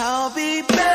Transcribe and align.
I'll 0.00 0.30
be 0.30 0.62
buried 0.62 0.87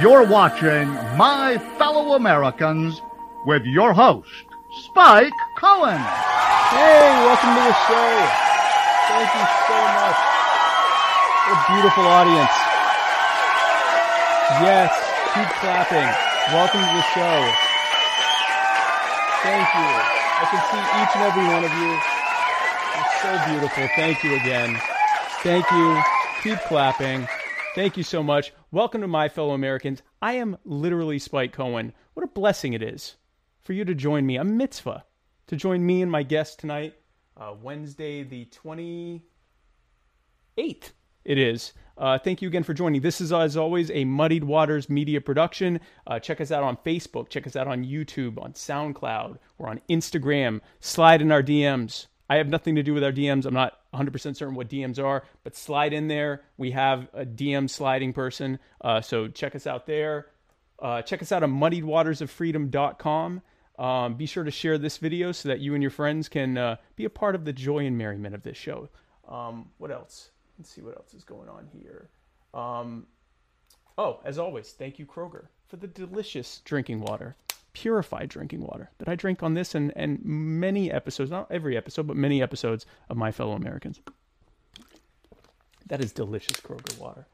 you're 0.00 0.26
watching 0.26 0.88
My 1.16 1.58
Fellow 1.78 2.14
Americans 2.16 3.00
with 3.46 3.64
your 3.64 3.92
host, 3.92 4.28
Spike 4.90 5.32
Cohen. 5.56 6.02
Hey, 6.74 7.14
welcome 7.22 7.54
to 7.54 7.62
the 7.62 7.76
show. 7.86 8.10
Thank 9.06 9.30
you 9.30 9.46
so 9.70 9.78
much. 9.94 10.18
What 11.46 11.54
a 11.54 11.64
beautiful 11.70 12.04
audience. 12.10 12.56
Yes, 14.66 14.90
keep 15.30 15.48
clapping. 15.62 16.10
Welcome 16.50 16.80
to 16.82 16.94
the 16.98 17.06
show. 17.14 17.38
Thank 19.46 19.68
you. 19.78 19.90
I 20.34 20.44
can 20.50 20.62
see 20.74 20.82
each 20.98 21.12
and 21.14 21.22
every 21.22 21.46
one 21.54 21.62
of 21.62 21.72
you. 21.78 21.92
It's 22.98 23.14
so 23.22 23.30
beautiful. 23.46 23.88
Thank 23.94 24.24
you 24.24 24.34
again. 24.42 24.76
Thank 25.42 25.70
you. 25.70 26.02
Keep 26.42 26.58
clapping. 26.66 27.28
Thank 27.74 27.96
you 27.96 28.04
so 28.04 28.22
much. 28.22 28.52
Welcome 28.70 29.00
to 29.00 29.08
my 29.08 29.28
fellow 29.28 29.52
Americans. 29.52 30.00
I 30.22 30.34
am 30.34 30.56
literally 30.64 31.18
Spike 31.18 31.52
Cohen. 31.52 31.92
What 32.12 32.22
a 32.22 32.28
blessing 32.28 32.72
it 32.72 32.82
is 32.84 33.16
for 33.64 33.72
you 33.72 33.84
to 33.84 33.96
join 33.96 34.24
me. 34.24 34.36
A 34.36 34.44
mitzvah 34.44 35.04
to 35.48 35.56
join 35.56 35.84
me 35.84 36.00
and 36.00 36.08
my 36.08 36.22
guest 36.22 36.60
tonight, 36.60 36.94
uh, 37.36 37.52
Wednesday 37.60 38.22
the 38.22 38.44
28th. 38.44 39.22
It 41.24 41.36
is. 41.36 41.72
Uh, 41.98 42.16
thank 42.16 42.40
you 42.40 42.46
again 42.46 42.62
for 42.62 42.74
joining. 42.74 43.00
This 43.00 43.20
is, 43.20 43.32
as 43.32 43.56
always, 43.56 43.90
a 43.90 44.04
Muddied 44.04 44.44
Waters 44.44 44.88
media 44.88 45.20
production. 45.20 45.80
Uh, 46.06 46.20
check 46.20 46.40
us 46.40 46.52
out 46.52 46.62
on 46.62 46.76
Facebook. 46.86 47.28
Check 47.28 47.44
us 47.44 47.56
out 47.56 47.66
on 47.66 47.84
YouTube, 47.84 48.40
on 48.40 48.52
SoundCloud. 48.52 49.38
We're 49.58 49.68
on 49.68 49.80
Instagram. 49.90 50.60
Slide 50.78 51.20
in 51.20 51.32
our 51.32 51.42
DMs. 51.42 52.06
I 52.28 52.36
have 52.36 52.48
nothing 52.48 52.76
to 52.76 52.82
do 52.82 52.94
with 52.94 53.04
our 53.04 53.12
DMs. 53.12 53.44
I'm 53.44 53.54
not 53.54 53.78
100% 53.92 54.36
certain 54.36 54.54
what 54.54 54.68
DMs 54.68 55.02
are, 55.02 55.24
but 55.42 55.54
slide 55.56 55.92
in 55.92 56.08
there. 56.08 56.42
We 56.56 56.70
have 56.70 57.08
a 57.12 57.26
DM 57.26 57.68
sliding 57.68 58.12
person. 58.12 58.58
Uh, 58.80 59.00
so 59.00 59.28
check 59.28 59.54
us 59.54 59.66
out 59.66 59.86
there. 59.86 60.26
Uh, 60.78 61.02
check 61.02 61.22
us 61.22 61.32
out 61.32 61.42
at 61.42 61.48
muddiedwatersoffreedom.com. 61.50 63.42
Um, 63.78 64.14
be 64.14 64.26
sure 64.26 64.44
to 64.44 64.50
share 64.50 64.78
this 64.78 64.98
video 64.98 65.32
so 65.32 65.48
that 65.48 65.60
you 65.60 65.74
and 65.74 65.82
your 65.82 65.90
friends 65.90 66.28
can 66.28 66.56
uh, 66.56 66.76
be 66.96 67.04
a 67.04 67.10
part 67.10 67.34
of 67.34 67.44
the 67.44 67.52
joy 67.52 67.86
and 67.86 67.98
merriment 67.98 68.34
of 68.34 68.42
this 68.42 68.56
show. 68.56 68.88
Um, 69.28 69.70
what 69.78 69.90
else? 69.90 70.30
Let's 70.58 70.70
see 70.70 70.82
what 70.82 70.96
else 70.96 71.14
is 71.14 71.24
going 71.24 71.48
on 71.48 71.68
here. 71.72 72.08
Um, 72.52 73.06
oh, 73.98 74.20
as 74.24 74.38
always, 74.38 74.70
thank 74.70 74.98
you, 74.98 75.06
Kroger, 75.06 75.46
for 75.66 75.76
the 75.76 75.88
delicious 75.88 76.60
drinking 76.64 77.00
water, 77.00 77.36
purified 77.74 78.30
drinking 78.30 78.62
water 78.62 78.90
that 78.98 79.08
I 79.08 79.14
drink 79.14 79.42
on 79.42 79.54
this 79.54 79.74
and, 79.74 79.92
and 79.94 80.24
many 80.24 80.90
episodes, 80.90 81.30
not 81.30 81.50
every 81.50 81.76
episode, 81.76 82.06
but 82.06 82.16
many 82.16 82.42
episodes 82.42 82.86
of 83.10 83.16
My 83.16 83.30
Fellow 83.30 83.52
Americans. 83.52 84.00
That 85.86 86.02
is 86.02 86.12
delicious 86.12 86.56
Kroger 86.56 86.98
water. 86.98 87.26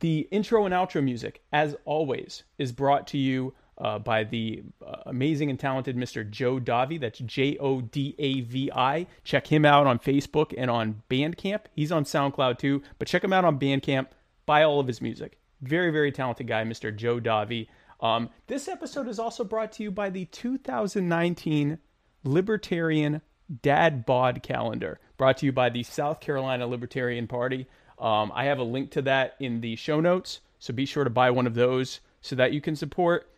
The 0.00 0.28
intro 0.30 0.64
and 0.64 0.74
outro 0.74 1.02
music, 1.02 1.42
as 1.52 1.74
always, 1.84 2.44
is 2.58 2.70
brought 2.70 3.06
to 3.08 3.18
you 3.18 3.54
uh, 3.78 3.98
by 3.98 4.24
the 4.24 4.62
uh, 4.86 4.96
amazing 5.06 5.50
and 5.50 5.58
talented 5.58 5.96
Mr. 5.96 6.28
Joe 6.28 6.60
Davi. 6.60 7.00
That's 7.00 7.18
J 7.20 7.56
O 7.58 7.80
D 7.80 8.14
A 8.18 8.42
V 8.42 8.70
I. 8.72 9.06
Check 9.24 9.46
him 9.46 9.64
out 9.64 9.86
on 9.86 9.98
Facebook 9.98 10.54
and 10.56 10.70
on 10.70 11.02
Bandcamp. 11.10 11.62
He's 11.74 11.90
on 11.90 12.04
SoundCloud 12.04 12.58
too, 12.58 12.82
but 12.98 13.08
check 13.08 13.24
him 13.24 13.32
out 13.32 13.44
on 13.44 13.58
Bandcamp. 13.58 14.08
Buy 14.46 14.62
all 14.62 14.78
of 14.78 14.86
his 14.86 15.00
music. 15.00 15.38
Very, 15.62 15.90
very 15.90 16.12
talented 16.12 16.46
guy, 16.46 16.62
Mr. 16.64 16.94
Joe 16.94 17.18
Davi. 17.18 17.68
Um, 18.04 18.28
this 18.48 18.68
episode 18.68 19.08
is 19.08 19.18
also 19.18 19.44
brought 19.44 19.72
to 19.72 19.82
you 19.82 19.90
by 19.90 20.10
the 20.10 20.26
2019 20.26 21.78
Libertarian 22.22 23.22
Dad 23.62 24.04
Bod 24.04 24.42
Calendar, 24.42 25.00
brought 25.16 25.38
to 25.38 25.46
you 25.46 25.52
by 25.52 25.70
the 25.70 25.82
South 25.84 26.20
Carolina 26.20 26.66
Libertarian 26.66 27.26
Party. 27.26 27.66
Um, 27.98 28.30
I 28.34 28.44
have 28.44 28.58
a 28.58 28.62
link 28.62 28.90
to 28.90 29.02
that 29.02 29.36
in 29.40 29.62
the 29.62 29.76
show 29.76 30.00
notes, 30.00 30.40
so 30.58 30.74
be 30.74 30.84
sure 30.84 31.04
to 31.04 31.10
buy 31.10 31.30
one 31.30 31.46
of 31.46 31.54
those 31.54 32.00
so 32.20 32.36
that 32.36 32.52
you 32.52 32.60
can 32.60 32.76
support 32.76 33.30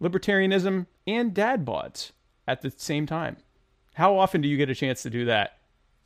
libertarianism 0.00 0.86
and 1.06 1.34
dad 1.34 1.66
bods 1.66 2.12
at 2.48 2.62
the 2.62 2.72
same 2.74 3.04
time. 3.04 3.36
How 3.92 4.16
often 4.16 4.40
do 4.40 4.48
you 4.48 4.56
get 4.56 4.70
a 4.70 4.74
chance 4.74 5.02
to 5.02 5.10
do 5.10 5.26
that? 5.26 5.58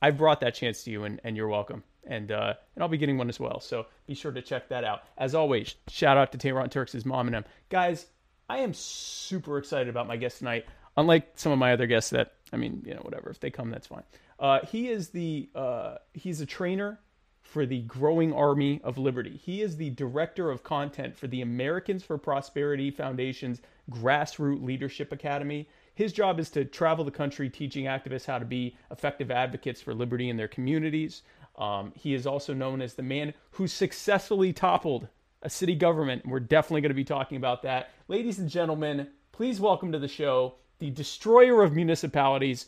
I've 0.02 0.18
brought 0.18 0.40
that 0.40 0.56
chance 0.56 0.82
to 0.82 0.90
you, 0.90 1.04
and, 1.04 1.20
and 1.22 1.36
you're 1.36 1.46
welcome. 1.46 1.84
And 2.10 2.32
uh, 2.32 2.54
and 2.74 2.82
I'll 2.82 2.88
be 2.88 2.98
getting 2.98 3.16
one 3.16 3.28
as 3.28 3.40
well. 3.40 3.60
So 3.60 3.86
be 4.06 4.14
sure 4.14 4.32
to 4.32 4.42
check 4.42 4.68
that 4.68 4.84
out. 4.84 5.04
As 5.16 5.34
always, 5.34 5.76
shout 5.88 6.18
out 6.18 6.32
to 6.32 6.38
Tehran 6.38 6.68
Turks' 6.68 7.04
mom 7.04 7.28
and 7.28 7.34
them. 7.34 7.44
Guys, 7.70 8.06
I 8.48 8.58
am 8.58 8.74
super 8.74 9.58
excited 9.58 9.88
about 9.88 10.08
my 10.08 10.16
guest 10.16 10.38
tonight. 10.38 10.66
Unlike 10.96 11.30
some 11.36 11.52
of 11.52 11.58
my 11.58 11.72
other 11.72 11.86
guests 11.86 12.10
that, 12.10 12.32
I 12.52 12.56
mean, 12.56 12.82
you 12.84 12.94
know, 12.94 13.00
whatever. 13.00 13.30
If 13.30 13.38
they 13.38 13.50
come, 13.50 13.70
that's 13.70 13.86
fine. 13.86 14.02
Uh, 14.40 14.58
he 14.66 14.88
is 14.88 15.10
the 15.10 15.48
uh, 15.54 15.94
he's 16.12 16.40
a 16.40 16.46
trainer 16.46 16.98
for 17.42 17.64
the 17.66 17.82
growing 17.82 18.32
army 18.32 18.80
of 18.84 18.98
liberty. 18.98 19.40
He 19.42 19.62
is 19.62 19.76
the 19.76 19.90
director 19.90 20.50
of 20.50 20.62
content 20.62 21.16
for 21.16 21.26
the 21.26 21.42
Americans 21.42 22.02
for 22.02 22.18
Prosperity 22.18 22.90
Foundation's 22.90 23.60
Grassroots 23.90 24.64
Leadership 24.64 25.12
Academy. 25.12 25.68
His 25.94 26.12
job 26.12 26.38
is 26.38 26.48
to 26.50 26.64
travel 26.64 27.04
the 27.04 27.10
country 27.10 27.50
teaching 27.50 27.84
activists 27.84 28.24
how 28.24 28.38
to 28.38 28.44
be 28.44 28.76
effective 28.90 29.30
advocates 29.30 29.82
for 29.82 29.94
liberty 29.94 30.28
in 30.30 30.36
their 30.36 30.48
communities. 30.48 31.22
Um, 31.60 31.92
he 31.94 32.14
is 32.14 32.26
also 32.26 32.54
known 32.54 32.80
as 32.80 32.94
the 32.94 33.02
man 33.02 33.34
who 33.52 33.68
successfully 33.68 34.52
toppled 34.52 35.06
a 35.42 35.50
city 35.50 35.74
government. 35.74 36.26
We're 36.26 36.40
definitely 36.40 36.80
going 36.80 36.90
to 36.90 36.94
be 36.94 37.04
talking 37.04 37.36
about 37.36 37.62
that. 37.62 37.90
Ladies 38.08 38.38
and 38.38 38.48
gentlemen, 38.48 39.08
please 39.32 39.60
welcome 39.60 39.92
to 39.92 39.98
the 39.98 40.08
show 40.08 40.54
the 40.78 40.90
destroyer 40.90 41.62
of 41.62 41.74
municipalities, 41.74 42.66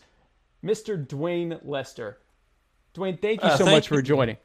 Mr. 0.62 1.08
Duane 1.08 1.58
Lester. 1.62 2.18
Duane, 2.92 3.16
thank 3.16 3.42
you 3.42 3.48
Uh, 3.48 3.56
so 3.56 3.64
thank 3.64 3.76
much 3.76 3.88
for 3.88 4.02
joining. 4.02 4.36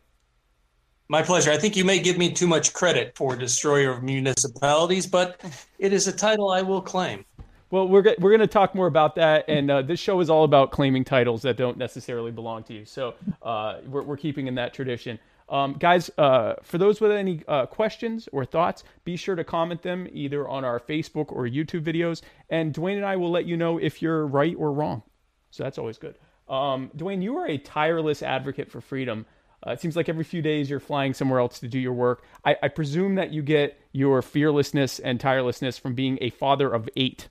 My 1.09 1.21
pleasure. 1.21 1.51
I 1.51 1.57
think 1.57 1.75
you 1.75 1.83
may 1.83 1.99
give 1.99 2.17
me 2.17 2.31
too 2.31 2.47
much 2.47 2.71
credit 2.71 3.13
for 3.15 3.35
Destroyer 3.35 3.91
of 3.91 4.03
Municipalities, 4.03 5.05
but 5.05 5.41
it 5.79 5.91
is 5.91 6.07
a 6.07 6.13
title 6.13 6.49
I 6.49 6.61
will 6.61 6.81
claim. 6.81 7.25
Well, 7.69 7.87
we're 7.89 8.15
we're 8.19 8.29
going 8.29 8.39
to 8.39 8.47
talk 8.47 8.73
more 8.75 8.87
about 8.87 9.15
that, 9.15 9.45
and 9.49 9.69
uh, 9.69 9.81
this 9.81 9.99
show 9.99 10.21
is 10.21 10.29
all 10.29 10.45
about 10.45 10.71
claiming 10.71 11.03
titles 11.03 11.41
that 11.41 11.57
don't 11.57 11.77
necessarily 11.77 12.31
belong 12.31 12.63
to 12.63 12.73
you. 12.73 12.85
So 12.85 13.15
uh, 13.41 13.79
we're 13.85 14.03
we're 14.03 14.17
keeping 14.17 14.47
in 14.47 14.55
that 14.55 14.73
tradition. 14.73 15.19
Um, 15.49 15.73
guys, 15.73 16.09
uh, 16.17 16.55
for 16.63 16.77
those 16.77 17.01
with 17.01 17.11
any 17.11 17.41
uh, 17.47 17.65
questions 17.65 18.29
or 18.31 18.45
thoughts, 18.45 18.85
be 19.03 19.17
sure 19.17 19.35
to 19.35 19.43
comment 19.43 19.81
them 19.81 20.07
either 20.11 20.47
on 20.47 20.63
our 20.63 20.79
Facebook 20.79 21.31
or 21.31 21.43
YouTube 21.43 21.83
videos, 21.83 22.21
and 22.49 22.73
Duane 22.73 22.97
and 22.97 23.05
I 23.05 23.17
will 23.17 23.31
let 23.31 23.45
you 23.45 23.57
know 23.57 23.77
if 23.77 24.01
you're 24.01 24.25
right 24.25 24.55
or 24.57 24.71
wrong. 24.71 25.03
So 25.51 25.63
that's 25.63 25.77
always 25.77 25.97
good. 25.97 26.17
Um, 26.47 26.89
Duane, 26.95 27.21
you 27.21 27.37
are 27.37 27.47
a 27.47 27.57
tireless 27.57 28.23
advocate 28.23 28.71
for 28.71 28.79
freedom. 28.79 29.25
Uh, 29.65 29.71
it 29.71 29.81
seems 29.81 29.97
like 29.97 30.07
every 30.07 30.23
few 30.23 30.41
days 30.41 30.69
you're 30.69 30.79
flying 30.79 31.13
somewhere 31.13 31.39
else 31.39 31.59
to 31.59 31.67
do 31.67 31.79
your 31.79 31.93
work. 31.93 32.23
I, 32.45 32.55
I 32.63 32.67
presume 32.69 33.15
that 33.15 33.33
you 33.33 33.41
get 33.41 33.77
your 33.91 34.21
fearlessness 34.21 34.99
and 34.99 35.19
tirelessness 35.19 35.77
from 35.77 35.95
being 35.95 36.17
a 36.21 36.29
father 36.29 36.71
of 36.71 36.87
eight. 36.95 37.27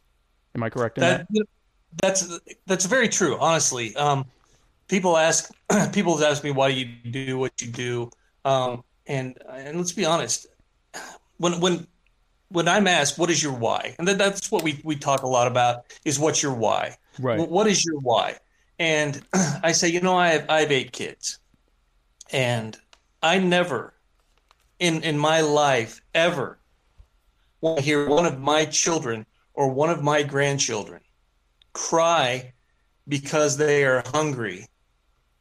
Am 0.56 0.62
I 0.62 0.70
correct 0.70 0.97
in 0.97 1.03
that? 1.03 1.26
That 1.31 1.47
that's 2.03 2.41
that's 2.67 2.87
very 2.87 3.08
true. 3.08 3.37
Honestly, 3.38 3.94
um, 3.97 4.25
people 4.88 5.17
ask 5.17 5.53
people 5.93 6.23
ask 6.25 6.43
me 6.43 6.50
why 6.50 6.69
you 6.69 6.87
do 7.11 7.38
what 7.38 7.53
you 7.61 7.69
do, 7.70 8.11
um, 8.44 8.82
and 9.06 9.37
and 9.50 9.76
let's 9.76 9.93
be 9.93 10.06
honest, 10.06 10.47
when 11.37 11.61
when 11.61 11.87
when 12.49 12.69
I'm 12.69 12.87
asked 12.87 13.19
what 13.19 13.31
is 13.31 13.43
your 13.43 13.53
why, 13.53 13.94
and 13.99 14.08
that, 14.08 14.19
that's 14.19 14.50
what 14.50 14.62
we 14.62 14.81
we 14.82 14.97
talk 14.97 15.23
a 15.23 15.29
lot 15.29 15.47
about 15.47 15.85
is 16.05 16.19
what's 16.19 16.43
your 16.43 16.55
why. 16.55 16.97
Right. 17.19 17.38
Wh- 17.38 17.50
What 17.50 17.67
is 17.67 17.85
your 17.85 18.00
why? 18.00 18.37
And 18.79 19.20
I 19.62 19.73
say, 19.73 19.88
you 19.88 20.00
know, 20.00 20.17
I 20.17 20.29
have 20.29 20.47
I 20.49 20.61
have 20.61 20.73
eight 20.73 20.93
kids, 20.93 21.38
and 22.32 22.79
I 23.23 23.38
never, 23.38 23.93
in 24.79 25.02
in 25.02 25.19
my 25.19 25.43
life, 25.43 26.00
ever 26.14 26.59
want 27.61 27.79
to 27.79 27.85
hear 27.85 28.09
one 28.09 28.26
of 28.26 28.41
my 28.41 28.64
children 28.64 29.26
or 29.56 29.69
one 29.70 29.91
of 29.91 30.03
my 30.03 30.23
grandchildren 30.23 31.00
cry 31.73 32.53
because 33.08 33.56
they 33.56 33.85
are 33.85 34.03
hungry 34.06 34.67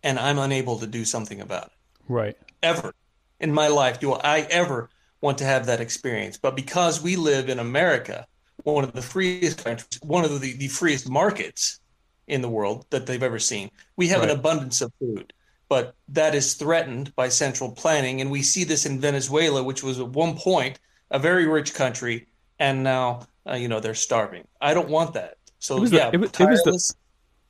and 0.03 0.19
I'm 0.19 0.39
unable 0.39 0.79
to 0.79 0.87
do 0.87 1.05
something 1.05 1.41
about 1.41 1.67
it. 1.67 1.71
Right. 2.07 2.37
ever 2.61 2.93
in 3.39 3.51
my 3.51 3.67
life 3.67 3.99
do 3.99 4.13
I 4.13 4.41
ever 4.49 4.89
want 5.21 5.37
to 5.39 5.45
have 5.45 5.65
that 5.65 5.81
experience. 5.81 6.37
But 6.37 6.55
because 6.55 7.01
we 7.01 7.15
live 7.15 7.49
in 7.49 7.59
America, 7.59 8.27
one 8.63 8.83
of 8.83 8.93
the 8.93 9.01
freest 9.01 9.63
countries, 9.63 9.99
one 10.03 10.23
of 10.23 10.39
the, 10.41 10.53
the 10.57 10.67
freest 10.67 11.09
markets 11.09 11.79
in 12.27 12.41
the 12.41 12.49
world 12.49 12.85
that 12.91 13.05
they've 13.07 13.23
ever 13.23 13.39
seen, 13.39 13.69
we 13.97 14.07
have 14.09 14.21
Right. 14.21 14.29
an 14.29 14.37
abundance 14.37 14.81
of 14.81 14.91
food. 14.99 15.33
But 15.67 15.95
that 16.09 16.35
is 16.35 16.53
threatened 16.53 17.15
by 17.15 17.29
central 17.29 17.71
planning. 17.71 18.21
And 18.21 18.29
we 18.29 18.43
see 18.43 18.63
this 18.63 18.85
in 18.85 18.99
Venezuela, 19.01 19.63
which 19.63 19.81
was 19.83 19.99
at 19.99 20.09
one 20.09 20.37
point 20.37 20.79
a 21.09 21.17
very 21.17 21.47
rich 21.47 21.73
country. 21.73 22.27
And 22.59 22.83
now, 22.83 23.25
uh, 23.49 23.55
you 23.55 23.67
know, 23.67 23.79
they're 23.79 23.93
starving. 23.95 24.47
I 24.61 24.73
don't 24.73 24.89
want 24.89 25.13
that. 25.13 25.37
So, 25.59 25.77
It 25.77 25.81
was 25.81 25.91
the- 25.91 25.97
yeah, 25.97 26.09
it 26.13 26.17
was- 26.17 26.31
it 26.39 26.45
was 26.45 26.95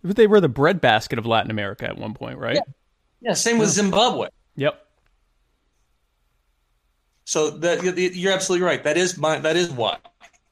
the- 0.04 0.14
They 0.14 0.28
were 0.28 0.40
the 0.40 0.50
breadbasket 0.50 1.18
of 1.20 1.26
Latin 1.26 1.50
America 1.52 1.86
at 1.86 1.98
one 1.98 2.14
point, 2.14 2.38
right? 2.38 2.60
yeah, 3.22 3.34
same 3.34 3.58
with 3.58 3.70
Zimbabwe. 3.70 4.28
Yep. 4.56 4.82
So 7.26 7.50
that 7.50 7.98
you're 8.16 8.34
absolutely 8.34 8.66
right. 8.66 8.84
That 8.84 8.98
is 8.98 9.18
my 9.18 9.40
that 9.40 9.56
is 9.56 9.72
why 9.72 9.98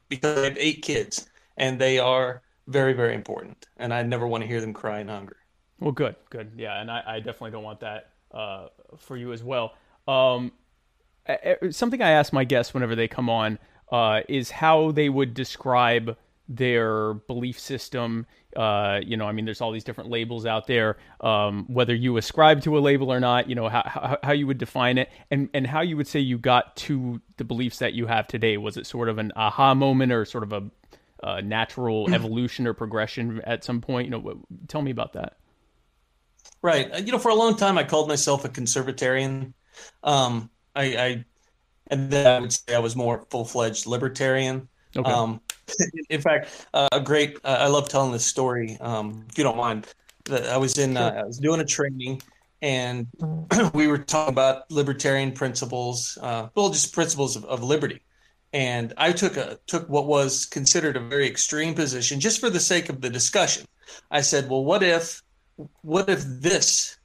because 0.09 0.39
I 0.39 0.45
have 0.45 0.57
eight 0.57 0.81
kids 0.81 1.29
and 1.55 1.79
they 1.79 1.99
are 1.99 2.41
very 2.67 2.93
very 2.93 3.13
important, 3.13 3.67
and 3.77 3.93
I 3.93 4.01
never 4.01 4.25
want 4.27 4.41
to 4.41 4.47
hear 4.47 4.59
them 4.59 4.73
cry 4.73 4.99
in 4.99 5.07
hunger. 5.07 5.37
Well, 5.79 5.91
good, 5.91 6.15
good. 6.31 6.53
Yeah, 6.57 6.79
and 6.81 6.89
I, 6.89 7.03
I 7.05 7.17
definitely 7.19 7.51
don't 7.51 7.63
want 7.63 7.81
that 7.81 8.09
uh, 8.31 8.67
for 8.97 9.17
you 9.17 9.33
as 9.33 9.43
well. 9.43 9.75
Um, 10.07 10.51
something 11.69 12.01
I 12.01 12.11
ask 12.11 12.33
my 12.33 12.43
guests 12.43 12.73
whenever 12.73 12.95
they 12.95 13.07
come 13.07 13.29
on 13.29 13.59
uh, 13.93 14.21
is 14.27 14.49
how 14.49 14.91
they 14.91 15.07
would 15.07 15.33
describe 15.35 16.17
their 16.49 17.13
belief 17.13 17.59
system. 17.59 18.25
Uh, 18.57 18.99
you 19.05 19.17
know, 19.17 19.25
I 19.25 19.31
mean, 19.31 19.45
there's 19.45 19.61
all 19.61 19.71
these 19.71 19.83
different 19.83 20.09
labels 20.09 20.45
out 20.45 20.67
there. 20.67 20.97
Um, 21.21 21.65
whether 21.67 21.95
you 21.95 22.17
ascribe 22.17 22.61
to 22.63 22.77
a 22.77 22.81
label 22.81 23.11
or 23.11 23.19
not, 23.19 23.47
you 23.47 23.55
know, 23.55 23.69
how, 23.69 23.83
how, 23.85 24.17
how 24.21 24.31
you 24.31 24.47
would 24.47 24.57
define 24.57 24.97
it, 24.97 25.09
and 25.31 25.49
and 25.53 25.65
how 25.65 25.81
you 25.81 25.95
would 25.97 26.07
say 26.07 26.19
you 26.19 26.37
got 26.37 26.75
to 26.77 27.21
the 27.37 27.43
beliefs 27.43 27.79
that 27.79 27.93
you 27.93 28.07
have 28.07 28.27
today. 28.27 28.57
Was 28.57 28.77
it 28.77 28.85
sort 28.85 29.09
of 29.09 29.17
an 29.19 29.31
aha 29.35 29.73
moment, 29.73 30.11
or 30.11 30.25
sort 30.25 30.43
of 30.43 30.53
a 30.53 30.63
uh, 31.25 31.41
natural 31.41 32.13
evolution 32.13 32.67
or 32.67 32.73
progression 32.73 33.41
at 33.45 33.63
some 33.63 33.79
point? 33.79 34.05
You 34.05 34.11
know, 34.11 34.19
what, 34.19 34.37
tell 34.67 34.81
me 34.81 34.91
about 34.91 35.13
that. 35.13 35.37
Right. 36.61 36.91
Uh, 36.91 36.97
You 36.97 37.11
know, 37.11 37.19
for 37.19 37.29
a 37.29 37.35
long 37.35 37.55
time, 37.57 37.77
I 37.77 37.83
called 37.83 38.07
myself 38.07 38.45
a 38.45 38.49
conservatarian. 38.49 39.53
Um, 40.03 40.49
I, 40.75 40.83
I 40.83 41.25
and 41.93 42.09
then 42.09 42.27
I 42.27 42.39
would 42.39 42.51
say 42.51 42.75
I 42.75 42.79
was 42.79 42.95
more 42.95 43.25
full 43.29 43.45
fledged 43.45 43.85
libertarian. 43.85 44.67
Okay. 44.95 45.11
Um, 45.11 45.41
in 46.09 46.21
fact, 46.21 46.67
uh, 46.73 46.89
a 46.91 46.99
great. 46.99 47.37
Uh, 47.43 47.57
I 47.59 47.67
love 47.67 47.87
telling 47.87 48.11
this 48.11 48.25
story. 48.25 48.77
Um, 48.81 49.25
if 49.29 49.37
you 49.37 49.43
don't 49.43 49.57
mind, 49.57 49.87
that 50.25 50.47
I 50.47 50.57
was 50.57 50.77
in. 50.77 50.97
Uh, 50.97 51.13
I 51.19 51.23
was 51.23 51.37
doing 51.37 51.61
a 51.61 51.65
training, 51.65 52.21
and 52.61 53.07
we 53.73 53.87
were 53.87 53.99
talking 53.99 54.33
about 54.33 54.69
libertarian 54.71 55.31
principles. 55.31 56.17
Uh, 56.21 56.49
well, 56.55 56.69
just 56.69 56.93
principles 56.93 57.35
of, 57.35 57.45
of 57.45 57.63
liberty. 57.63 58.01
And 58.51 58.93
I 58.97 59.11
took 59.11 59.37
a 59.37 59.59
took 59.67 59.87
what 59.89 60.05
was 60.05 60.45
considered 60.45 60.95
a 60.95 60.99
very 60.99 61.27
extreme 61.27 61.73
position, 61.73 62.19
just 62.19 62.39
for 62.39 62.49
the 62.49 62.59
sake 62.59 62.89
of 62.89 63.01
the 63.01 63.09
discussion. 63.09 63.65
I 64.09 64.21
said, 64.21 64.49
"Well, 64.49 64.63
what 64.63 64.83
if, 64.83 65.21
what 65.81 66.09
if 66.09 66.23
this 66.23 66.97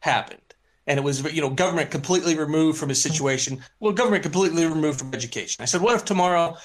happened?" 0.00 0.47
And 0.88 0.98
it 0.98 1.02
was 1.02 1.22
you 1.32 1.40
know 1.40 1.50
government 1.50 1.90
completely 1.90 2.36
removed 2.36 2.78
from 2.78 2.88
his 2.88 3.00
situation. 3.00 3.62
Well 3.78 3.92
government 3.92 4.24
completely 4.24 4.66
removed 4.66 4.98
from 4.98 5.14
education. 5.14 5.62
I 5.62 5.66
said 5.66 5.82
what 5.82 5.94
if 5.94 6.04
tomorrow 6.04 6.56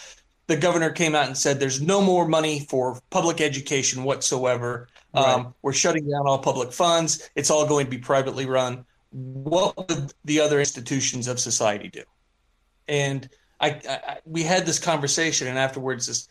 the 0.47 0.55
governor 0.57 0.89
came 0.89 1.13
out 1.13 1.27
and 1.27 1.37
said 1.37 1.59
there's 1.59 1.81
no 1.81 2.01
more 2.01 2.27
money 2.27 2.61
for 2.61 2.99
public 3.11 3.41
education 3.41 4.03
whatsoever? 4.03 4.87
Um, 5.13 5.53
we're 5.61 5.73
shutting 5.73 6.09
down 6.09 6.25
all 6.25 6.39
public 6.39 6.73
funds. 6.73 7.29
It's 7.35 7.51
all 7.51 7.67
going 7.67 7.85
to 7.85 7.91
be 7.91 7.99
privately 7.99 8.47
run. 8.47 8.83
What 9.11 9.77
would 9.77 10.13
the 10.25 10.39
other 10.39 10.59
institutions 10.59 11.27
of 11.27 11.39
society 11.39 11.89
do? 11.89 12.01
And 12.87 13.29
I, 13.59 13.79
I 13.87 14.17
we 14.25 14.41
had 14.41 14.65
this 14.65 14.79
conversation 14.79 15.47
and 15.47 15.59
afterwards 15.59 16.07
this 16.07 16.29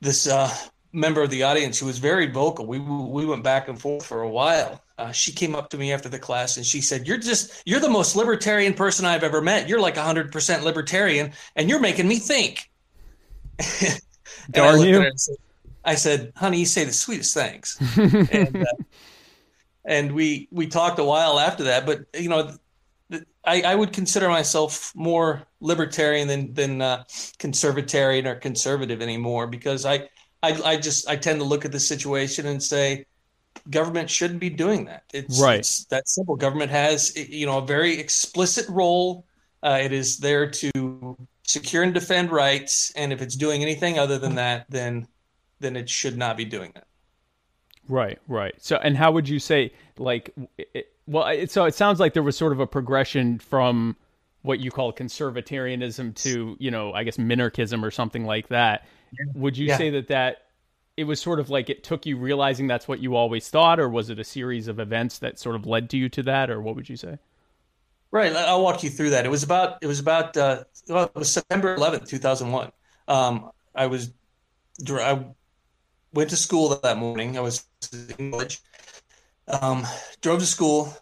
this 0.00 0.26
uh, 0.26 0.52
member 0.92 1.22
of 1.22 1.30
the 1.30 1.42
audience 1.42 1.78
who 1.78 1.86
was 1.86 1.98
very 1.98 2.26
vocal. 2.26 2.66
We 2.66 2.78
we 2.78 3.26
went 3.26 3.44
back 3.44 3.68
and 3.68 3.78
forth 3.78 4.06
for 4.06 4.22
a 4.22 4.28
while 4.28 4.82
uh, 4.98 5.12
she 5.12 5.32
came 5.32 5.54
up 5.54 5.70
to 5.70 5.78
me 5.78 5.92
after 5.92 6.08
the 6.08 6.18
class 6.18 6.56
and 6.56 6.66
she 6.66 6.80
said, 6.80 7.06
"You're 7.06 7.18
just 7.18 7.62
you're 7.64 7.80
the 7.80 7.88
most 7.88 8.16
libertarian 8.16 8.74
person 8.74 9.04
I've 9.06 9.22
ever 9.22 9.40
met. 9.40 9.68
You're 9.68 9.80
like 9.80 9.94
100% 9.94 10.62
libertarian, 10.62 11.32
and 11.56 11.68
you're 11.68 11.80
making 11.80 12.08
me 12.08 12.18
think." 12.18 12.68
I 13.60 13.98
Darn 14.50 14.80
at 14.80 14.86
you. 14.88 15.10
said- 15.16 15.36
I 15.84 15.94
said, 15.94 16.32
"Honey, 16.36 16.58
you 16.60 16.66
say 16.66 16.84
the 16.84 16.92
sweetest 16.92 17.32
things." 17.32 17.76
and 17.96 18.56
uh, 18.56 18.64
and 19.84 20.12
we 20.12 20.48
we 20.50 20.66
talked 20.66 20.98
a 20.98 21.04
while 21.04 21.38
after 21.38 21.64
that, 21.64 21.86
but 21.86 22.00
you 22.14 22.28
know, 22.28 22.52
I, 23.44 23.62
I 23.62 23.74
would 23.74 23.92
consider 23.92 24.28
myself 24.28 24.92
more 24.94 25.46
libertarian 25.60 26.28
than 26.28 26.52
than 26.52 26.82
uh, 26.82 27.04
conservatarian 27.38 28.26
or 28.26 28.34
conservative 28.34 29.00
anymore 29.00 29.46
because 29.46 29.86
I, 29.86 30.08
I 30.42 30.60
I 30.62 30.76
just 30.76 31.08
I 31.08 31.16
tend 31.16 31.40
to 31.40 31.46
look 31.46 31.64
at 31.64 31.72
the 31.72 31.80
situation 31.80 32.46
and 32.46 32.62
say 32.62 33.06
government 33.70 34.10
shouldn't 34.10 34.40
be 34.40 34.50
doing 34.50 34.84
that. 34.86 35.04
It's, 35.12 35.40
Right. 35.40 35.60
it's 35.60 35.84
that 35.86 36.08
simple. 36.08 36.36
Government 36.36 36.70
has 36.70 37.16
you 37.16 37.46
know 37.46 37.58
a 37.58 37.66
very 37.66 37.98
explicit 37.98 38.68
role. 38.68 39.26
Uh, 39.62 39.80
it 39.82 39.92
is 39.92 40.18
there 40.18 40.48
to 40.50 41.16
secure 41.42 41.82
and 41.82 41.92
defend 41.94 42.30
rights, 42.30 42.92
and 42.96 43.12
if 43.12 43.20
it's 43.22 43.34
doing 43.34 43.62
anything 43.62 43.98
other 43.98 44.18
than 44.18 44.34
that, 44.36 44.66
then 44.70 45.06
then 45.60 45.76
it 45.76 45.90
should 45.90 46.16
not 46.16 46.36
be 46.36 46.44
doing 46.44 46.70
that. 46.74 46.86
Right, 47.88 48.18
right. 48.28 48.54
So, 48.58 48.76
and 48.76 48.96
how 48.96 49.12
would 49.12 49.28
you 49.28 49.38
say, 49.38 49.72
like, 49.96 50.32
it, 50.58 50.92
well, 51.06 51.26
it, 51.26 51.50
so 51.50 51.64
it 51.64 51.74
sounds 51.74 51.98
like 51.98 52.12
there 52.12 52.22
was 52.22 52.36
sort 52.36 52.52
of 52.52 52.60
a 52.60 52.66
progression 52.66 53.38
from 53.38 53.96
what 54.42 54.60
you 54.60 54.70
call 54.70 54.92
conservatarianism 54.92 56.14
to, 56.16 56.54
you 56.60 56.70
know, 56.70 56.92
I 56.92 57.02
guess 57.02 57.16
minarchism 57.16 57.82
or 57.82 57.90
something 57.90 58.24
like 58.24 58.48
that. 58.48 58.86
Would 59.34 59.56
you 59.56 59.68
Yeah. 59.68 59.78
say 59.78 59.90
that 59.90 60.08
that 60.08 60.42
it 60.98 61.04
was 61.04 61.20
sort 61.20 61.38
of 61.38 61.48
like 61.48 61.70
it 61.70 61.84
took 61.84 62.06
you 62.06 62.16
realizing 62.16 62.66
that's 62.66 62.88
what 62.88 62.98
you 62.98 63.14
always 63.14 63.48
thought, 63.48 63.78
or 63.78 63.88
was 63.88 64.10
it 64.10 64.18
a 64.18 64.24
series 64.24 64.66
of 64.66 64.80
events 64.80 65.20
that 65.20 65.38
sort 65.38 65.54
of 65.54 65.64
led 65.64 65.88
to 65.90 65.96
you 65.96 66.08
to 66.08 66.24
that, 66.24 66.50
or 66.50 66.60
what 66.60 66.74
would 66.74 66.88
you 66.88 66.96
say? 66.96 67.18
Right, 68.10 68.34
I'll 68.34 68.64
walk 68.64 68.82
you 68.82 68.90
through 68.90 69.10
that. 69.10 69.24
It 69.24 69.28
was 69.28 69.44
about 69.44 69.78
it 69.80 69.86
was 69.86 70.00
about 70.00 70.36
uh, 70.36 70.64
well, 70.88 71.04
it 71.04 71.14
was 71.14 71.32
September 71.32 71.76
eleventh, 71.76 72.08
two 72.08 72.18
thousand 72.18 72.50
one. 72.50 72.72
Um, 73.06 73.52
I 73.76 73.86
was 73.86 74.10
I 74.88 75.24
went 76.12 76.30
to 76.30 76.36
school 76.36 76.80
that 76.82 76.96
morning. 76.96 77.38
I 77.38 77.42
was 77.42 77.64
in 78.18 78.32
college. 78.32 78.60
Um, 79.46 79.86
drove 80.20 80.40
to 80.40 80.46
school, 80.46 80.92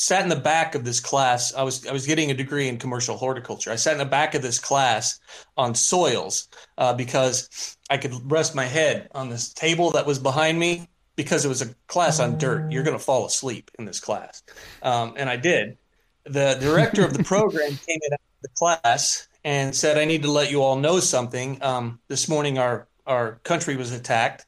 sat 0.00 0.22
in 0.22 0.30
the 0.30 0.36
back 0.36 0.74
of 0.74 0.82
this 0.82 0.98
class. 0.98 1.52
I 1.52 1.62
was 1.62 1.86
I 1.86 1.92
was 1.92 2.06
getting 2.06 2.30
a 2.30 2.34
degree 2.34 2.68
in 2.68 2.78
commercial 2.78 3.18
horticulture. 3.18 3.70
I 3.70 3.76
sat 3.76 3.92
in 3.92 3.98
the 3.98 4.06
back 4.06 4.34
of 4.34 4.40
this 4.40 4.58
class 4.58 5.20
on 5.58 5.74
soils 5.74 6.48
uh, 6.78 6.94
because 6.94 7.76
I 7.90 7.98
could 7.98 8.14
rest 8.32 8.54
my 8.54 8.64
head 8.64 9.10
on 9.14 9.28
this 9.28 9.52
table 9.52 9.90
that 9.90 10.06
was 10.06 10.18
behind 10.18 10.58
me 10.58 10.88
because 11.16 11.44
it 11.44 11.48
was 11.48 11.60
a 11.60 11.74
class 11.86 12.18
on 12.18 12.38
dirt. 12.38 12.72
You're 12.72 12.82
going 12.82 12.96
to 12.96 13.04
fall 13.04 13.26
asleep 13.26 13.70
in 13.78 13.84
this 13.84 14.00
class, 14.00 14.42
um, 14.82 15.14
and 15.18 15.28
I 15.28 15.36
did. 15.36 15.76
The 16.24 16.56
director 16.58 17.04
of 17.04 17.12
the 17.12 17.22
program 17.34 17.68
came 17.68 17.98
in 18.02 18.12
after 18.14 18.40
the 18.42 18.48
class 18.54 19.28
and 19.44 19.76
said, 19.76 19.98
"I 19.98 20.06
need 20.06 20.22
to 20.22 20.30
let 20.30 20.50
you 20.50 20.62
all 20.62 20.76
know 20.76 20.98
something. 21.00 21.62
Um, 21.62 22.00
this 22.08 22.26
morning, 22.26 22.56
our 22.56 22.88
our 23.06 23.32
country 23.44 23.76
was 23.76 23.92
attacked." 23.92 24.46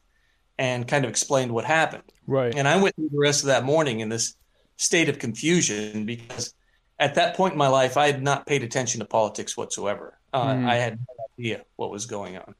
And 0.59 0.87
kind 0.87 1.03
of 1.03 1.09
explained 1.09 1.51
what 1.51 1.65
happened. 1.65 2.03
Right. 2.27 2.53
And 2.55 2.67
I 2.67 2.79
went 2.79 2.95
through 2.95 3.09
the 3.09 3.19
rest 3.19 3.41
of 3.41 3.47
that 3.47 3.63
morning 3.63 4.01
in 4.01 4.09
this 4.09 4.35
state 4.77 5.09
of 5.09 5.19
confusion 5.19 6.05
because 6.05 6.53
at 6.99 7.15
that 7.15 7.35
point 7.35 7.53
in 7.53 7.57
my 7.57 7.67
life, 7.67 7.97
I 7.97 8.07
had 8.07 8.21
not 8.23 8.45
paid 8.45 8.63
attention 8.63 8.99
to 8.99 9.05
politics 9.05 9.57
whatsoever. 9.57 10.17
Uh, 10.31 10.53
Mm. 10.53 10.67
I 10.67 10.75
had 10.75 10.99
no 10.99 11.25
idea 11.37 11.63
what 11.75 11.91
was 11.91 12.05
going 12.05 12.37
on. 12.37 12.55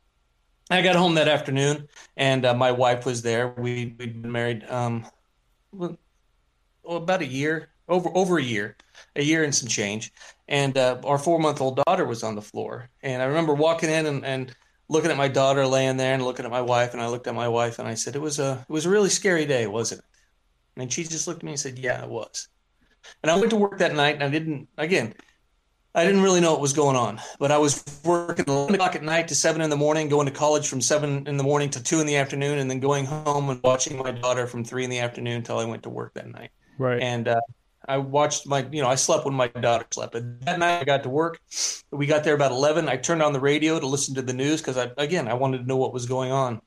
I 0.69 0.81
got 0.81 0.95
home 0.95 1.15
that 1.15 1.27
afternoon, 1.27 1.87
and 2.17 2.45
uh, 2.45 2.53
my 2.53 2.71
wife 2.71 3.05
was 3.05 3.21
there. 3.21 3.49
We 3.49 3.95
we'd 3.97 4.21
been 4.21 4.31
married 4.31 4.63
um, 4.69 5.05
well, 5.71 5.97
well, 6.83 6.97
about 6.97 7.21
a 7.21 7.25
year, 7.25 7.69
over 7.87 8.09
over 8.15 8.37
a 8.37 8.43
year, 8.43 8.77
a 9.15 9.23
year 9.23 9.43
and 9.43 9.53
some 9.53 9.67
change. 9.67 10.11
And 10.47 10.77
uh, 10.77 10.99
our 11.03 11.17
four 11.17 11.39
month 11.39 11.61
old 11.61 11.81
daughter 11.85 12.05
was 12.05 12.23
on 12.23 12.35
the 12.35 12.41
floor, 12.41 12.89
and 13.01 13.21
I 13.21 13.25
remember 13.25 13.53
walking 13.53 13.89
in 13.89 14.05
and, 14.05 14.25
and 14.25 14.55
looking 14.89 15.11
at 15.11 15.17
my 15.17 15.27
daughter 15.27 15.65
laying 15.67 15.97
there, 15.97 16.13
and 16.13 16.23
looking 16.23 16.45
at 16.45 16.51
my 16.51 16.61
wife, 16.61 16.93
and 16.93 17.01
I 17.01 17.07
looked 17.07 17.27
at 17.27 17.35
my 17.35 17.47
wife, 17.47 17.79
and 17.79 17.87
I 17.87 17.95
said, 17.95 18.15
"It 18.15 18.21
was 18.21 18.39
a 18.39 18.65
it 18.67 18.71
was 18.71 18.85
a 18.85 18.89
really 18.89 19.09
scary 19.09 19.45
day, 19.45 19.67
wasn't 19.67 19.99
it?" 20.01 20.05
And 20.77 20.91
she 20.91 21.03
just 21.03 21.27
looked 21.27 21.39
at 21.39 21.43
me 21.43 21.51
and 21.51 21.59
said, 21.59 21.79
"Yeah, 21.79 22.03
it 22.03 22.09
was." 22.09 22.47
And 23.21 23.31
I 23.31 23.35
went 23.35 23.49
to 23.51 23.57
work 23.57 23.77
that 23.79 23.95
night, 23.95 24.15
and 24.15 24.23
I 24.23 24.29
didn't 24.29 24.67
again. 24.77 25.13
I 25.95 26.05
didn't 26.05 26.23
really 26.23 26.41
know 26.41 26.53
what 26.53 26.61
was 26.61 26.73
going 26.73 26.95
on, 26.95 27.21
but 27.37 27.51
I 27.51 27.59
was 27.59 27.83
working 28.03 28.45
11 28.47 28.73
o'clock 28.73 28.95
at 28.95 29.03
night 29.03 29.27
to 29.27 29.35
7 29.35 29.61
in 29.61 29.69
the 29.69 29.75
morning, 29.77 30.09
going 30.09 30.25
to 30.25 30.33
college 30.33 30.67
from 30.67 30.81
7 30.81 31.27
in 31.27 31.37
the 31.37 31.43
morning 31.43 31.69
to 31.69 31.83
2 31.83 31.99
in 31.99 32.07
the 32.07 32.15
afternoon, 32.15 32.57
and 32.57 32.69
then 32.69 32.79
going 32.79 33.05
home 33.05 33.47
and 33.49 33.61
watching 33.63 33.97
my 33.97 34.09
daughter 34.09 34.47
from 34.47 34.63
3 34.63 34.85
in 34.85 34.89
the 34.89 34.97
afternoon 34.97 35.35
until 35.35 35.59
I 35.59 35.65
went 35.65 35.83
to 35.83 35.89
work 35.89 36.15
that 36.15 36.27
night. 36.27 36.49
Right. 36.79 36.99
And 36.99 37.27
uh, 37.27 37.41
I 37.87 37.97
watched 37.97 38.47
my, 38.47 38.67
you 38.71 38.81
know, 38.81 38.87
I 38.87 38.95
slept 38.95 39.25
when 39.25 39.33
my 39.33 39.47
daughter 39.47 39.85
slept. 39.91 40.13
But 40.13 40.41
that 40.45 40.59
night 40.59 40.81
I 40.81 40.83
got 40.83 41.03
to 41.03 41.09
work. 41.09 41.39
We 41.91 42.07
got 42.07 42.23
there 42.23 42.33
about 42.33 42.51
11. 42.51 42.87
I 42.87 42.97
turned 42.97 43.21
on 43.21 43.33
the 43.33 43.39
radio 43.39 43.79
to 43.79 43.85
listen 43.85 44.15
to 44.15 44.21
the 44.21 44.33
news 44.33 44.61
because, 44.61 44.77
I, 44.77 44.89
again, 44.97 45.27
I 45.27 45.33
wanted 45.33 45.59
to 45.59 45.63
know 45.65 45.77
what 45.77 45.93
was 45.93 46.05
going 46.05 46.31
on. 46.31 46.61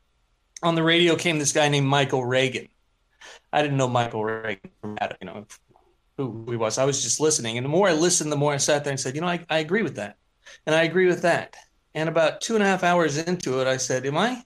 On 0.62 0.75
the 0.75 0.82
radio 0.82 1.16
came 1.16 1.38
this 1.38 1.52
guy 1.52 1.68
named 1.68 1.86
Michael 1.86 2.25
Reagan. 2.25 2.68
I 3.56 3.62
didn't 3.62 3.78
know 3.78 3.88
Michael 3.88 4.22
Reagan 4.22 4.70
from 4.82 4.98
Adam, 5.00 5.16
you 5.22 5.26
know, 5.26 5.46
who 6.18 6.44
he 6.50 6.56
was. 6.56 6.76
I 6.76 6.84
was 6.84 7.02
just 7.02 7.20
listening. 7.20 7.56
And 7.56 7.64
the 7.64 7.70
more 7.70 7.88
I 7.88 7.94
listened, 7.94 8.30
the 8.30 8.36
more 8.36 8.52
I 8.52 8.58
sat 8.58 8.84
there 8.84 8.90
and 8.90 9.00
said, 9.00 9.14
you 9.14 9.22
know, 9.22 9.28
I, 9.28 9.46
I 9.48 9.60
agree 9.60 9.82
with 9.82 9.96
that. 9.96 10.18
And 10.66 10.75
I 10.75 10.82
agree 10.82 11.06
with 11.06 11.22
that. 11.22 11.56
And 11.94 12.10
about 12.10 12.42
two 12.42 12.52
and 12.54 12.62
a 12.62 12.66
half 12.66 12.84
hours 12.84 13.16
into 13.16 13.62
it, 13.62 13.66
I 13.66 13.78
said, 13.78 14.04
Am 14.04 14.18
I 14.18 14.42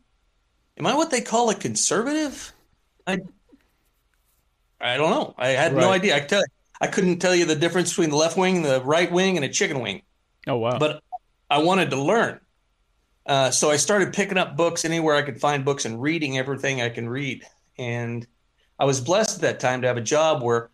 am 0.79 0.87
I 0.87 0.95
what 0.95 1.11
they 1.11 1.21
call 1.21 1.51
a 1.51 1.57
conservative? 1.57 2.53
I 3.05 3.19
I 4.81 4.97
don't 4.97 5.11
know. 5.11 5.35
I 5.37 5.49
had 5.49 5.73
Right. 5.73 5.81
no 5.81 5.91
idea. 5.91 6.17
I 6.17 6.21
tell 6.21 6.45
I 6.81 6.87
couldn't 6.87 7.19
tell 7.19 7.35
you 7.35 7.45
the 7.47 7.57
difference 7.57 7.91
between 7.91 8.11
the 8.11 8.17
left 8.17 8.37
wing, 8.37 8.63
the 8.63 8.81
right 8.83 9.11
wing, 9.11 9.35
and 9.37 9.45
a 9.45 9.49
chicken 9.49 9.81
wing. 9.81 10.03
Oh 10.47 10.59
wow. 10.59 10.79
But 10.79 11.03
I 11.51 11.59
wanted 11.59 11.91
to 11.91 12.01
learn. 12.01 12.39
Uh, 13.27 13.51
so 13.51 13.71
I 13.71 13.77
started 13.77 14.13
picking 14.15 14.39
up 14.39 14.57
books 14.57 14.85
anywhere 14.85 15.17
I 15.17 15.23
could 15.23 15.41
find 15.41 15.65
books 15.65 15.85
and 15.85 16.01
reading 16.01 16.39
everything 16.39 16.81
I 16.81 16.89
can 16.89 17.09
read. 17.09 17.45
And 17.77 18.27
I 18.81 18.85
was 18.85 19.01
blessed 19.01 19.37
at 19.37 19.43
that 19.43 19.61
time 19.61 19.83
to 19.83 19.87
have 19.87 19.99
a 19.99 20.03
job 20.03 20.43
where 20.43 20.71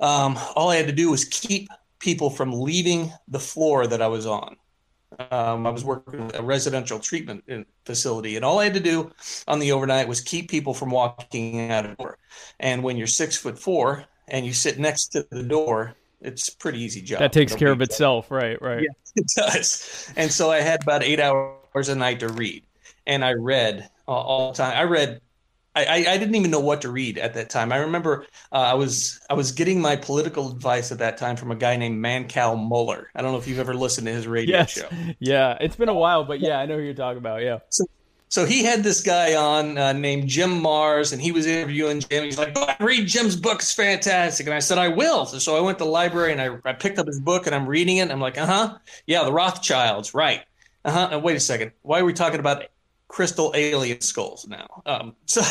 um, 0.00 0.38
all 0.56 0.70
I 0.70 0.76
had 0.76 0.86
to 0.86 0.92
do 0.92 1.10
was 1.10 1.26
keep 1.26 1.68
people 1.98 2.30
from 2.30 2.52
leaving 2.52 3.12
the 3.28 3.38
floor 3.38 3.86
that 3.86 4.00
I 4.00 4.08
was 4.08 4.26
on. 4.26 4.56
Um, 5.30 5.66
I 5.66 5.70
was 5.70 5.84
working 5.84 6.22
at 6.28 6.40
a 6.40 6.42
residential 6.42 6.98
treatment 6.98 7.44
facility, 7.84 8.36
and 8.36 8.44
all 8.44 8.58
I 8.58 8.64
had 8.64 8.74
to 8.74 8.80
do 8.80 9.12
on 9.46 9.58
the 9.58 9.72
overnight 9.72 10.08
was 10.08 10.20
keep 10.20 10.50
people 10.50 10.74
from 10.74 10.90
walking 10.90 11.70
out 11.70 11.84
of 11.84 11.92
the 11.92 12.02
door. 12.02 12.18
And 12.58 12.82
when 12.82 12.96
you're 12.96 13.06
six 13.06 13.36
foot 13.36 13.58
four 13.58 14.06
and 14.26 14.44
you 14.44 14.52
sit 14.52 14.78
next 14.78 15.08
to 15.08 15.26
the 15.30 15.42
door, 15.42 15.94
it's 16.20 16.48
a 16.48 16.56
pretty 16.56 16.80
easy 16.80 17.02
job. 17.02 17.20
that 17.20 17.32
takes 17.32 17.54
care 17.54 17.70
of 17.70 17.82
itself, 17.82 18.30
right? 18.30 18.60
Right. 18.60 18.82
Yeah. 18.82 18.88
it 19.16 19.30
does. 19.36 20.12
And 20.16 20.32
so 20.32 20.50
I 20.50 20.60
had 20.60 20.82
about 20.82 21.02
eight 21.04 21.20
hours 21.20 21.88
a 21.88 21.94
night 21.94 22.20
to 22.20 22.28
read, 22.28 22.64
and 23.06 23.24
I 23.24 23.34
read 23.34 23.88
uh, 24.08 24.12
all 24.12 24.52
the 24.52 24.56
time. 24.56 24.76
I 24.76 24.84
read. 24.84 25.20
I, 25.76 26.06
I, 26.08 26.18
didn't 26.18 26.36
even 26.36 26.50
know 26.52 26.60
what 26.60 26.82
to 26.82 26.90
read 26.90 27.18
at 27.18 27.34
that 27.34 27.50
time. 27.50 27.72
I 27.72 27.78
remember 27.78 28.26
uh, 28.52 28.56
I 28.56 28.74
was 28.74 29.20
I 29.28 29.34
was 29.34 29.50
getting 29.50 29.80
my 29.80 29.96
political 29.96 30.50
advice 30.50 30.92
at 30.92 30.98
that 30.98 31.16
time 31.16 31.36
from 31.36 31.50
a 31.50 31.56
guy 31.56 31.76
named 31.76 32.02
Mancow 32.04 32.56
Muller. 32.56 33.10
I 33.14 33.22
don't 33.22 33.32
know 33.32 33.38
if 33.38 33.48
you've 33.48 33.58
ever 33.58 33.74
listened 33.74 34.06
to 34.06 34.12
his 34.12 34.26
radio 34.26 34.58
Yes. 34.58 34.70
show. 34.70 34.88
Yeah. 35.18 35.58
It's 35.60 35.76
been 35.76 35.88
a 35.88 35.94
while, 35.94 36.24
but 36.24 36.40
yeah, 36.40 36.58
I 36.58 36.66
know 36.66 36.76
who 36.76 36.82
you're 36.82 36.94
talking 36.94 37.18
about. 37.18 37.42
Yeah. 37.42 37.58
So 38.28 38.44
he 38.44 38.64
had 38.64 38.82
this 38.82 39.00
guy 39.00 39.34
on 39.36 39.78
uh, 39.78 39.92
named 39.92 40.28
Jim 40.28 40.60
Marrs, 40.60 41.12
and 41.12 41.22
he 41.22 41.30
was 41.30 41.46
interviewing 41.46 42.00
Jim. 42.00 42.24
He's 42.24 42.36
like, 42.36 42.52
"Go 42.52 42.62
out 42.62 42.80
and 42.80 42.88
read 42.88 43.06
Jim's 43.06 43.36
book; 43.36 43.60
it's 43.60 43.72
fantastic." 43.72 44.46
And 44.46 44.54
I 44.54 44.58
said, 44.58 44.76
"I 44.76 44.88
will." 44.88 45.24
So, 45.26 45.38
so 45.38 45.56
I 45.56 45.60
went 45.60 45.78
to 45.78 45.84
the 45.84 45.90
library 45.90 46.32
and 46.32 46.40
I, 46.40 46.56
I 46.64 46.72
picked 46.72 46.98
up 46.98 47.06
his 47.06 47.20
book 47.20 47.46
and 47.46 47.54
I'm 47.54 47.66
reading 47.66 47.98
it. 47.98 48.02
And 48.02 48.12
I'm 48.12 48.20
like, 48.20 48.36
"Uh 48.36 48.46
huh, 48.46 48.78
yeah, 49.06 49.22
the 49.22 49.32
Rothschilds, 49.32 50.14
right? 50.14 50.40
Uh 50.84 50.90
huh." 50.90 51.08
And 51.12 51.22
wait 51.22 51.36
a 51.36 51.40
second, 51.40 51.72
why 51.82 52.00
are 52.00 52.04
we 52.04 52.12
talking 52.12 52.40
about 52.40 52.64
crystal 53.08 53.52
alien 53.54 54.00
skulls 54.00 54.46
now? 54.48 54.82
Um, 54.86 55.14
so 55.26 55.42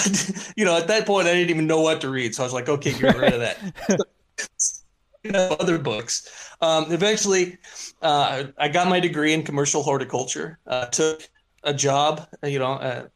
you 0.56 0.66
know, 0.66 0.78
at 0.78 0.88
that 0.88 1.06
point, 1.06 1.28
I 1.28 1.34
didn't 1.34 1.50
even 1.50 1.68
know 1.68 1.82
what 1.82 2.02
to 2.02 2.10
read. 2.10 2.36
So 2.36 2.44
I 2.44 2.46
was 2.46 2.54
like, 2.54 2.70
"Okay, 2.70 2.94
get 2.94 3.18
rid 3.18 3.34
of 3.34 3.40
that." 3.40 3.58
you 5.24 5.32
know, 5.32 5.56
other 5.60 5.78
books. 5.78 6.28
Um, 6.62 6.92
eventually, 6.92 7.58
uh, 8.02 8.46
I 8.58 8.68
got 8.68 8.88
my 8.88 9.00
degree 9.00 9.34
in 9.34 9.44
commercial 9.44 9.84
horticulture. 9.84 10.60
Uh, 10.68 10.86
took 10.88 11.28
a 11.64 11.74
job, 11.74 12.28
uh, 12.44 12.48
you 12.48 12.60
know, 12.60 12.74
uh, 12.74 13.08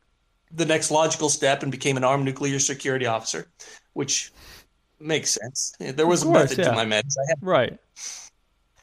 the 0.51 0.65
next 0.65 0.91
logical 0.91 1.29
step, 1.29 1.63
and 1.63 1.71
became 1.71 1.97
an 1.97 2.03
armed 2.03 2.25
nuclear 2.25 2.59
security 2.59 3.05
officer, 3.05 3.47
which 3.93 4.31
makes 4.99 5.31
sense. 5.31 5.73
There 5.79 6.07
was 6.07 6.23
Of 6.23 6.29
a 6.29 6.33
method 6.33 6.57
yeah. 6.59 6.69
to 6.69 6.71
my 6.71 6.85
madness. 6.85 7.17
I 7.17 7.29
had, 7.29 7.37
Right. 7.41 7.77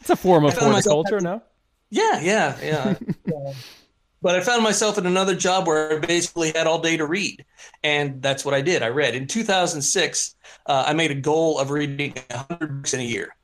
It's 0.00 0.10
a 0.10 0.16
form 0.16 0.44
of 0.44 0.54
horticulture, 0.54 1.20
no? 1.20 1.42
yeah, 1.90 2.20
yeah, 2.20 2.56
yeah. 2.62 2.94
But 4.24 4.36
I 4.36 4.40
found 4.40 4.62
myself 4.62 4.96
in 4.96 5.04
another 5.04 5.34
job 5.36 5.66
where 5.66 5.92
I 5.92 5.98
basically 5.98 6.50
had 6.52 6.66
all 6.66 6.78
day 6.78 6.96
to 6.96 7.04
read, 7.06 7.44
and 7.82 8.22
that's 8.22 8.42
what 8.42 8.54
I 8.54 8.62
did. 8.62 8.82
I 8.82 8.88
read 8.88 9.14
in 9.14 9.26
2006. 9.26 10.34
Uh, 10.64 10.84
I 10.86 10.94
made 10.94 11.10
a 11.10 11.14
goal 11.14 11.58
of 11.58 11.70
reading 11.70 12.14
100 12.30 12.76
books 12.78 12.94
in 12.94 13.00
a 13.00 13.04
year, 13.04 13.36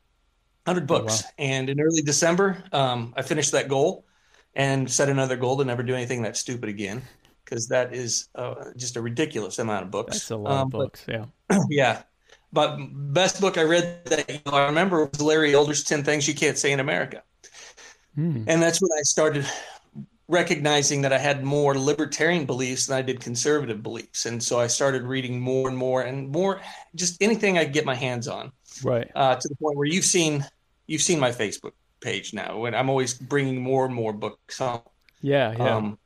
100 0.64 0.87
books, 0.87 1.22
and 1.38 1.68
in 1.68 1.78
early 1.82 2.00
December, 2.00 2.64
um, 2.72 3.12
I 3.14 3.20
finished 3.20 3.52
that 3.52 3.68
goal 3.68 4.06
and 4.54 4.90
set 4.90 5.10
another 5.10 5.37
goal 5.37 5.58
to 5.58 5.64
never 5.66 5.82
do 5.82 5.94
anything 5.94 6.22
that 6.22 6.34
stupid 6.38 6.70
again, 6.70 7.02
because 7.44 7.68
that 7.68 7.94
is 7.94 8.28
uh, 8.34 8.54
just 8.75 8.96
a 8.96 9.02
ridiculous 9.02 9.58
amount 9.58 9.84
of 9.84 9.90
books. 9.90 10.14
That's 10.14 10.30
a 10.30 10.37
lot 10.37 10.52
Um, 10.52 10.60
of 10.68 10.70
but- 10.70 10.78
books. 10.78 11.04
Yeah. 11.06 11.26
yeah. 11.68 12.02
But 12.54 12.78
best 13.12 13.38
book 13.38 13.58
I 13.58 13.64
read 13.64 14.06
that 14.06 14.30
you 14.30 14.40
know, 14.46 14.52
I 14.52 14.64
remember 14.64 15.04
was 15.04 15.20
Larry 15.20 15.52
Elder's 15.54 15.84
10 15.84 16.04
Things 16.04 16.26
You 16.26 16.34
Can't 16.34 16.56
Say 16.56 16.72
in 16.72 16.80
America. 16.80 17.22
Hmm. 18.14 18.44
And 18.49 18.60
that's 18.62 18.80
when 18.80 18.90
I 18.99 19.02
started 19.02 19.46
recognizing 20.30 21.02
that 21.02 21.12
I 21.12 21.18
had 21.18 21.42
more 21.44 21.76
libertarian 21.76 22.46
beliefs 22.46 22.87
than 22.87 22.96
I 22.96 23.02
did 23.02 23.20
conservative 23.20 23.82
beliefs. 23.82 24.26
And 24.26 24.42
so 24.42 24.60
I 24.60 24.68
started 24.68 25.02
reading 25.02 25.40
more 25.40 25.68
and 25.68 25.76
more 25.76 26.02
and 26.02 26.28
more, 26.30 26.60
just 26.94 27.20
anything 27.22 27.58
I 27.58 27.64
could 27.64 27.75
get 27.75 27.84
my 27.84 27.94
hands 27.96 28.28
on, 28.28 28.52
Right. 28.84 29.10
uh, 29.14 29.37
to 29.37 29.49
the 29.49 29.56
point 29.56 29.76
where 29.76 29.87
you've 29.87 30.04
seen 30.04 30.46
you've 30.87 31.02
seen 31.02 31.20
my 31.20 31.30
Facebook 31.30 31.72
page 32.00 32.32
now. 32.32 32.64
and 32.64 32.75
I'm 32.75 32.88
always 32.88 33.14
bringing 33.14 33.60
more 33.62 33.84
and 33.87 33.94
more 33.94 34.12
books 34.12 34.58
home. 34.58 34.80
Yeah. 35.20 35.52
Yeah. 35.52 35.76
Um, 35.76 35.99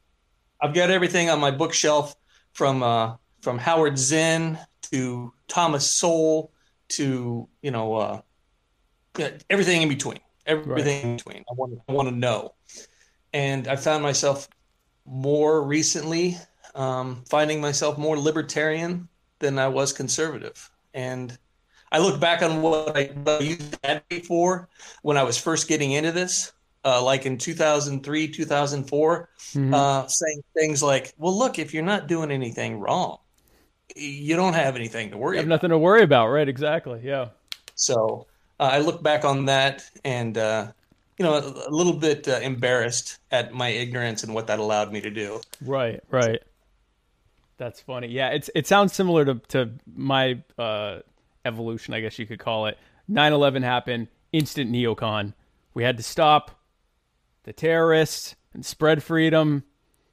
I've 0.61 0.75
got 0.75 0.90
everything 0.90 1.31
on 1.31 1.38
my 1.40 1.50
bookshelf 1.50 2.14
from 2.52 2.83
uh, 2.83 3.16
from 3.43 3.59
Howard 3.59 3.99
Zinn 3.99 4.59
to 4.90 5.33
Thomas 5.49 5.90
Sowell 5.90 6.50
to 6.90 7.49
you 7.62 7.71
know 7.71 7.95
uh, 7.95 8.21
everything 9.50 9.83
in 9.83 9.88
between. 9.88 10.19
Everything 10.47 11.02
in 11.11 11.16
between. 11.16 11.45
I 11.50 11.54
want 11.54 11.78
I 11.88 11.93
want 11.93 12.09
to 12.09 12.14
know, 12.14 12.54
and 13.35 13.69
I 13.69 13.76
found 13.76 14.05
myself 14.05 14.49
more 15.07 15.62
recently 15.62 16.38
um, 16.75 17.25
finding 17.31 17.61
myself 17.61 17.99
more 17.99 18.19
libertarian 18.19 19.09
than 19.41 19.59
I 19.59 19.69
was 19.69 19.93
conservative, 19.93 20.71
and 20.95 21.38
I 21.93 21.99
look 22.00 22.21
back 22.21 22.43
on 22.43 22.62
what 22.62 22.97
I, 22.97 23.07
what 23.25 23.41
I 23.43 23.45
used 23.45 23.73
to 23.73 23.87
advocate 23.87 24.26
for 24.26 24.69
when 25.03 25.17
I 25.19 25.25
was 25.25 25.38
first 25.38 25.69
getting 25.69 25.93
into 25.93 26.12
this, 26.12 26.53
uh, 26.85 27.03
like 27.03 27.26
in 27.26 27.38
2003, 27.38 28.29
2004 28.29 29.31
Mhm. 29.55 29.75
uh, 29.75 30.07
saying 30.09 30.43
things 30.59 30.83
like, 30.83 31.14
"Well, 31.19 31.37
look, 31.38 31.59
if 31.59 31.75
you're 31.75 31.85
not 31.85 32.09
doing 32.09 32.31
anything 32.33 32.81
wrong, 32.81 33.19
you 33.97 34.37
don't 34.37 34.55
have 34.55 34.76
anything 34.76 35.11
to 35.11 35.19
worry 35.19 35.37
You 35.37 35.41
have 35.41 35.47
about." 35.47 35.57
nothing 35.57 35.71
to 35.71 35.79
worry 35.79 36.03
about, 36.03 36.29
right? 36.29 36.49
Exactly. 36.49 37.00
Yeah. 37.03 37.29
So 37.75 38.26
uh, 38.61 38.71
I 38.73 38.79
look 38.79 39.03
back 39.03 39.25
on 39.25 39.47
that, 39.47 39.85
and 40.05 40.37
uh, 40.38 40.73
you 41.18 41.25
know, 41.25 41.35
a, 41.35 41.68
a 41.68 41.71
little 41.71 41.92
bit 41.92 42.26
uh, 42.28 42.40
embarrassed 42.42 43.18
at 43.30 43.52
my 43.52 43.68
ignorance 43.68 44.23
and 44.23 44.35
what 44.35 44.47
that 44.49 44.59
allowed 44.59 44.92
me 44.92 45.00
to 45.00 45.11
do. 45.11 45.40
Right, 45.64 46.02
right. 46.11 46.42
That's 47.56 47.80
funny. 47.80 48.09
Yeah, 48.09 48.30
it's 48.30 48.50
it 48.54 48.66
sounds 48.66 48.92
similar 48.92 49.25
to 49.25 49.35
to 49.49 49.71
my 49.94 50.42
uh, 50.59 51.00
evolution, 51.44 51.94
I 51.94 52.00
guess 52.00 52.18
you 52.18 52.26
could 52.26 52.40
call 52.40 52.66
it. 52.66 52.78
9/11 53.11 53.62
happened, 53.62 54.09
instant 54.33 54.73
neocon. 54.73 55.35
We 55.73 55.85
had 55.85 55.97
to 55.99 56.02
stop 56.02 56.50
the 57.44 57.52
terrorists 57.52 58.35
and 58.52 58.64
spread 58.64 59.02
freedom 59.02 59.64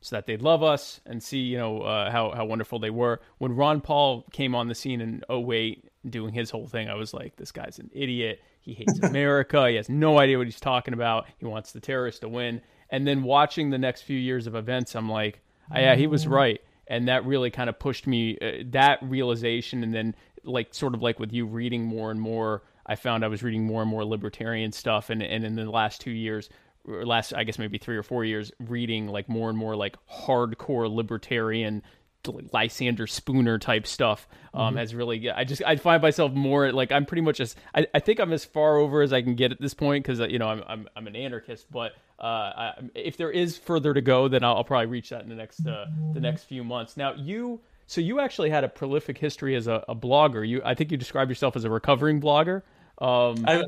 so 0.01 0.15
that 0.15 0.25
they'd 0.25 0.41
love 0.41 0.63
us 0.63 0.99
and 1.05 1.21
see, 1.21 1.37
you 1.37 1.57
know, 1.57 1.81
uh, 1.81 2.11
how 2.11 2.31
how 2.31 2.45
wonderful 2.45 2.79
they 2.79 2.89
were. 2.89 3.21
When 3.37 3.55
Ron 3.55 3.81
Paul 3.81 4.25
came 4.31 4.53
on 4.53 4.67
the 4.67 4.75
scene 4.75 5.01
in 5.01 5.23
08 5.29 5.89
doing 6.07 6.33
his 6.33 6.49
whole 6.49 6.67
thing, 6.67 6.89
I 6.89 6.95
was 6.95 7.13
like, 7.13 7.35
this 7.37 7.51
guy's 7.51 7.79
an 7.79 7.89
idiot. 7.93 8.41
He 8.61 8.73
hates 8.73 8.99
America. 8.99 9.67
he 9.69 9.75
has 9.75 9.89
no 9.89 10.19
idea 10.19 10.37
what 10.37 10.47
he's 10.47 10.59
talking 10.59 10.93
about. 10.93 11.25
He 11.39 11.45
wants 11.45 11.71
the 11.71 11.79
terrorists 11.79 12.21
to 12.21 12.29
win. 12.29 12.61
And 12.89 13.07
then 13.07 13.23
watching 13.23 13.69
the 13.69 13.77
next 13.77 14.03
few 14.03 14.17
years 14.17 14.47
of 14.47 14.55
events, 14.55 14.95
I'm 14.95 15.09
like, 15.09 15.41
oh, 15.73 15.79
yeah, 15.79 15.95
he 15.95 16.07
was 16.07 16.27
right. 16.27 16.61
And 16.87 17.07
that 17.07 17.25
really 17.25 17.49
kind 17.49 17.69
of 17.69 17.79
pushed 17.79 18.05
me 18.05 18.37
uh, 18.41 18.63
that 18.71 18.99
realization. 19.01 19.83
And 19.83 19.93
then, 19.93 20.15
like, 20.43 20.73
sort 20.73 20.93
of 20.93 21.01
like 21.01 21.19
with 21.19 21.33
you 21.33 21.45
reading 21.45 21.85
more 21.85 22.11
and 22.11 22.19
more, 22.19 22.63
I 22.85 22.95
found 22.95 23.23
I 23.23 23.29
was 23.29 23.43
reading 23.43 23.65
more 23.65 23.81
and 23.81 23.89
more 23.89 24.05
libertarian 24.05 24.71
stuff. 24.71 25.09
And, 25.09 25.23
and 25.23 25.43
in 25.43 25.55
the 25.55 25.69
last 25.69 26.01
two 26.01 26.11
years, 26.11 26.49
or 26.85 27.05
last, 27.05 27.33
I 27.33 27.43
guess 27.43 27.57
maybe 27.57 27.77
three 27.77 27.97
or 27.97 28.03
four 28.03 28.25
years, 28.25 28.51
reading 28.59 29.07
like 29.07 29.29
more 29.29 29.49
and 29.49 29.57
more 29.57 29.75
like 29.75 29.95
hardcore 30.07 30.93
libertarian 30.93 31.81
Lysander 32.27 33.07
Spooner 33.07 33.57
type 33.59 33.87
stuff 33.87 34.27
um, 34.53 34.75
has 34.75 34.93
really. 34.93 35.29
I 35.29 35.43
just 35.43 35.61
I 35.65 35.75
find 35.75 36.01
myself 36.01 36.31
more 36.33 36.71
like 36.71 36.91
I'm 36.91 37.05
pretty 37.05 37.21
much 37.21 37.39
as 37.39 37.55
I, 37.73 37.87
I 37.93 37.99
think 37.99 38.19
I'm 38.19 38.33
as 38.33 38.45
far 38.45 38.77
over 38.77 39.01
as 39.01 39.13
I 39.13 39.21
can 39.21 39.35
get 39.35 39.51
at 39.51 39.59
this 39.59 39.73
point 39.73 40.05
because 40.05 40.19
you 40.31 40.39
know 40.39 40.47
I'm, 40.47 40.63
I'm 40.67 40.87
I'm 40.95 41.07
an 41.07 41.15
anarchist, 41.15 41.71
but 41.71 41.93
uh, 42.19 42.23
I, 42.23 42.73
if 42.95 43.17
there 43.17 43.31
is 43.31 43.57
further 43.57 43.93
to 43.93 44.01
go, 44.01 44.27
then 44.27 44.43
I'll, 44.43 44.57
I'll 44.57 44.63
probably 44.63 44.87
reach 44.87 45.09
that 45.09 45.23
in 45.23 45.29
the 45.29 45.35
next 45.35 45.65
uh, 45.65 45.85
the 46.13 46.19
next 46.19 46.43
few 46.43 46.63
months. 46.63 46.97
Now 46.97 47.13
you. 47.13 47.61
So 47.87 47.99
you 47.99 48.21
actually 48.21 48.49
had 48.49 48.63
a 48.63 48.69
prolific 48.69 49.17
history 49.17 49.53
as 49.53 49.67
a, 49.67 49.83
a 49.89 49.93
blogger. 49.93 50.47
You, 50.47 50.61
I 50.63 50.75
think 50.75 50.91
you 50.91 50.97
described 50.97 51.29
yourself 51.29 51.57
as 51.57 51.65
a 51.65 51.69
recovering 51.69 52.21
blogger. 52.21 52.61
Um, 52.99 53.43
I, 53.45 53.65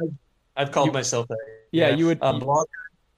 I've 0.56 0.72
called 0.72 0.94
myself 0.94 1.28
that. 1.28 1.38
yeah, 1.72 1.90
you 1.90 2.06
would. 2.06 2.20
a 2.20 2.34
blogger, 2.34 2.66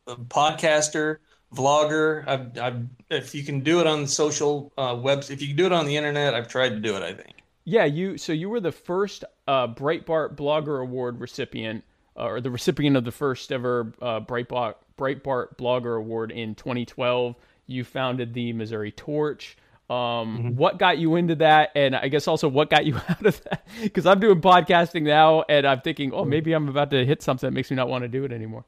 a 0.08 0.15
podcaster, 0.15 1.18
vlogger. 1.55 2.27
I've, 2.27 2.57
I've, 2.57 2.85
if 3.09 3.33
you 3.33 3.43
can 3.43 3.62
do 3.62 3.79
it 3.79 3.88
on 3.88 4.07
social 4.07 4.71
uh, 4.77 4.97
webs, 5.01 5.29
if 5.29 5.41
you 5.41 5.47
can 5.47 5.57
do 5.57 5.65
it 5.65 5.71
on 5.71 5.85
the 5.85 5.95
internet, 5.95 6.33
I've 6.33 6.47
tried 6.47 6.69
to 6.69 6.79
do 6.79 6.95
it. 6.95 7.03
I 7.03 7.13
think. 7.13 7.35
Yeah, 7.63 7.85
you. 7.85 8.17
So 8.17 8.33
you 8.33 8.50
were 8.50 8.59
the 8.59 8.71
first 8.71 9.24
uh, 9.47 9.67
Breitbart 9.67 10.35
Blogger 10.35 10.81
Award 10.81 11.19
recipient, 11.19 11.83
uh, 12.17 12.25
or 12.25 12.41
the 12.41 12.51
recipient 12.51 12.95
of 12.95 13.05
the 13.05 13.12
first 13.12 13.51
ever 13.51 13.93
uh, 14.01 14.19
Breitbart 14.21 14.75
Breitbart 14.97 15.57
Blogger 15.57 15.97
Award 15.97 16.31
in 16.31 16.55
2012. 16.55 17.35
You 17.67 17.83
founded 17.83 18.33
the 18.33 18.53
Missouri 18.53 18.91
Torch. 18.91 19.57
Um, 19.89 20.55
What 20.55 20.79
got 20.79 20.97
you 20.97 21.15
into 21.15 21.35
that, 21.35 21.71
and 21.75 21.95
I 21.95 22.07
guess 22.07 22.27
also 22.27 22.47
what 22.47 22.69
got 22.69 22.85
you 22.85 22.95
out 23.09 23.25
of 23.25 23.43
that? 23.43 23.67
Because 23.81 24.05
I'm 24.05 24.19
doing 24.19 24.41
podcasting 24.41 25.03
now, 25.03 25.43
and 25.47 25.65
I'm 25.65 25.81
thinking, 25.81 26.12
oh, 26.13 26.25
maybe 26.25 26.53
I'm 26.53 26.67
about 26.69 26.91
to 26.91 27.05
hit 27.05 27.21
something 27.21 27.47
that 27.47 27.51
makes 27.51 27.69
me 27.69 27.75
not 27.75 27.88
want 27.88 28.03
to 28.03 28.07
do 28.07 28.24
it 28.25 28.31
anymore. 28.31 28.65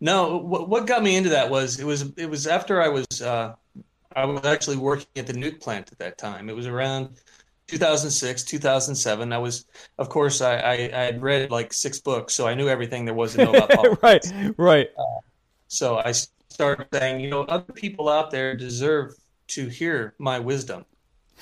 No, 0.00 0.38
what, 0.38 0.68
what 0.68 0.86
got 0.86 1.02
me 1.02 1.16
into 1.16 1.30
that 1.30 1.50
was 1.50 1.78
it 1.78 1.84
was 1.84 2.12
it 2.16 2.26
was 2.26 2.46
after 2.46 2.80
I 2.80 2.88
was 2.88 3.06
uh, 3.20 3.54
I 4.16 4.24
was 4.24 4.44
actually 4.44 4.76
working 4.76 5.06
at 5.16 5.26
the 5.26 5.32
nuke 5.32 5.60
plant 5.60 5.90
at 5.92 5.98
that 5.98 6.18
time. 6.18 6.48
It 6.48 6.56
was 6.56 6.66
around 6.66 7.10
2006, 7.68 8.42
2007. 8.44 9.32
I 9.32 9.38
was, 9.38 9.66
of 9.98 10.08
course, 10.08 10.40
I, 10.40 10.56
I, 10.56 10.72
I 10.72 11.02
had 11.04 11.22
read 11.22 11.50
like 11.50 11.72
six 11.72 12.00
books, 12.00 12.34
so 12.34 12.48
I 12.48 12.54
knew 12.54 12.68
everything 12.68 13.04
there 13.04 13.14
was 13.14 13.34
to 13.34 13.44
know 13.44 13.52
about 13.52 13.70
politics. 14.00 14.32
right, 14.32 14.54
right. 14.58 14.88
So 15.68 15.98
I 15.98 16.12
started 16.12 16.88
saying, 16.92 17.20
you 17.20 17.30
know, 17.30 17.42
other 17.42 17.72
people 17.72 18.08
out 18.08 18.30
there 18.30 18.56
deserve 18.56 19.14
to 19.48 19.68
hear 19.68 20.14
my 20.18 20.38
wisdom. 20.38 20.84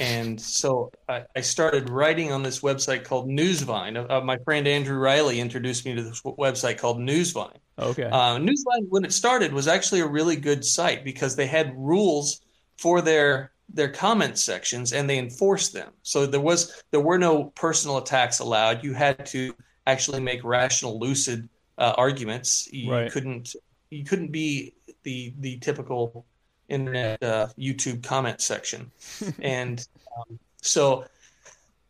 And 0.01 0.41
so 0.41 0.91
I, 1.09 1.25
I 1.37 1.41
started 1.41 1.91
writing 1.91 2.33
on 2.33 2.43
this 2.43 2.61
website 2.61 3.05
called 3.05 3.29
Newsvine. 3.29 3.97
Uh, 3.97 4.21
my 4.21 4.39
friend 4.39 4.67
Andrew 4.69 4.99
Riley 4.99 5.41
introduced 5.41 5.85
me 5.85 5.95
to 5.95 6.03
this 6.03 6.23
website 6.23 6.79
called 6.79 7.01
Newsvine. 7.01 7.59
Okay. 7.79 8.05
Uh, 8.05 8.39
Newsvine, 8.39 8.87
when 8.89 9.05
it 9.05 9.13
started, 9.13 9.53
was 9.53 9.69
actually 9.69 10.01
a 10.01 10.07
really 10.07 10.37
good 10.37 10.65
site 10.65 11.05
because 11.05 11.37
they 11.37 11.47
had 11.47 11.75
rules 11.77 12.41
for 12.77 13.01
their 13.01 13.53
their 13.75 13.89
comment 13.91 14.39
sections 14.39 14.93
and 14.95 15.11
they 15.11 15.19
enforced 15.19 15.73
them. 15.75 15.93
So 16.03 16.25
there 16.27 16.41
was 16.41 16.83
there 16.91 17.01
were 17.01 17.19
no 17.19 17.45
personal 17.55 17.99
attacks 17.99 18.39
allowed. 18.39 18.83
You 18.83 18.95
had 18.95 19.27
to 19.27 19.55
actually 19.87 20.21
make 20.21 20.43
rational, 20.43 20.99
lucid 20.99 21.49
uh, 21.77 21.95
arguments. 21.99 22.69
You 22.73 22.91
Right. 22.93 23.13
couldn't 23.13 23.55
you 23.91 24.05
couldn't 24.05 24.33
be 24.33 24.75
the 25.03 25.35
the 25.41 25.59
typical 25.59 26.25
internet 26.69 27.23
uh, 27.23 27.49
YouTube 27.59 28.03
comment 28.03 28.41
section. 28.41 28.91
and 29.41 29.87
um, 30.17 30.39
so 30.61 31.05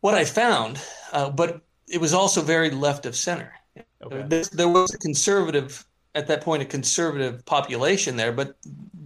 what 0.01 0.15
I 0.15 0.25
found, 0.25 0.79
uh, 1.11 1.29
but 1.29 1.61
it 1.87 1.99
was 1.99 2.13
also 2.13 2.41
very 2.41 2.69
left 2.69 3.05
of 3.05 3.15
center. 3.15 3.53
Okay. 4.01 4.23
There, 4.27 4.43
there 4.43 4.69
was 4.69 4.93
a 4.93 4.97
conservative 4.97 5.85
at 6.15 6.27
that 6.27 6.41
point, 6.41 6.61
a 6.61 6.65
conservative 6.65 7.45
population 7.45 8.15
there, 8.15 8.31
but 8.31 8.55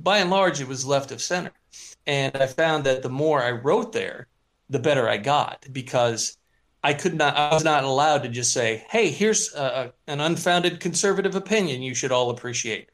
by 0.03 0.19
and 0.19 0.29
large, 0.29 0.61
it 0.61 0.67
was 0.67 0.85
left 0.85 1.11
of 1.11 1.21
center. 1.21 1.51
And 2.07 2.35
I 2.35 2.47
found 2.47 2.83
that 2.85 3.03
the 3.03 3.09
more 3.09 3.43
I 3.43 3.51
wrote 3.51 3.93
there, 3.93 4.27
the 4.69 4.79
better 4.79 5.07
I 5.09 5.17
got 5.17 5.65
because 5.71 6.37
I 6.83 6.93
could 6.93 7.15
not, 7.15 7.35
I 7.35 7.53
was 7.53 7.63
not 7.63 7.83
allowed 7.83 8.23
to 8.23 8.29
just 8.29 8.51
say, 8.51 8.85
"Hey, 8.89 9.09
here's 9.09 9.53
a, 9.53 9.93
an 10.07 10.19
unfounded 10.19 10.79
conservative 10.79 11.35
opinion 11.35 11.81
you 11.81 11.95
should 11.95 12.11
all 12.11 12.29
appreciate." 12.29 12.89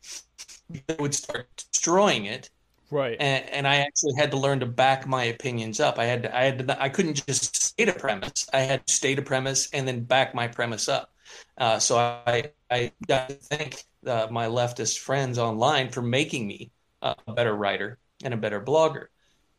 They 0.69 0.95
would 0.99 1.15
start 1.15 1.47
destroying 1.55 2.25
it, 2.25 2.51
Right. 2.91 3.17
and, 3.19 3.49
and 3.49 3.67
I 3.67 3.77
actually 3.77 4.15
had 4.15 4.31
to 4.31 4.37
learn 4.37 4.61
to 4.61 4.65
back 4.65 5.07
my 5.07 5.25
opinions 5.25 5.79
up. 5.79 5.99
I 5.99 6.05
had 6.05 6.23
to, 6.23 6.35
I 6.35 6.43
had 6.43 6.67
to, 6.67 6.81
I 6.81 6.89
couldn't 6.89 7.25
just 7.25 7.55
state 7.61 7.89
a 7.89 7.93
premise. 7.93 8.47
I 8.51 8.61
had 8.61 8.85
to 8.87 8.93
state 8.93 9.19
a 9.19 9.21
premise 9.21 9.69
and 9.71 9.87
then 9.87 10.03
back 10.03 10.33
my 10.33 10.47
premise 10.47 10.89
up. 10.89 11.13
Uh, 11.57 11.79
so 11.79 11.97
I 11.97 12.51
I 12.71 12.91
got 13.07 13.29
to 13.29 13.35
thank 13.35 13.83
uh, 14.05 14.27
my 14.31 14.47
leftist 14.47 14.99
friends 14.99 15.37
online 15.37 15.89
for 15.89 16.01
making 16.01 16.47
me 16.47 16.71
uh, 17.01 17.15
a 17.27 17.33
better 17.33 17.53
writer 17.53 17.97
and 18.23 18.33
a 18.33 18.37
better 18.37 18.61
blogger. 18.61 19.07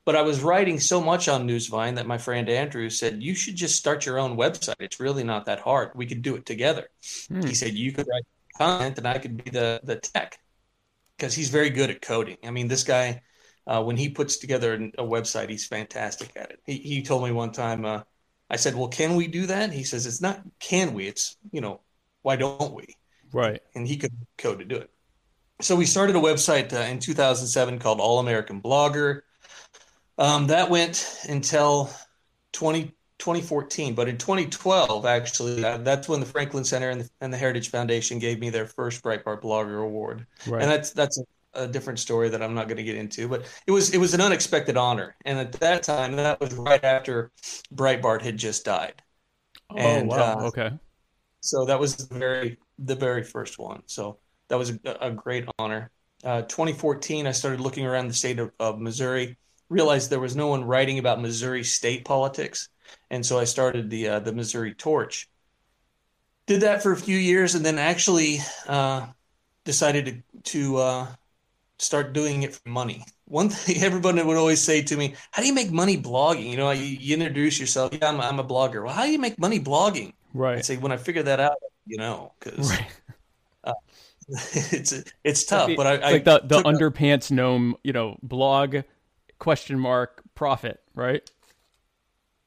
But 0.05 0.17
I 0.17 0.23
was 0.23 0.43
writing 0.43 0.81
so 0.81 1.01
much 1.01 1.29
on 1.29 1.47
Newsvine 1.47 1.95
that 1.97 2.07
my 2.07 2.19
friend 2.19 2.49
Andrew 2.49 2.89
said, 2.91 3.23
You 3.23 3.35
should 3.35 3.57
just 3.57 3.77
start 3.77 4.07
your 4.07 4.19
own 4.19 4.37
website. 4.37 4.75
It's 4.81 4.99
really 4.99 5.25
not 5.25 5.47
that 5.47 5.61
hard. 5.61 5.91
We 5.95 6.07
could 6.07 6.23
do 6.23 6.37
it 6.37 6.47
together. 6.47 6.89
Hmm. 7.29 7.43
He 7.43 7.55
said, 7.55 7.75
You 7.75 7.93
could 7.93 8.09
write 8.09 8.25
content 8.57 8.99
and 8.99 9.07
I 9.07 9.19
could 9.19 9.43
be 9.45 9.51
the, 9.51 9.81
the 9.85 9.97
tech 9.97 10.41
because 11.21 11.35
he's 11.35 11.51
very 11.51 11.69
good 11.69 11.91
at 11.91 12.01
coding. 12.01 12.39
I 12.43 12.51
mean, 12.51 12.67
this 12.67 12.83
guy, 12.83 13.21
uh, 13.67 13.83
when 13.83 13.99
he 13.99 14.09
puts 14.09 14.39
together 14.39 14.73
a 14.75 15.05
website, 15.05 15.51
he's 15.51 15.67
fantastic 15.67 16.33
at 16.35 16.51
it. 16.51 16.61
He, 16.65 16.79
he 16.79 17.03
told 17.03 17.23
me 17.25 17.31
one 17.31 17.53
time, 17.53 17.85
uh, 17.85 18.03
I 18.49 18.57
said, 18.57 18.75
Well, 18.75 18.89
can 18.89 19.17
we 19.17 19.27
do 19.27 19.47
that? 19.47 19.71
He 19.71 19.85
says, 19.85 20.07
It's 20.07 20.23
not 20.23 20.41
can 20.59 20.95
we, 20.95 21.07
it's, 21.07 21.37
you 21.53 21.61
know, 21.61 21.83
why 22.23 22.37
don't 22.37 22.73
we? 22.73 22.97
Right. 23.33 23.61
and 23.77 23.87
he 23.87 23.97
could 23.97 24.13
code 24.39 24.59
to 24.59 24.65
do 24.65 24.77
it. 24.77 24.91
So 25.61 25.77
we 25.77 25.87
started 25.87 26.17
a 26.17 26.21
website 26.21 26.73
uh, 26.73 26.79
in 26.91 26.99
2007 26.99 27.79
called 27.79 28.01
All 28.01 28.19
American 28.19 28.61
Blogger. 28.61 29.21
Um, 30.19 30.49
that 30.49 30.69
went 30.69 31.19
until 31.29 31.91
20, 32.53 32.93
2014, 33.21 33.95
but 33.95 34.09
in 34.09 34.19
2012, 34.19 35.07
actually, 35.07 35.65
uh, 35.65 35.79
that's 35.79 36.09
when 36.09 36.21
the 36.21 36.27
Franklin 36.27 36.65
Center 36.65 36.91
and 36.91 37.03
the, 37.03 37.11
and 37.21 37.33
the 37.33 37.39
Heritage 37.39 37.71
Foundation 37.71 38.19
gave 38.19 38.41
me 38.41 38.51
their 38.51 38.67
first 38.67 39.03
Breitbart 39.03 39.43
Blogger 39.43 39.83
Award, 39.85 40.27
Right. 40.47 40.63
and 40.63 40.71
that's 40.71 40.93
that's 40.93 41.19
a, 41.19 41.25
a 41.65 41.69
different 41.69 41.99
story 42.01 42.29
that 42.31 42.43
I'm 42.43 42.55
not 42.55 42.69
going 42.69 42.79
to 42.79 42.83
get 42.85 42.97
into. 42.97 43.29
But 43.29 43.47
it 43.67 43.73
was 43.73 43.91
it 43.95 43.99
was 43.99 44.15
an 44.15 44.21
unexpected 44.21 44.77
honor, 44.77 45.17
and 45.25 45.39
at 45.39 45.53
that 45.61 45.83
time, 45.85 46.17
that 46.17 46.41
was 46.41 46.55
right 46.55 46.83
after 46.85 47.31
Breitbart 47.75 48.23
had 48.23 48.37
just 48.37 48.65
died. 48.65 49.03
oh 49.71 49.77
and, 49.77 50.09
wow. 50.09 50.39
uh, 50.41 50.43
okay. 50.49 50.71
So 51.41 51.65
that 51.67 51.79
was 51.81 51.97
the 51.97 52.15
very 52.15 52.59
the 52.79 52.95
very 52.97 53.23
first 53.25 53.59
one. 53.59 53.83
So 53.87 54.19
that 54.49 54.59
was 54.59 54.71
a, 54.85 54.97
a 55.01 55.11
great 55.11 55.47
honor. 55.59 55.91
Uh, 56.25 56.43
2014, 56.43 57.27
I 57.27 57.33
started 57.33 57.61
looking 57.61 57.87
around 57.87 58.09
the 58.09 58.15
state 58.15 58.39
of, 58.39 58.53
of 58.61 58.79
Missouri, 58.81 59.39
realized 59.71 60.11
there 60.11 60.21
was 60.21 60.37
no 60.37 60.49
one 60.49 60.65
writing 60.65 60.99
about 60.99 61.21
Missouri 61.21 61.65
state 61.65 62.05
politics, 62.05 62.69
and 63.11 63.25
so 63.25 63.39
I 63.39 63.45
started 63.45 63.91
the 63.91 64.09
uh, 64.09 64.21
the 64.21 64.33
Missouri 64.33 64.75
Torch. 64.75 65.29
Did 66.47 66.63
that 66.63 66.83
for 66.83 66.93
a 66.93 66.97
few 66.97 67.17
years, 67.17 67.55
and 67.55 67.65
then 67.65 67.79
actually 67.79 68.41
uh, 68.67 69.07
decided 69.65 70.25
to 70.43 70.43
to 70.53 70.77
uh, 70.79 71.09
start 71.79 72.13
doing 72.15 72.45
it 72.45 72.55
for 72.57 72.69
money. 72.69 73.05
One 73.27 73.51
thing 73.51 73.83
everybody 73.85 74.23
would 74.23 74.37
always 74.39 74.63
say 74.63 74.83
to 74.83 74.97
me, 74.97 75.17
"How 75.33 75.43
do 75.43 75.49
you 75.49 75.55
make 75.55 75.73
money 75.73 75.97
blogging?" 76.01 76.51
You 76.51 76.57
know, 76.59 76.71
you, 76.73 76.85
you 76.85 77.15
introduce 77.17 77.61
yourself. 77.61 77.93
Yeah, 77.95 78.09
I'm, 78.11 78.21
I'm 78.21 78.41
a 78.41 78.45
blogger. 78.45 78.85
Well, 78.85 78.95
how 78.95 79.05
do 79.07 79.13
you 79.13 79.19
make 79.21 79.39
money 79.39 79.61
blogging? 79.61 80.15
I 80.57 80.63
Right. 80.63 80.63
say 80.63 80.77
when 80.79 80.93
I 80.93 80.99
figure 80.99 81.25
that 81.25 81.41
out, 81.41 81.59
you 81.87 81.99
know, 81.99 82.35
because 82.41 82.73
Right. 82.73 82.87
it's 84.63 84.93
it's 85.25 85.45
tough. 85.45 85.77
But 85.77 85.87
I, 85.87 86.13
I 86.13 86.13
like 86.13 86.25
the 86.25 86.41
the 86.45 86.61
took 86.61 86.69
a- 86.75 86.81
underpants 86.81 87.31
gnome, 87.31 87.77
you 87.83 87.93
know, 87.93 88.19
blog 88.23 88.79
question 89.39 89.79
mark 89.79 90.23
profit, 90.35 90.81
right? 90.95 91.29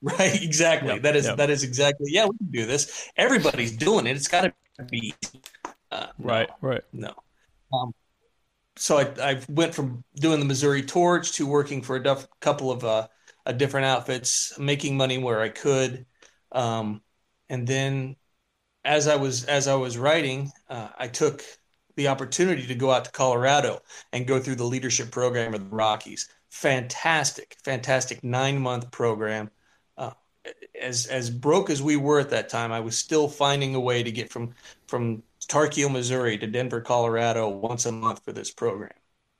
right 0.19 0.43
exactly. 0.43 0.89
Yep, 0.89 1.01
That 1.03 1.15
is 1.15 1.25
yep. 1.25 1.37
that 1.37 1.49
is 1.49 1.63
exactly. 1.63 2.07
Yeah, 2.11 2.25
we 2.25 2.37
can 2.37 2.51
do 2.51 2.65
this. 2.65 3.09
Everybody's 3.15 3.71
doing 3.71 4.05
it. 4.05 4.17
It's 4.17 4.27
got 4.27 4.41
to 4.41 4.83
be 4.83 5.13
easy. 5.23 5.41
Uh, 5.91 6.07
no, 6.17 6.25
Right. 6.25 6.49
Right. 6.61 6.81
No. 6.91 7.13
Um, 7.71 7.93
so 8.75 8.97
I 8.97 9.31
I 9.31 9.41
went 9.47 9.73
from 9.73 10.03
doing 10.15 10.39
the 10.39 10.45
Missouri 10.45 10.83
Torch 10.83 11.31
to 11.33 11.47
working 11.47 11.81
for 11.81 11.95
a 11.95 12.03
duff, 12.03 12.27
couple 12.41 12.69
of 12.69 12.83
uh, 12.83 13.07
uh, 13.45 13.53
different 13.53 13.85
outfits, 13.85 14.59
making 14.59 14.97
money 14.97 15.17
where 15.17 15.39
I 15.39 15.47
could, 15.49 16.05
um, 16.51 17.01
and 17.49 17.65
then 17.65 18.17
as 18.83 19.07
I 19.07 19.15
was 19.15 19.45
as 19.45 19.69
I 19.69 19.75
was 19.75 19.97
writing, 19.97 20.51
uh, 20.69 20.89
I 20.97 21.07
took 21.07 21.43
the 21.95 22.09
opportunity 22.09 22.67
to 22.67 22.75
go 22.75 22.91
out 22.91 23.05
to 23.05 23.11
Colorado 23.11 23.79
and 24.11 24.27
go 24.27 24.39
through 24.39 24.55
the 24.55 24.65
leadership 24.65 25.11
program 25.11 25.53
of 25.53 25.69
the 25.69 25.75
Rockies. 25.75 26.27
Fantastic, 26.49 27.55
fantastic 27.63 28.21
nine 28.23 28.59
month 28.59 28.91
program. 28.91 29.49
As 30.79 31.05
as 31.07 31.29
broke 31.29 31.69
as 31.69 31.81
we 31.81 31.95
were 31.95 32.19
at 32.19 32.29
that 32.31 32.49
time, 32.49 32.71
I 32.71 32.79
was 32.81 32.97
still 32.97 33.29
finding 33.29 33.75
a 33.75 33.79
way 33.79 34.03
to 34.03 34.11
get 34.11 34.31
from 34.31 34.53
from 34.87 35.23
Tarkio, 35.47 35.91
Missouri 35.91 36.37
to 36.37 36.47
Denver, 36.47 36.81
Colorado 36.81 37.49
once 37.49 37.85
a 37.85 37.91
month 37.91 38.23
for 38.23 38.33
this 38.33 38.51
program. 38.51 38.91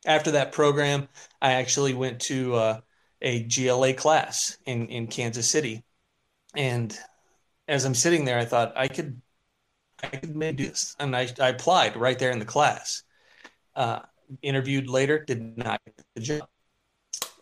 After 0.06 0.32
that 0.32 0.52
program, 0.52 1.08
I 1.42 1.54
actually 1.54 1.94
went 1.94 2.22
to 2.22 2.56
uh, 2.56 2.82
a 3.22 3.44
GLA 3.44 3.94
class 3.94 4.58
in 4.66 4.88
in 4.88 5.08
Kansas 5.08 5.50
City, 5.50 5.84
and 6.56 6.98
as 7.68 7.86
I'm 7.86 7.96
sitting 7.96 8.26
there, 8.26 8.39
I 8.39 8.46
thought 8.46 8.74
I 8.76 8.88
could 8.88 9.22
I 10.04 10.08
could 10.08 10.36
maybe 10.36 10.63
do 10.63 10.70
this, 10.70 10.96
and 11.00 11.16
I, 11.16 11.30
I 11.39 11.50
applied 11.50 11.96
right 11.96 12.20
there 12.20 12.32
in 12.32 12.39
the 12.39 12.46
class. 12.46 13.04
Uh, 13.76 14.00
interviewed 14.42 14.89
later, 14.89 15.24
did 15.24 15.58
not 15.58 15.82
get 15.86 16.06
the 16.16 16.22
job. 16.22 16.48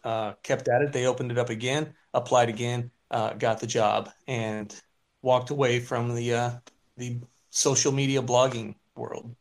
Uh, 0.03 0.33
kept 0.43 0.67
at 0.67 0.81
it. 0.81 0.91
They 0.93 1.05
opened 1.05 1.31
it 1.31 1.37
up 1.37 1.49
again, 1.49 1.93
applied 2.13 2.49
again, 2.49 2.91
uh, 3.11 3.33
got 3.35 3.59
the 3.61 3.67
job, 3.67 4.11
and 4.27 4.75
walked 5.23 5.51
away 5.51 5.79
from 5.81 6.15
the 6.15 6.33
uh, 6.35 6.51
the 6.97 7.21
social 7.51 7.91
media 7.91 8.21
blogging 8.23 8.75
world. 8.95 9.35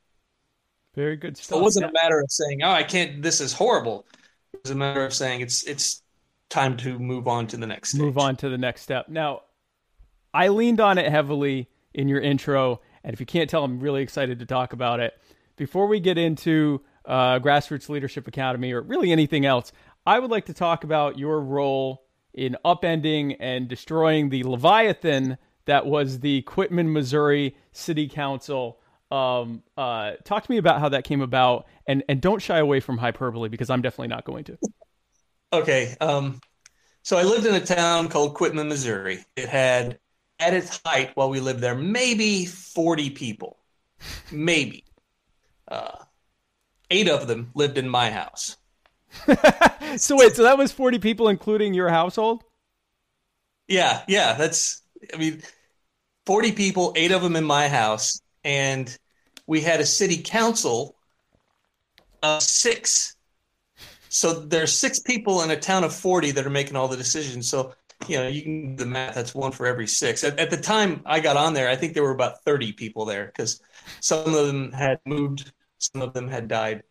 Very 0.94 1.16
good 1.16 1.36
So 1.42 1.42
stuff. 1.44 1.58
it 1.58 1.62
wasn't 1.62 1.86
a 1.86 1.92
matter 1.92 2.20
of 2.20 2.30
saying, 2.30 2.62
"Oh, 2.62 2.70
I 2.70 2.82
can't. 2.82 3.22
This 3.22 3.40
is 3.40 3.52
horrible." 3.52 4.06
It 4.52 4.60
was 4.64 4.70
a 4.70 4.74
matter 4.74 5.04
of 5.04 5.14
saying, 5.14 5.40
"It's 5.40 5.62
it's 5.64 6.02
time 6.48 6.76
to 6.78 6.98
move 6.98 7.28
on 7.28 7.46
to 7.48 7.56
the 7.56 7.66
next 7.66 7.90
stage." 7.90 8.00
move 8.00 8.18
on 8.18 8.36
to 8.36 8.48
the 8.48 8.58
next 8.58 8.82
step. 8.82 9.08
Now, 9.08 9.42
I 10.34 10.48
leaned 10.48 10.80
on 10.80 10.98
it 10.98 11.10
heavily 11.10 11.68
in 11.94 12.08
your 12.08 12.20
intro, 12.20 12.80
and 13.04 13.12
if 13.14 13.20
you 13.20 13.26
can't 13.26 13.48
tell, 13.50 13.64
I'm 13.64 13.80
really 13.80 14.02
excited 14.02 14.38
to 14.40 14.46
talk 14.46 14.72
about 14.72 15.00
it. 15.00 15.14
Before 15.56 15.86
we 15.86 16.00
get 16.00 16.18
into 16.18 16.82
uh, 17.04 17.38
Grassroots 17.38 17.88
Leadership 17.88 18.28
Academy 18.28 18.72
or 18.72 18.82
really 18.82 19.12
anything 19.12 19.44
else, 19.46 19.72
I 20.06 20.18
would 20.18 20.30
like 20.30 20.46
to 20.46 20.54
talk 20.54 20.84
about 20.84 21.18
your 21.18 21.40
role 21.40 22.04
in 22.34 22.56
upending 22.64 23.36
and 23.40 23.68
destroying 23.68 24.28
the 24.30 24.44
Leviathan 24.44 25.38
that 25.66 25.86
was 25.86 26.20
the 26.20 26.42
Quitman, 26.42 26.92
Missouri 26.92 27.56
City 27.72 28.08
Council. 28.08 28.80
Um, 29.10 29.62
uh, 29.76 30.12
talk 30.24 30.44
to 30.44 30.50
me 30.50 30.56
about 30.58 30.80
how 30.80 30.88
that 30.90 31.04
came 31.04 31.20
about, 31.20 31.66
and 31.86 32.02
and 32.08 32.20
don't 32.20 32.40
shy 32.40 32.58
away 32.58 32.80
from 32.80 32.98
hyperbole 32.98 33.48
because 33.48 33.70
I'm 33.70 33.82
definitely 33.82 34.08
not 34.08 34.24
going 34.24 34.44
to. 34.44 34.58
Okay. 35.52 35.96
Um, 36.00 36.40
So 37.04 37.18
I 37.18 37.24
lived 37.24 37.46
in 37.46 37.54
a 37.56 37.64
town 37.64 38.08
called 38.08 38.34
Quitman, 38.36 38.68
Missouri. 38.68 39.24
It 39.36 39.48
had, 39.48 40.00
at 40.40 40.54
its 40.54 40.80
height, 40.86 41.12
while 41.16 41.30
we 41.30 41.40
lived 41.40 41.60
there, 41.60 41.74
maybe 41.76 42.46
40 42.46 43.10
people, 43.10 43.58
maybe. 44.30 44.84
Uh, 45.68 46.04
eight 46.90 47.08
of 47.08 47.26
them 47.28 47.52
lived 47.54 47.78
in 47.78 47.88
my 47.88 48.10
house. 48.10 48.56
So 49.96 50.16
wait, 50.16 50.36
so 50.36 50.42
that 50.44 50.56
was 50.58 50.72
40 50.72 50.98
people 50.98 51.28
including 51.28 51.74
your 51.74 51.88
household? 51.88 52.44
Yeah, 53.68 54.02
yeah, 54.08 54.34
that's. 54.34 54.82
I 55.14 55.16
mean, 55.16 55.42
40 56.26 56.52
people, 56.52 56.92
eight 56.96 57.12
of 57.12 57.22
them 57.22 57.36
in 57.36 57.44
my 57.44 57.68
house, 57.68 58.20
and 58.44 58.96
we 59.46 59.60
had 59.60 59.80
a 59.80 59.86
city 59.86 60.22
council 60.22 60.96
of 62.22 62.42
six. 62.42 63.16
So 64.08 64.32
there's 64.34 64.72
six 64.72 64.98
people 65.00 65.42
in 65.42 65.50
a 65.50 65.56
town 65.58 65.84
of 65.84 65.94
40 65.94 66.32
that 66.32 66.46
are 66.46 66.50
making 66.50 66.76
all 66.76 66.88
the 66.88 66.96
decisions. 66.96 67.48
So, 67.48 67.74
you 68.08 68.16
know, 68.18 68.26
you 68.28 68.42
can 68.42 68.76
do 68.76 68.84
the 68.84 68.90
math. 68.90 69.14
That's 69.14 69.34
one 69.34 69.52
for 69.52 69.66
every 69.66 69.86
six. 69.86 70.24
At, 70.24 70.38
at 70.38 70.50
the 70.50 70.56
time 70.56 71.02
I 71.06 71.20
got 71.20 71.36
on 71.36 71.54
there, 71.54 71.68
I 71.68 71.76
think 71.76 71.94
there 71.94 72.02
were 72.02 72.10
about 72.12 72.42
30 72.44 72.72
people 72.72 73.04
there 73.04 73.26
because 73.26 73.60
some 74.00 74.34
of 74.34 74.46
them 74.46 74.72
had 74.72 75.00
moved, 75.06 75.52
some 75.78 76.02
of 76.02 76.12
them 76.12 76.28
had 76.28 76.48
died. 76.48 76.82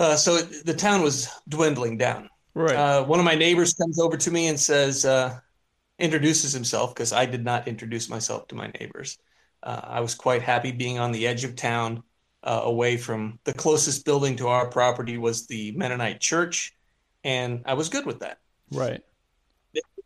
Uh, 0.00 0.16
so 0.16 0.36
it, 0.36 0.64
the 0.64 0.74
town 0.74 1.02
was 1.02 1.28
dwindling 1.46 1.98
down. 1.98 2.30
Right. 2.54 2.74
Uh, 2.74 3.04
one 3.04 3.18
of 3.18 3.24
my 3.26 3.34
neighbors 3.34 3.74
comes 3.74 4.00
over 4.00 4.16
to 4.16 4.30
me 4.30 4.48
and 4.48 4.58
says, 4.58 5.04
uh, 5.04 5.38
introduces 5.98 6.52
himself 6.52 6.94
because 6.94 7.12
I 7.12 7.26
did 7.26 7.44
not 7.44 7.68
introduce 7.68 8.08
myself 8.08 8.48
to 8.48 8.54
my 8.54 8.72
neighbors. 8.80 9.18
Uh, 9.62 9.80
I 9.84 10.00
was 10.00 10.14
quite 10.14 10.40
happy 10.40 10.72
being 10.72 10.98
on 10.98 11.12
the 11.12 11.26
edge 11.26 11.44
of 11.44 11.54
town, 11.54 12.02
uh, 12.42 12.62
away 12.64 12.96
from 12.96 13.38
the 13.44 13.52
closest 13.52 14.06
building 14.06 14.36
to 14.36 14.48
our 14.48 14.66
property 14.66 15.18
was 15.18 15.46
the 15.46 15.72
Mennonite 15.72 16.20
church, 16.20 16.74
and 17.22 17.62
I 17.66 17.74
was 17.74 17.90
good 17.90 18.06
with 18.06 18.20
that. 18.20 18.38
right. 18.72 19.02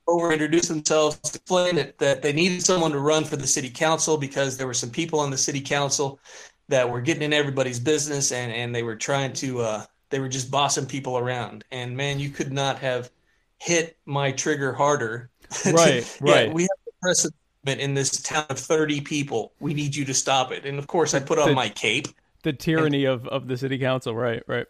Over 0.06 0.32
introduced 0.32 0.68
themselves, 0.68 1.18
explained 1.24 1.78
that, 1.78 1.96
that 1.96 2.20
they 2.20 2.34
needed 2.34 2.62
someone 2.62 2.90
to 2.90 2.98
run 2.98 3.24
for 3.24 3.36
the 3.36 3.46
city 3.46 3.70
council 3.70 4.18
because 4.18 4.58
there 4.58 4.66
were 4.66 4.74
some 4.74 4.90
people 4.90 5.18
on 5.18 5.30
the 5.30 5.38
city 5.38 5.62
council 5.62 6.20
that 6.68 6.90
were 6.90 7.00
getting 7.00 7.22
in 7.22 7.32
everybody's 7.32 7.78
business 7.80 8.32
and, 8.32 8.52
and 8.52 8.74
they 8.74 8.82
were 8.82 8.96
trying 8.96 9.32
to 9.34 9.60
uh, 9.60 9.84
they 10.10 10.18
were 10.20 10.28
just 10.28 10.50
bossing 10.50 10.86
people 10.86 11.18
around. 11.18 11.64
And 11.70 11.96
man, 11.96 12.18
you 12.18 12.30
could 12.30 12.52
not 12.52 12.78
have 12.78 13.10
hit 13.58 13.96
my 14.06 14.32
trigger 14.32 14.72
harder. 14.72 15.30
Right, 15.66 16.18
Yeah, 16.24 16.32
right. 16.34 16.52
we 16.52 16.62
have 16.62 16.70
a 16.88 16.90
precedent 17.00 17.34
in 17.66 17.94
this 17.94 18.22
town 18.22 18.46
of 18.50 18.58
30 18.58 19.00
people. 19.02 19.52
We 19.60 19.72
need 19.74 19.94
you 19.94 20.04
to 20.06 20.14
stop 20.14 20.52
it. 20.52 20.64
And 20.66 20.78
of 20.78 20.86
course, 20.86 21.14
I 21.14 21.20
put 21.20 21.38
on 21.38 21.48
The- 21.50 21.54
my 21.54 21.68
cape. 21.68 22.08
The 22.42 22.52
tyranny 22.52 23.04
of, 23.04 23.26
of 23.28 23.48
the 23.48 23.56
city 23.56 23.78
council. 23.78 24.14
Right, 24.14 24.42
right. 24.46 24.66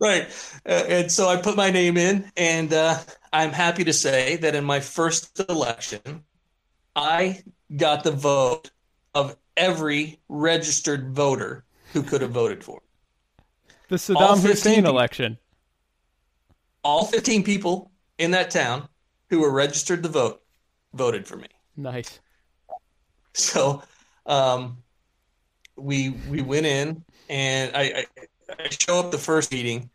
Right. 0.00 0.28
Uh, 0.64 0.84
and 0.88 1.10
so 1.10 1.28
I 1.28 1.36
put 1.40 1.56
my 1.56 1.70
name 1.72 1.96
in, 1.96 2.30
and 2.36 2.72
uh, 2.72 2.98
I'm 3.32 3.50
happy 3.50 3.82
to 3.84 3.92
say 3.92 4.36
that 4.36 4.54
in 4.54 4.64
my 4.64 4.78
first 4.78 5.40
election, 5.48 6.22
I 6.94 7.42
got 7.76 8.04
the 8.04 8.12
vote 8.12 8.70
of 9.14 9.36
every 9.58 10.20
registered 10.28 11.14
voter 11.14 11.64
who 11.92 12.02
could 12.02 12.22
have 12.22 12.30
voted 12.30 12.64
for. 12.64 12.80
The 13.88 13.96
Saddam 13.96 14.36
15 14.36 14.50
Hussein 14.50 14.74
people. 14.76 14.90
election. 14.90 15.38
All 16.84 17.04
15 17.04 17.42
people 17.42 17.90
in 18.16 18.30
that 18.30 18.50
town 18.50 18.88
who 19.28 19.40
were 19.40 19.50
registered 19.50 20.02
to 20.04 20.08
vote 20.08 20.40
voted 20.94 21.26
for 21.26 21.36
me. 21.36 21.48
Nice. 21.76 22.20
So 23.34 23.82
um, 24.26 24.78
we 25.76 26.10
we 26.30 26.42
went 26.42 26.66
in, 26.66 27.04
and 27.28 27.76
I, 27.76 27.82
I, 27.82 28.06
I 28.58 28.68
show 28.70 28.98
up 28.98 29.10
the 29.10 29.18
first 29.18 29.52
meeting, 29.52 29.90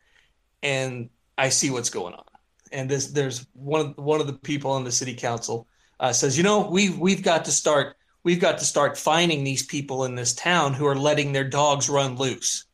and 0.62 1.10
I 1.38 1.50
see 1.50 1.70
what's 1.70 1.90
going 1.90 2.14
on. 2.14 2.24
And 2.72 2.90
this 2.90 3.08
there's 3.08 3.46
one 3.54 3.82
of 3.82 3.98
one 3.98 4.22
of 4.22 4.28
the 4.28 4.34
people 4.34 4.72
on 4.72 4.84
the 4.84 4.92
city 4.92 5.14
council 5.14 5.68
uh, 6.00 6.14
says, 6.14 6.38
you 6.38 6.44
know, 6.44 6.70
we 6.70 6.90
we've 6.90 7.22
got 7.24 7.46
to 7.46 7.52
start 7.52 7.96
we've 8.24 8.40
got 8.40 8.58
to 8.60 8.66
start 8.66 8.98
finding 8.98 9.44
these 9.44 9.66
people 9.66 10.06
in 10.06 10.16
this 10.16 10.34
town 10.34 10.74
who 10.74 10.86
are 10.86 10.96
letting 10.96 11.32
their 11.32 11.44
dogs 11.44 11.90
run 11.90 12.16
loose. 12.16 12.66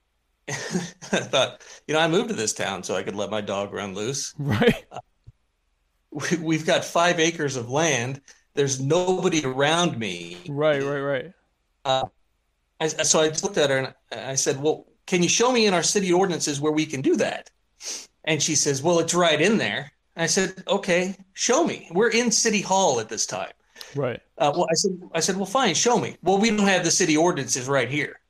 I 0.48 0.52
thought, 0.52 1.62
you 1.86 1.94
know, 1.94 2.00
I 2.00 2.08
moved 2.08 2.28
to 2.28 2.34
this 2.34 2.52
town 2.52 2.82
so 2.82 2.94
I 2.94 3.02
could 3.02 3.16
let 3.16 3.30
my 3.30 3.40
dog 3.40 3.72
run 3.72 3.94
loose 3.94 4.32
Right. 4.38 4.84
Uh, 4.92 5.00
we, 6.10 6.36
we've 6.38 6.66
got 6.66 6.84
five 6.84 7.18
acres 7.18 7.56
of 7.56 7.68
land. 7.68 8.20
There's 8.54 8.80
nobody 8.80 9.44
around 9.44 9.98
me. 9.98 10.38
Right, 10.48 10.82
right, 10.82 11.00
right. 11.00 11.32
Uh, 11.84 12.04
I, 12.80 12.88
so 12.88 13.20
I 13.20 13.28
looked 13.28 13.58
at 13.58 13.70
her 13.70 13.78
and 13.78 13.94
I 14.12 14.34
said, 14.34 14.62
"Well, 14.62 14.86
can 15.06 15.22
you 15.22 15.28
show 15.28 15.52
me 15.52 15.66
in 15.66 15.74
our 15.74 15.82
city 15.82 16.12
ordinances 16.12 16.60
where 16.60 16.72
we 16.72 16.86
can 16.86 17.02
do 17.02 17.16
that?" 17.16 17.50
And 18.24 18.42
she 18.42 18.54
says, 18.54 18.82
"Well, 18.82 18.98
it's 18.98 19.14
right 19.14 19.40
in 19.40 19.58
there." 19.58 19.92
I 20.16 20.26
said, 20.26 20.62
"Okay, 20.68 21.16
show 21.34 21.66
me. 21.66 21.88
We're 21.90 22.10
in 22.10 22.30
City 22.30 22.62
Hall 22.62 22.98
at 22.98 23.08
this 23.08 23.26
time." 23.26 23.52
Right. 23.96 24.20
Uh, 24.38 24.52
well, 24.54 24.66
I 24.70 24.74
said, 24.74 25.00
"I 25.14 25.20
said, 25.20 25.36
well, 25.36 25.46
fine, 25.46 25.74
show 25.74 25.98
me." 25.98 26.16
Well, 26.22 26.38
we 26.38 26.50
don't 26.50 26.66
have 26.66 26.84
the 26.84 26.90
city 26.90 27.16
ordinances 27.16 27.66
right 27.66 27.88
here. 27.88 28.20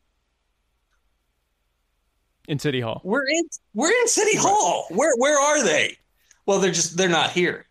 In 2.48 2.58
City 2.58 2.80
Hall. 2.80 3.00
We're 3.04 3.26
in 3.28 3.48
we're 3.74 3.90
in 3.90 4.08
City 4.08 4.36
Hall. 4.36 4.86
Where 4.90 5.14
where 5.16 5.38
are 5.38 5.64
they? 5.64 5.98
Well, 6.46 6.60
they're 6.60 6.72
just 6.72 6.96
they're 6.96 7.08
not 7.08 7.30
here. 7.30 7.66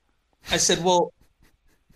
I 0.52 0.58
said, 0.58 0.84
well, 0.84 1.14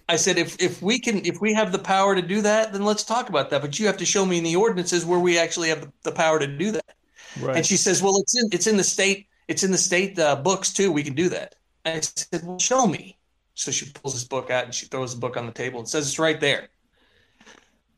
I 0.08 0.16
said 0.16 0.38
if 0.38 0.60
if 0.62 0.82
we 0.82 1.00
can 1.00 1.26
if 1.26 1.42
we 1.42 1.54
have 1.54 1.72
the 1.72 1.80
power 1.80 2.16
to 2.16 2.22
do 2.22 2.42
that, 2.42 2.74
then 2.74 2.84
let's 2.84 3.04
talk 3.04 3.30
about 3.30 3.52
that. 3.52 3.62
But 3.62 3.78
you 3.78 3.86
have 3.86 3.98
to 3.98 4.06
show 4.06 4.26
me 4.26 4.40
in 4.40 4.44
the 4.44 4.56
ordinances 4.56 5.06
where 5.06 5.20
we 5.20 5.38
actually 5.38 5.70
have 5.70 5.82
the, 5.82 5.92
the 6.04 6.12
power 6.12 6.40
to 6.40 6.48
do 6.48 6.72
that. 6.72 6.96
Right. 7.40 7.58
And 7.58 7.66
she 7.66 7.78
says, 7.78 8.02
well, 8.02 8.18
it's 8.22 8.42
in 8.42 8.50
it's 8.52 8.66
in 8.66 8.78
the 8.78 8.84
state 8.84 9.28
it's 9.48 9.64
in 9.64 9.72
the 9.72 9.78
state 9.78 10.18
uh, 10.18 10.38
books 10.38 10.74
too. 10.74 10.92
We 10.92 11.04
can 11.04 11.14
do 11.14 11.30
that. 11.30 11.56
I 11.86 12.00
said, 12.00 12.42
well, 12.44 12.58
show 12.60 12.88
me. 12.88 13.19
So 13.60 13.72
she 13.72 13.92
pulls 13.92 14.14
this 14.14 14.24
book 14.24 14.50
out 14.50 14.64
and 14.64 14.74
she 14.74 14.86
throws 14.86 15.14
the 15.14 15.20
book 15.20 15.36
on 15.36 15.46
the 15.46 15.52
table 15.52 15.80
and 15.80 15.90
says 15.90 16.08
it's 16.08 16.18
right 16.18 16.40
there. 16.40 16.70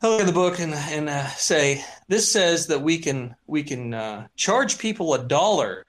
I 0.01 0.07
look 0.07 0.21
at 0.21 0.25
the 0.25 0.33
book 0.33 0.59
and 0.59 0.73
and 0.73 1.07
uh, 1.07 1.27
say 1.27 1.85
this 2.07 2.31
says 2.31 2.65
that 2.67 2.81
we 2.81 2.97
can 2.97 3.35
we 3.45 3.61
can 3.61 3.93
uh, 3.93 4.27
charge 4.35 4.79
people 4.79 5.13
a 5.13 5.23
dollar 5.23 5.85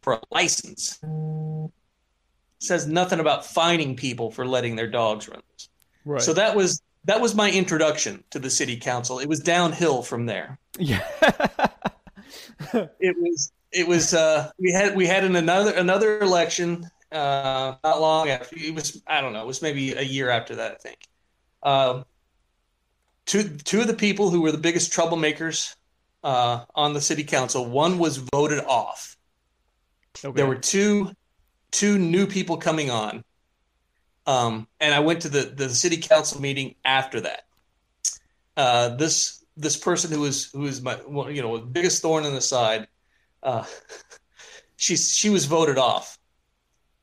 for 0.00 0.14
a 0.14 0.20
license. 0.30 0.98
It 1.02 1.70
says 2.60 2.86
nothing 2.86 3.20
about 3.20 3.44
fining 3.44 3.94
people 3.94 4.30
for 4.30 4.46
letting 4.46 4.76
their 4.76 4.88
dogs 4.88 5.28
run. 5.28 5.42
right. 6.06 6.22
So 6.22 6.32
that 6.32 6.56
was 6.56 6.80
that 7.04 7.20
was 7.20 7.34
my 7.34 7.50
introduction 7.50 8.24
to 8.30 8.38
the 8.38 8.48
city 8.48 8.78
council. 8.78 9.18
It 9.18 9.28
was 9.28 9.40
downhill 9.40 10.02
from 10.02 10.24
there. 10.24 10.58
yeah. 10.78 11.06
It 12.72 13.16
was 13.18 13.52
it 13.72 13.86
was 13.86 14.14
uh, 14.14 14.50
we 14.58 14.72
had 14.72 14.96
we 14.96 15.06
had 15.06 15.24
an 15.24 15.36
another 15.36 15.72
another 15.72 16.20
election 16.20 16.88
uh, 17.12 17.74
not 17.82 18.00
long 18.00 18.28
after 18.28 18.56
it 18.56 18.74
was 18.74 19.02
I 19.06 19.20
don't 19.20 19.32
know 19.32 19.42
it 19.42 19.46
was 19.46 19.62
maybe 19.62 19.92
a 19.94 20.02
year 20.02 20.30
after 20.30 20.56
that 20.56 20.72
I 20.72 20.76
think. 20.76 21.08
Um, 21.62 22.04
two 23.26 23.44
two 23.58 23.80
of 23.80 23.86
the 23.86 23.94
people 23.94 24.30
who 24.30 24.40
were 24.40 24.52
the 24.52 24.58
biggest 24.58 24.92
troublemakers 24.92 25.74
uh, 26.24 26.64
on 26.74 26.92
the 26.92 27.00
city 27.00 27.24
council. 27.24 27.66
One 27.66 27.98
was 27.98 28.18
voted 28.18 28.60
off. 28.64 29.16
okay. 30.24 30.34
There 30.34 30.46
were 30.46 30.56
two 30.56 31.12
two 31.70 31.98
new 31.98 32.26
people 32.26 32.56
coming 32.56 32.90
on, 32.90 33.24
um, 34.26 34.66
and 34.80 34.94
I 34.94 35.00
went 35.00 35.22
to 35.22 35.28
the 35.28 35.42
the 35.42 35.68
city 35.70 35.98
council 35.98 36.40
meeting 36.40 36.74
after 36.84 37.20
that. 37.22 37.44
Uh, 38.56 38.96
this 38.96 39.44
this 39.56 39.76
person 39.76 40.10
who 40.10 40.20
was 40.20 40.50
who 40.50 40.60
was 40.60 40.82
my 40.82 40.98
you 41.28 41.42
know 41.42 41.58
the 41.58 41.66
biggest 41.66 42.02
thorn 42.02 42.24
in 42.24 42.34
the 42.34 42.40
side, 42.40 42.88
uh, 43.42 43.64
she 44.76 44.96
she 44.96 45.30
was 45.30 45.46
voted 45.46 45.78
off, 45.78 46.18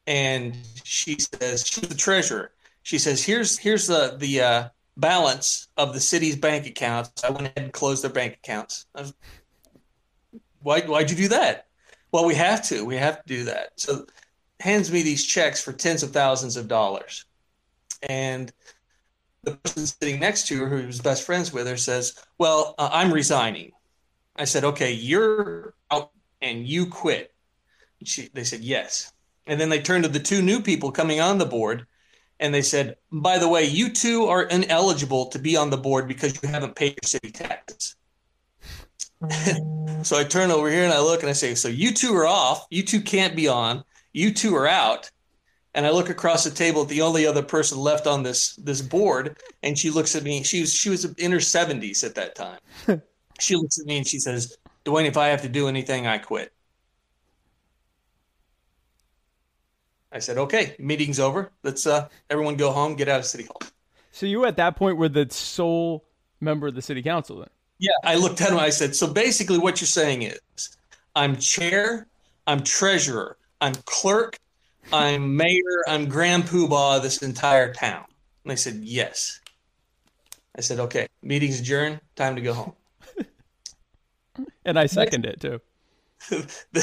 and 0.07 0.57
she 0.83 1.17
says 1.19 1.67
she's 1.67 1.87
the 1.87 1.95
treasurer. 1.95 2.51
She 2.83 2.97
says 2.97 3.23
here's 3.23 3.57
here's 3.59 3.87
the 3.87 4.15
the 4.17 4.41
uh, 4.41 4.69
balance 4.95 5.67
of 5.77 5.93
the 5.93 5.99
city's 5.99 6.35
bank 6.35 6.65
accounts. 6.65 7.23
I 7.23 7.29
went 7.29 7.47
ahead 7.47 7.57
and 7.57 7.73
closed 7.73 8.03
their 8.03 8.11
bank 8.11 8.33
accounts. 8.33 8.87
Was, 8.95 9.13
why 10.61 10.81
why'd 10.81 11.11
you 11.11 11.17
do 11.17 11.27
that? 11.29 11.67
Well, 12.11 12.25
we 12.25 12.35
have 12.35 12.65
to. 12.69 12.85
We 12.85 12.95
have 12.95 13.21
to 13.21 13.27
do 13.27 13.43
that. 13.45 13.71
So 13.75 14.05
hands 14.59 14.91
me 14.91 15.03
these 15.03 15.25
checks 15.25 15.61
for 15.61 15.73
tens 15.73 16.03
of 16.03 16.11
thousands 16.11 16.57
of 16.57 16.67
dollars. 16.67 17.25
And 18.01 18.51
the 19.43 19.55
person 19.57 19.85
sitting 19.85 20.19
next 20.19 20.47
to 20.47 20.59
her, 20.65 20.69
who 20.69 20.87
was 20.87 21.01
best 21.01 21.23
friends 21.23 21.51
with 21.53 21.67
her, 21.67 21.77
says, 21.77 22.15
Well, 22.37 22.75
uh, 22.77 22.89
I'm 22.91 23.13
resigning. 23.13 23.71
I 24.35 24.45
said, 24.45 24.63
Okay, 24.63 24.93
you're 24.93 25.73
out 25.91 26.11
and 26.41 26.67
you 26.67 26.87
quit. 26.87 27.33
She, 28.03 28.29
they 28.33 28.43
said, 28.43 28.61
Yes. 28.61 29.11
And 29.47 29.59
then 29.59 29.69
they 29.69 29.81
turned 29.81 30.03
to 30.03 30.09
the 30.09 30.19
two 30.19 30.41
new 30.41 30.61
people 30.61 30.91
coming 30.91 31.19
on 31.19 31.37
the 31.37 31.45
board 31.45 31.85
and 32.39 32.53
they 32.53 32.61
said, 32.61 32.97
By 33.11 33.37
the 33.37 33.47
way, 33.47 33.65
you 33.65 33.89
two 33.89 34.25
are 34.25 34.43
ineligible 34.43 35.27
to 35.27 35.39
be 35.39 35.57
on 35.57 35.69
the 35.69 35.77
board 35.77 36.07
because 36.07 36.41
you 36.41 36.49
haven't 36.49 36.75
paid 36.75 36.97
your 37.01 37.07
city 37.07 37.31
taxes. 37.31 37.95
Mm. 39.21 39.73
So 40.03 40.15
I 40.15 40.23
turn 40.23 40.51
over 40.51 40.69
here 40.69 40.83
and 40.83 40.93
I 40.93 40.99
look 40.99 41.21
and 41.21 41.29
I 41.29 41.33
say, 41.33 41.55
So 41.55 41.67
you 41.67 41.91
two 41.91 42.13
are 42.15 42.27
off. 42.27 42.67
You 42.69 42.83
two 42.83 43.01
can't 43.01 43.35
be 43.35 43.47
on. 43.47 43.83
You 44.13 44.31
two 44.31 44.55
are 44.55 44.67
out. 44.67 45.09
And 45.73 45.85
I 45.87 45.89
look 45.89 46.09
across 46.09 46.43
the 46.43 46.51
table 46.51 46.83
at 46.83 46.87
the 46.87 47.01
only 47.01 47.25
other 47.25 47.41
person 47.41 47.79
left 47.79 48.05
on 48.05 48.23
this 48.23 48.55
this 48.57 48.81
board, 48.81 49.37
and 49.63 49.77
she 49.77 49.89
looks 49.89 50.15
at 50.15 50.23
me. 50.23 50.43
She 50.43 50.61
was 50.61 50.73
she 50.73 50.89
was 50.89 51.05
in 51.05 51.31
her 51.31 51.39
seventies 51.39 52.03
at 52.03 52.15
that 52.15 52.35
time. 52.35 52.59
she 53.39 53.55
looks 53.55 53.79
at 53.79 53.85
me 53.85 53.97
and 53.97 54.07
she 54.07 54.19
says, 54.19 54.57
"Duane, 54.85 55.05
if 55.05 55.17
I 55.17 55.27
have 55.27 55.41
to 55.41 55.49
do 55.49 55.67
anything, 55.67 56.07
I 56.07 56.19
quit." 56.19 56.53
I 60.11 60.19
said, 60.19 60.37
okay, 60.37 60.75
meeting's 60.79 61.19
over. 61.19 61.51
Let's 61.63 61.85
uh, 61.85 62.07
everyone 62.29 62.55
go 62.55 62.71
home, 62.71 62.95
get 62.95 63.07
out 63.09 63.19
of 63.19 63.25
City 63.25 63.45
Hall. 63.45 63.59
So 64.11 64.25
you 64.25 64.45
at 64.45 64.55
that 64.57 64.75
point 64.75 64.97
were 64.97 65.09
the 65.09 65.27
sole 65.29 66.05
member 66.39 66.67
of 66.67 66.75
the 66.75 66.81
city 66.81 67.01
council 67.03 67.39
then? 67.39 67.49
Yeah, 67.79 67.91
I 68.03 68.15
looked 68.15 68.41
at 68.41 68.49
him. 68.51 68.57
I 68.57 68.69
said, 68.69 68.95
so 68.95 69.11
basically, 69.11 69.59
what 69.59 69.79
you're 69.79 69.87
saying 69.87 70.23
is, 70.23 70.77
I'm 71.15 71.35
chair, 71.35 72.07
I'm 72.47 72.63
treasurer, 72.63 73.37
I'm 73.61 73.73
clerk, 73.85 74.39
I'm 74.91 75.35
mayor, 75.35 75.83
I'm 75.87 76.07
grand 76.07 76.45
poobah 76.45 76.97
of 76.97 77.03
this 77.03 77.21
entire 77.21 77.73
town. 77.73 78.05
And 78.43 78.51
they 78.51 78.55
said, 78.55 78.75
yes. 78.81 79.39
I 80.57 80.61
said, 80.61 80.79
okay, 80.79 81.07
meeting's 81.21 81.59
adjourned. 81.59 81.99
Time 82.15 82.35
to 82.35 82.41
go 82.41 82.53
home. 82.53 82.73
And 84.65 84.77
I 84.77 84.85
second 84.85 85.25
it 85.25 85.39
too. 85.39 85.61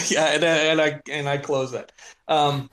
yeah, 0.08 0.26
and, 0.32 0.44
I- 0.44 0.46
and 0.46 0.80
I 0.80 1.00
and 1.10 1.28
I 1.28 1.36
close 1.38 1.72
that. 1.72 1.92
Um, 2.28 2.70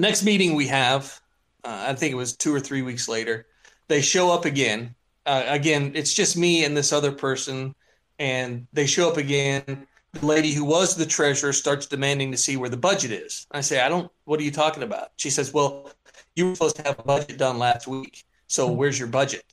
next 0.00 0.22
meeting 0.22 0.54
we 0.54 0.66
have, 0.68 1.20
uh, 1.64 1.86
I 1.88 1.94
think 1.94 2.12
it 2.12 2.16
was 2.16 2.36
two 2.36 2.54
or 2.54 2.60
three 2.60 2.82
weeks 2.82 3.08
later. 3.08 3.46
They 3.88 4.00
show 4.00 4.32
up 4.32 4.44
again. 4.44 4.94
Uh, 5.26 5.44
again, 5.46 5.92
it's 5.94 6.14
just 6.14 6.36
me 6.36 6.64
and 6.64 6.76
this 6.76 6.92
other 6.92 7.12
person, 7.12 7.74
and 8.18 8.66
they 8.72 8.86
show 8.86 9.08
up 9.10 9.16
again. 9.16 9.86
The 10.12 10.26
lady 10.26 10.52
who 10.52 10.64
was 10.64 10.96
the 10.96 11.06
treasurer 11.06 11.52
starts 11.52 11.86
demanding 11.86 12.32
to 12.32 12.38
see 12.38 12.56
where 12.56 12.68
the 12.68 12.76
budget 12.76 13.12
is. 13.12 13.46
I 13.52 13.60
say, 13.60 13.80
I 13.80 13.88
don't. 13.88 14.10
What 14.24 14.40
are 14.40 14.42
you 14.42 14.50
talking 14.50 14.82
about? 14.82 15.10
She 15.16 15.30
says, 15.30 15.52
Well, 15.52 15.92
you 16.34 16.48
were 16.48 16.54
supposed 16.54 16.76
to 16.76 16.82
have 16.82 16.98
a 16.98 17.04
budget 17.04 17.38
done 17.38 17.58
last 17.58 17.86
week. 17.86 18.24
So 18.48 18.70
where's 18.72 18.98
your 18.98 19.08
budget? 19.08 19.44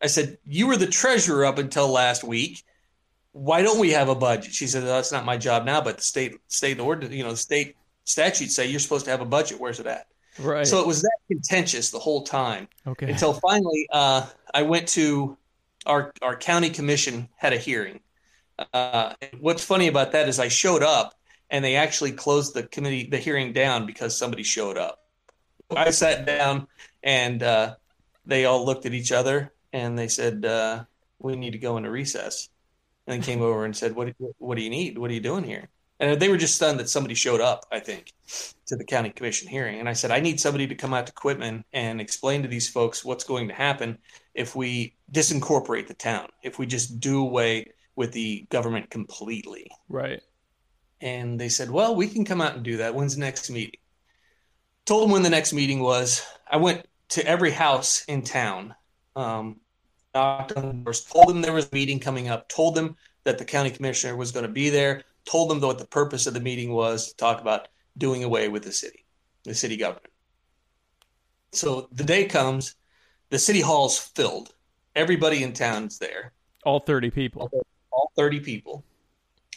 I 0.00 0.06
said, 0.06 0.38
You 0.44 0.68
were 0.68 0.76
the 0.76 0.86
treasurer 0.86 1.44
up 1.44 1.58
until 1.58 1.88
last 1.88 2.24
week 2.24 2.64
why 3.36 3.60
don't 3.60 3.78
we 3.78 3.90
have 3.90 4.08
a 4.08 4.14
budget? 4.14 4.54
She 4.54 4.66
said, 4.66 4.84
that's 4.84 5.12
not 5.12 5.26
my 5.26 5.36
job 5.36 5.66
now, 5.66 5.82
but 5.82 5.98
the 5.98 6.02
state 6.02 6.38
state 6.48 6.80
order, 6.80 7.06
you 7.06 7.22
know, 7.22 7.32
the 7.32 7.36
state 7.36 7.76
statutes 8.06 8.54
say 8.54 8.66
you're 8.66 8.80
supposed 8.80 9.04
to 9.04 9.10
have 9.10 9.20
a 9.20 9.26
budget. 9.26 9.60
Where's 9.60 9.78
it 9.78 9.86
at? 9.86 10.06
Right. 10.38 10.66
So 10.66 10.80
it 10.80 10.86
was 10.86 11.02
that 11.02 11.18
contentious 11.28 11.90
the 11.90 11.98
whole 11.98 12.22
time 12.22 12.68
okay. 12.86 13.10
until 13.10 13.34
finally 13.34 13.86
uh, 13.92 14.26
I 14.54 14.62
went 14.62 14.88
to 14.88 15.36
our 15.84 16.12
our 16.22 16.36
county 16.36 16.70
commission 16.70 17.28
had 17.36 17.52
a 17.52 17.58
hearing. 17.58 18.00
Uh, 18.72 19.12
what's 19.38 19.62
funny 19.62 19.88
about 19.88 20.12
that 20.12 20.28
is 20.28 20.38
I 20.38 20.48
showed 20.48 20.82
up 20.82 21.14
and 21.50 21.64
they 21.64 21.76
actually 21.76 22.12
closed 22.12 22.54
the 22.54 22.62
committee 22.62 23.08
the 23.08 23.18
hearing 23.18 23.52
down 23.52 23.86
because 23.86 24.16
somebody 24.16 24.42
showed 24.42 24.78
up. 24.78 25.02
I 25.74 25.90
sat 25.90 26.26
down 26.26 26.68
and 27.02 27.42
uh, 27.42 27.74
they 28.24 28.44
all 28.44 28.64
looked 28.64 28.86
at 28.86 28.94
each 28.94 29.12
other 29.12 29.52
and 29.72 29.98
they 29.98 30.08
said, 30.08 30.44
uh, 30.44 30.84
"We 31.18 31.36
need 31.36 31.52
to 31.52 31.58
go 31.58 31.76
into 31.76 31.90
recess." 31.90 32.48
And 33.06 33.14
then 33.14 33.22
came 33.22 33.42
over 33.42 33.64
and 33.64 33.76
said, 33.76 33.94
"What 33.94 34.14
what 34.38 34.56
do 34.56 34.62
you 34.62 34.70
need? 34.70 34.98
What 34.98 35.10
are 35.10 35.14
you 35.14 35.20
doing 35.20 35.44
here?" 35.44 35.68
And 35.98 36.20
they 36.20 36.28
were 36.28 36.36
just 36.36 36.56
stunned 36.56 36.78
that 36.80 36.90
somebody 36.90 37.14
showed 37.14 37.40
up. 37.40 37.64
I 37.72 37.80
think 37.80 38.12
to 38.66 38.76
the 38.76 38.84
county 38.84 39.10
commission 39.10 39.48
hearing, 39.48 39.80
and 39.80 39.88
I 39.88 39.94
said, 39.94 40.10
"I 40.10 40.20
need 40.20 40.40
somebody 40.40 40.66
to 40.66 40.74
come 40.74 40.92
out 40.92 41.06
to 41.06 41.12
Quitman 41.12 41.64
and 41.72 42.00
explain 42.00 42.42
to 42.42 42.48
these 42.48 42.68
folks 42.68 43.04
what's 43.04 43.24
going 43.24 43.48
to 43.48 43.54
happen 43.54 43.98
if 44.34 44.54
we 44.54 44.96
disincorporate 45.12 45.86
the 45.86 45.94
town, 45.94 46.28
if 46.42 46.58
we 46.58 46.66
just 46.66 47.00
do 47.00 47.20
away 47.20 47.72
with 47.94 48.12
the 48.12 48.46
government 48.50 48.90
completely." 48.90 49.70
right. 49.88 50.20
And 51.00 51.38
they 51.38 51.48
said, 51.48 51.70
Well, 51.70 51.94
we 51.94 52.08
can 52.08 52.24
come 52.24 52.40
out 52.40 52.54
and 52.54 52.64
do 52.64 52.78
that. 52.78 52.94
When's 52.94 53.14
the 53.14 53.20
next 53.20 53.50
meeting? 53.50 53.80
Told 54.84 55.04
them 55.04 55.10
when 55.10 55.22
the 55.22 55.30
next 55.30 55.52
meeting 55.52 55.80
was. 55.80 56.24
I 56.48 56.56
went 56.56 56.86
to 57.10 57.26
every 57.26 57.50
house 57.50 58.04
in 58.06 58.22
town, 58.22 58.74
um, 59.14 59.60
knocked 60.14 60.52
on 60.52 60.66
the 60.66 60.72
doors, 60.72 61.04
told 61.04 61.28
them 61.28 61.42
there 61.42 61.52
was 61.52 61.66
a 61.66 61.74
meeting 61.74 62.00
coming 62.00 62.28
up, 62.28 62.48
told 62.48 62.74
them 62.74 62.96
that 63.24 63.38
the 63.38 63.44
county 63.44 63.70
commissioner 63.70 64.16
was 64.16 64.32
going 64.32 64.46
to 64.46 64.52
be 64.52 64.70
there, 64.70 65.02
told 65.26 65.50
them 65.50 65.60
what 65.60 65.78
the 65.78 65.86
purpose 65.86 66.26
of 66.26 66.34
the 66.34 66.40
meeting 66.40 66.72
was 66.72 67.08
to 67.08 67.16
talk 67.16 67.40
about 67.40 67.68
doing 67.98 68.24
away 68.24 68.48
with 68.48 68.62
the 68.62 68.72
city, 68.72 69.04
the 69.44 69.54
city 69.54 69.76
government. 69.76 70.12
So 71.52 71.88
the 71.92 72.04
day 72.04 72.24
comes, 72.26 72.74
the 73.30 73.38
city 73.38 73.60
hall's 73.60 73.98
filled. 73.98 74.54
Everybody 74.94 75.42
in 75.42 75.52
town's 75.52 75.98
there 75.98 76.32
All 76.64 76.80
30 76.80 77.10
people. 77.10 77.50
all 77.90 78.12
30 78.16 78.40
people. 78.40 78.84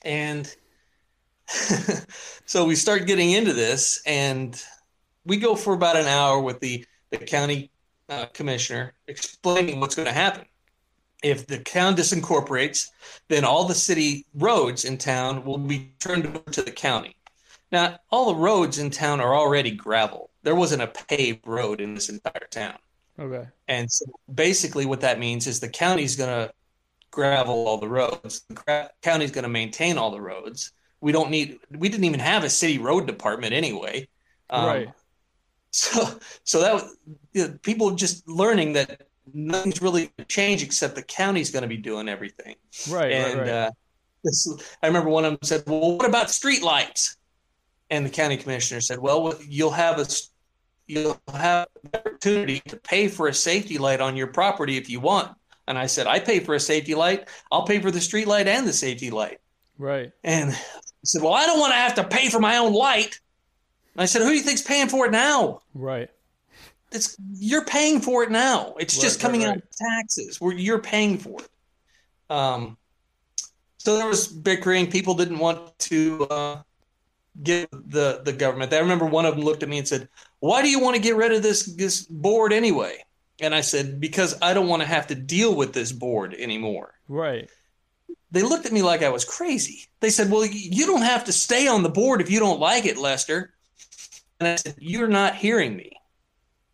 And 0.04 0.54
so 2.46 2.66
we 2.66 2.76
start 2.76 3.08
getting 3.08 3.32
into 3.32 3.54
this, 3.54 4.02
and 4.06 4.62
we 5.26 5.38
go 5.38 5.56
for 5.56 5.74
about 5.74 5.96
an 5.96 6.06
hour 6.08 6.40
with 6.40 6.60
the, 6.60 6.86
the 7.10 7.18
county 7.18 7.72
uh, 8.08 8.26
commissioner 8.28 8.94
explaining 9.08 9.80
what's 9.80 9.96
going 9.96 10.08
to 10.08 10.14
happen. 10.14 10.46
If 11.22 11.48
the 11.48 11.60
town 11.60 11.96
disincorporates, 11.96 12.88
then 13.28 13.44
all 13.44 13.66
the 13.66 13.76
city 13.76 14.26
roads 14.34 14.86
in 14.86 14.98
town 14.98 15.44
will 15.44 15.58
be 15.58 15.92
turned 16.00 16.26
over 16.26 16.52
to 16.52 16.62
the 16.62 16.72
county. 16.72 17.16
Now, 17.72 18.00
all 18.10 18.34
the 18.34 18.40
roads 18.40 18.80
in 18.80 18.90
town 18.90 19.20
are 19.20 19.36
already 19.36 19.72
gravel. 19.72 20.32
There 20.44 20.56
wasn't 20.56 20.82
a 20.82 20.88
paved 20.88 21.46
road 21.46 21.82
in 21.82 21.94
this 21.94 22.10
entire 22.10 22.48
town. 22.50 22.78
Okay. 23.20 23.48
And 23.68 23.92
so 23.92 24.06
basically, 24.34 24.86
what 24.86 25.02
that 25.02 25.20
means 25.20 25.46
is 25.46 25.60
the 25.60 25.70
county's 25.70 26.16
going 26.16 26.30
to 26.30 26.54
gravel 27.12 27.68
all 27.68 27.78
the 27.78 27.88
roads. 27.88 28.42
The 28.48 28.56
gra- 28.56 28.90
county's 29.02 29.32
going 29.32 29.44
to 29.44 29.50
maintain 29.50 29.98
all 29.98 30.12
the 30.12 30.22
roads. 30.22 30.72
We 31.02 31.12
don't 31.12 31.30
need. 31.30 31.60
We 31.70 31.90
didn't 31.90 32.06
even 32.06 32.22
have 32.22 32.44
a 32.44 32.50
city 32.50 32.78
road 32.78 33.08
department 33.08 33.54
anyway. 33.54 34.08
Um, 34.50 34.66
right. 34.66 34.90
So, 35.72 36.20
so 36.44 36.62
that 36.62 36.74
was, 36.74 36.98
you 37.34 37.48
know, 37.48 37.60
people 37.62 37.92
just 37.92 38.28
learning 38.28 38.74
that 38.74 39.04
nothing's 39.34 39.82
really 39.82 40.02
going 40.02 40.14
to 40.20 40.26
change 40.26 40.64
except 40.64 40.96
the 40.96 41.04
county's 41.04 41.52
going 41.52 41.64
to 41.64 41.68
be 41.68 41.78
doing 41.78 42.08
everything. 42.10 42.56
Right. 42.90 43.12
and 43.12 43.40
right. 43.40 43.48
Right. 43.48 43.50
Uh, 43.50 43.72
this, 44.24 44.54
I 44.84 44.88
remember 44.88 45.10
one 45.10 45.26
of 45.26 45.32
them 45.32 45.40
said, 45.44 45.64
"Well, 45.66 45.98
what 45.98 46.08
about 46.08 46.30
street 46.30 46.62
lights?" 46.62 47.18
And 47.90 48.06
the 48.06 48.10
county 48.10 48.38
commissioner 48.38 48.82
said, 48.82 49.00
"Well, 49.00 49.34
you'll 49.48 49.72
have 49.72 50.00
a 50.00 50.06
you'll 50.88 51.20
have 51.34 51.68
the 51.84 52.00
opportunity 52.00 52.62
to 52.68 52.78
pay 52.78 53.08
for 53.08 53.28
a 53.28 53.34
safety 53.34 53.78
light 53.78 54.02
on 54.02 54.18
your 54.18 54.28
property 54.28 54.78
if 54.78 54.90
you 54.90 55.00
want." 55.00 55.36
And 55.68 55.78
I 55.78 55.86
said, 55.86 56.08
"I 56.08 56.20
pay 56.20 56.40
for 56.40 56.56
a 56.56 56.60
safety 56.60 56.96
light. 56.96 57.30
I'll 57.52 57.66
pay 57.66 57.80
for 57.80 57.92
the 57.92 58.02
street 58.02 58.28
light 58.28 58.48
and 58.48 58.68
the 58.68 58.74
safety 58.74 59.10
light." 59.10 59.40
right. 59.78 60.12
And 60.24 60.52
he 60.52 61.06
said, 61.06 61.22
"Well, 61.22 61.34
I 61.34 61.46
don't 61.46 61.60
want 61.60 61.72
to 61.72 61.78
have 61.78 61.96
to 61.96 62.04
pay 62.04 62.30
for 62.30 62.40
my 62.40 62.58
own 62.58 62.74
light." 62.74 63.20
And 63.94 64.02
I 64.02 64.06
said, 64.06 64.22
"Who 64.22 64.30
do 64.30 64.36
you 64.36 64.42
think's 64.42 64.62
paying 64.62 64.90
for 64.90 65.06
it 65.06 65.12
now?" 65.12 65.62
Right. 65.74 66.10
It's 66.92 67.16
you're 67.34 67.66
paying 67.66 68.02
for 68.02 68.24
it 68.24 68.32
now. 68.32 68.74
It's 68.80 68.96
Right, 68.96 69.04
just 69.04 69.18
right, 69.18 69.28
coming 69.28 69.44
out 69.46 69.58
of 69.58 69.64
taxes. 69.70 70.42
Where 70.42 70.54
you're 70.54 70.82
paying 70.82 71.18
for 71.18 71.40
it. 71.42 71.50
Um, 72.30 72.78
so 73.78 73.98
there 73.98 74.08
was 74.08 74.28
bickering. 74.28 74.90
People 74.90 75.14
didn't 75.14 75.40
want 75.40 75.78
to 75.80 76.26
uh, 76.26 76.62
get 77.44 77.70
the 77.72 78.22
the 78.24 78.34
government. 78.34 78.74
I 78.74 78.80
remember 78.80 79.06
one 79.06 79.26
of 79.26 79.36
them 79.36 79.46
looked 79.46 79.64
at 79.64 79.70
me 79.70 79.78
and 79.78 79.88
said, 79.88 80.10
"Why 80.40 80.62
do 80.62 80.70
you 80.70 80.80
want 80.80 80.96
to 80.96 81.02
get 81.02 81.16
rid 81.16 81.32
of 81.32 81.44
this 81.44 81.64
this 81.64 82.02
board 82.04 82.54
anyway?" 82.54 83.04
And 83.40 83.56
I 83.56 83.62
said, 83.62 84.00
"Because 84.00 84.36
I 84.42 84.54
don't 84.54 84.68
want 84.68 84.82
to 84.82 84.88
have 84.88 85.08
to 85.08 85.16
deal 85.16 85.56
with 85.56 85.74
this 85.74 85.92
board 85.92 86.34
anymore." 86.34 86.96
Right. 87.08 87.50
They 88.32 88.44
looked 88.44 88.66
at 88.66 88.72
me 88.72 88.84
like 88.84 89.02
I 89.02 89.10
was 89.10 89.26
crazy. 89.26 89.86
They 90.02 90.10
said, 90.10 90.30
"Well, 90.30 90.46
you 90.46 90.86
don't 90.86 91.04
have 91.04 91.26
to 91.26 91.32
stay 91.32 91.68
on 91.68 91.84
the 91.84 91.90
board 91.90 92.22
if 92.22 92.30
you 92.30 92.40
don't 92.40 92.60
like 92.60 92.86
it, 92.86 92.98
Lester." 92.98 93.54
And 94.40 94.50
I 94.50 94.56
said, 94.56 94.76
"You're 94.80 95.08
not 95.08 95.36
hearing 95.36 95.76
me. 95.76 95.99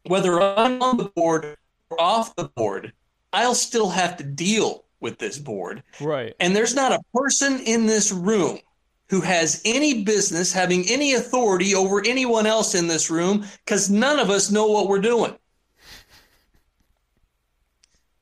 Whether 0.07 0.41
I'm 0.41 0.81
on 0.81 0.97
the 0.97 1.11
board 1.15 1.55
or 1.89 2.01
off 2.01 2.35
the 2.35 2.49
board, 2.49 2.93
I'll 3.33 3.55
still 3.55 3.89
have 3.89 4.17
to 4.17 4.23
deal 4.23 4.85
with 4.99 5.19
this 5.19 5.37
board. 5.37 5.83
Right. 5.99 6.33
And 6.39 6.55
there's 6.55 6.75
not 6.75 6.91
a 6.91 6.99
person 7.13 7.59
in 7.59 7.85
this 7.85 8.11
room 8.11 8.59
who 9.09 9.21
has 9.21 9.61
any 9.65 10.03
business 10.03 10.51
having 10.51 10.87
any 10.89 11.13
authority 11.13 11.75
over 11.75 12.01
anyone 12.05 12.47
else 12.47 12.75
in 12.75 12.87
this 12.87 13.09
room 13.09 13.45
because 13.63 13.89
none 13.89 14.19
of 14.19 14.29
us 14.29 14.51
know 14.51 14.67
what 14.67 14.87
we're 14.87 14.99
doing." 14.99 15.37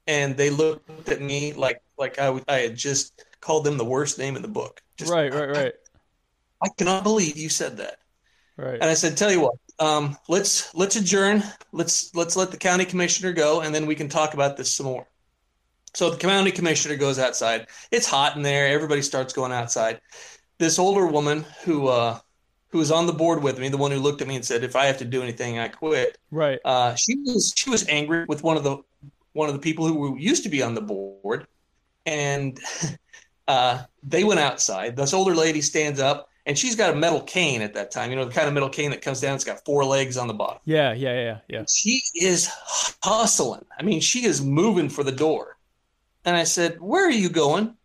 And 0.06 0.36
they 0.36 0.50
looked 0.50 1.08
at 1.08 1.22
me 1.22 1.54
like 1.54 1.82
like 1.98 2.20
I, 2.20 2.42
I 2.48 2.58
had 2.58 2.76
just 2.76 3.24
called 3.40 3.64
them 3.64 3.78
the 3.78 3.86
worst 3.86 4.18
name 4.20 4.36
in 4.36 4.42
the 4.42 4.48
book. 4.48 4.82
Just, 4.98 5.12
right. 5.12 5.34
Right. 5.34 5.50
Right. 5.50 5.74
I 6.62 6.70
cannot 6.78 7.04
believe 7.04 7.38
you 7.38 7.50
said 7.50 7.78
that. 7.78 8.00
Right. 8.58 8.76
And 8.76 8.86
I 8.86 8.94
said, 8.94 9.16
"Tell 9.16 9.32
you 9.32 9.42
what, 9.42 9.56
um, 9.80 10.18
let's 10.28 10.74
let's 10.76 10.96
adjourn. 10.96 11.44
Let's 11.72 12.14
let's 12.16 12.36
let 12.36 12.52
the 12.52 12.58
county 12.58 12.86
commissioner 12.86 13.34
go, 13.34 13.62
and 13.62 13.74
then 13.74 13.86
we 13.86 13.96
can 13.96 14.10
talk 14.10 14.34
about 14.34 14.58
this 14.58 14.72
some 14.72 14.86
more." 14.86 15.08
So 15.94 16.10
the 16.10 16.18
county 16.18 16.52
commissioner 16.52 16.96
goes 16.96 17.20
outside. 17.20 17.68
It's 17.92 18.08
hot 18.08 18.36
in 18.36 18.42
there. 18.42 18.68
Everybody 18.68 19.02
starts 19.02 19.34
going 19.34 19.52
outside. 19.52 20.02
This 20.58 20.80
older 20.80 21.06
woman 21.06 21.46
who 21.64 21.88
uh, 21.88 22.20
who 22.70 22.80
was 22.80 22.92
on 22.92 23.06
the 23.06 23.14
board 23.14 23.44
with 23.44 23.60
me, 23.60 23.70
the 23.70 23.78
one 23.78 23.92
who 23.92 24.00
looked 24.00 24.22
at 24.22 24.28
me 24.28 24.36
and 24.36 24.46
said, 24.46 24.64
"If 24.64 24.76
I 24.76 24.86
have 24.86 24.98
to 25.00 25.06
do 25.06 25.22
anything, 25.22 25.60
I 25.60 25.68
quit." 25.68 26.18
Right. 26.32 26.60
Uh, 26.66 26.96
she 26.96 27.16
was 27.20 27.54
she 27.56 27.70
was 27.70 27.88
angry 27.88 28.26
with 28.26 28.44
one 28.44 28.58
of 28.58 28.64
the 28.64 28.78
one 29.34 29.50
of 29.50 29.54
the 29.54 29.62
people 29.62 29.88
who 29.88 30.18
used 30.18 30.44
to 30.44 30.50
be 30.50 30.64
on 30.64 30.74
the 30.74 30.82
board, 30.82 31.48
and 32.06 32.60
uh, 33.48 33.84
they 34.02 34.24
went 34.24 34.40
outside. 34.40 34.96
This 34.96 35.14
older 35.14 35.36
lady 35.36 35.62
stands 35.62 36.00
up, 36.00 36.30
and 36.46 36.58
she's 36.58 36.76
got 36.76 36.94
a 36.94 36.96
metal 36.96 37.22
cane 37.22 37.62
at 37.62 37.74
that 37.76 37.92
time. 37.92 38.10
You 38.10 38.16
know 38.16 38.26
the 38.26 38.34
kind 38.34 38.48
of 38.48 38.54
metal 38.54 38.70
cane 38.70 38.92
that 38.92 39.02
comes 39.02 39.22
down. 39.22 39.36
It's 39.36 39.44
got 39.44 39.64
four 39.66 39.86
legs 39.86 40.18
on 40.18 40.28
the 40.28 40.34
bottom. 40.34 40.60
Yeah. 40.66 40.94
Yeah. 40.94 41.14
Yeah. 41.14 41.38
Yeah. 41.48 41.64
She 41.68 42.02
is 42.16 42.50
hustling. 43.02 43.66
I 43.78 43.84
mean, 43.84 44.02
she 44.02 44.26
is 44.26 44.42
moving 44.42 44.90
for 44.90 45.04
the 45.04 45.12
door. 45.12 45.58
And 46.26 46.36
I 46.38 46.44
said, 46.46 46.80
"Where 46.80 47.06
are 47.06 47.12
you 47.12 47.30
going?" 47.30 47.76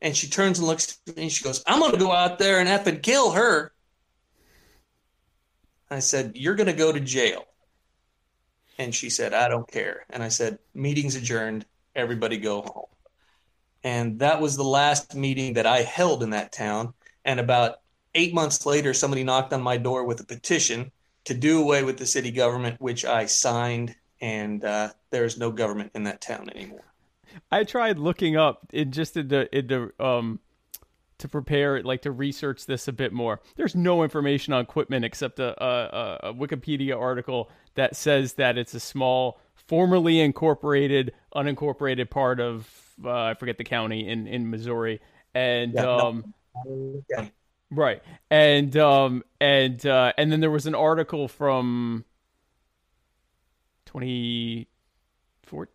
And 0.00 0.16
she 0.16 0.28
turns 0.28 0.58
and 0.58 0.68
looks 0.68 0.98
at 1.08 1.16
me, 1.16 1.24
and 1.24 1.32
she 1.32 1.42
goes, 1.42 1.62
"I'm 1.66 1.80
going 1.80 1.92
to 1.92 1.98
go 1.98 2.12
out 2.12 2.38
there 2.38 2.60
and 2.60 2.68
effing 2.68 3.02
kill 3.02 3.32
her." 3.32 3.72
I 5.90 6.00
said, 6.00 6.32
You're 6.34 6.54
going 6.54 6.66
to 6.66 6.72
go 6.72 6.92
to 6.92 7.00
jail. 7.00 7.44
And 8.78 8.94
she 8.94 9.10
said, 9.10 9.34
I 9.34 9.48
don't 9.48 9.70
care. 9.70 10.04
And 10.10 10.22
I 10.22 10.28
said, 10.28 10.58
Meeting's 10.74 11.16
adjourned. 11.16 11.66
Everybody 11.94 12.38
go 12.38 12.62
home. 12.62 12.86
And 13.82 14.18
that 14.20 14.40
was 14.40 14.56
the 14.56 14.64
last 14.64 15.14
meeting 15.14 15.54
that 15.54 15.66
I 15.66 15.82
held 15.82 16.22
in 16.22 16.30
that 16.30 16.52
town. 16.52 16.94
And 17.24 17.40
about 17.40 17.76
eight 18.14 18.34
months 18.34 18.64
later, 18.66 18.94
somebody 18.94 19.24
knocked 19.24 19.52
on 19.52 19.62
my 19.62 19.76
door 19.76 20.04
with 20.04 20.20
a 20.20 20.24
petition 20.24 20.90
to 21.24 21.34
do 21.34 21.60
away 21.60 21.82
with 21.84 21.98
the 21.98 22.06
city 22.06 22.30
government, 22.30 22.80
which 22.80 23.04
I 23.04 23.26
signed. 23.26 23.94
And 24.20 24.64
uh, 24.64 24.90
there 25.10 25.24
is 25.24 25.38
no 25.38 25.50
government 25.50 25.92
in 25.94 26.04
that 26.04 26.20
town 26.20 26.48
anymore. 26.54 26.84
I 27.52 27.64
tried 27.64 27.98
looking 27.98 28.36
up 28.36 28.66
in 28.72 28.90
just 28.90 29.16
into 29.16 29.54
into 29.56 29.92
um 30.00 30.40
to 31.18 31.28
prepare 31.28 31.82
like 31.82 32.02
to 32.02 32.10
research 32.10 32.66
this 32.66 32.88
a 32.88 32.92
bit 32.92 33.12
more. 33.12 33.40
There's 33.56 33.74
no 33.74 34.02
information 34.02 34.52
on 34.52 34.66
Quitman 34.66 35.04
except 35.04 35.38
a, 35.38 35.62
a, 35.62 36.30
a 36.30 36.34
Wikipedia 36.34 36.98
article 36.98 37.50
that 37.74 37.96
says 37.96 38.34
that 38.34 38.56
it's 38.56 38.74
a 38.74 38.80
small, 38.80 39.40
formerly 39.54 40.20
incorporated, 40.20 41.12
unincorporated 41.34 42.08
part 42.10 42.40
of 42.40 42.68
uh, 43.04 43.10
I 43.10 43.34
forget 43.34 43.58
the 43.58 43.64
county 43.64 44.08
in 44.08 44.26
in 44.26 44.48
Missouri, 44.50 45.00
and 45.34 45.74
Yeah, 45.74 45.82
no. 45.82 45.98
um, 45.98 46.34
Yeah. 47.10 47.26
Right. 47.70 48.02
And 48.30 48.76
um 48.76 49.22
and 49.40 49.84
uh 49.84 50.12
and 50.16 50.32
then 50.32 50.40
there 50.40 50.50
was 50.50 50.66
an 50.66 50.74
article 50.74 51.28
from 51.28 52.04
2014 53.86 55.74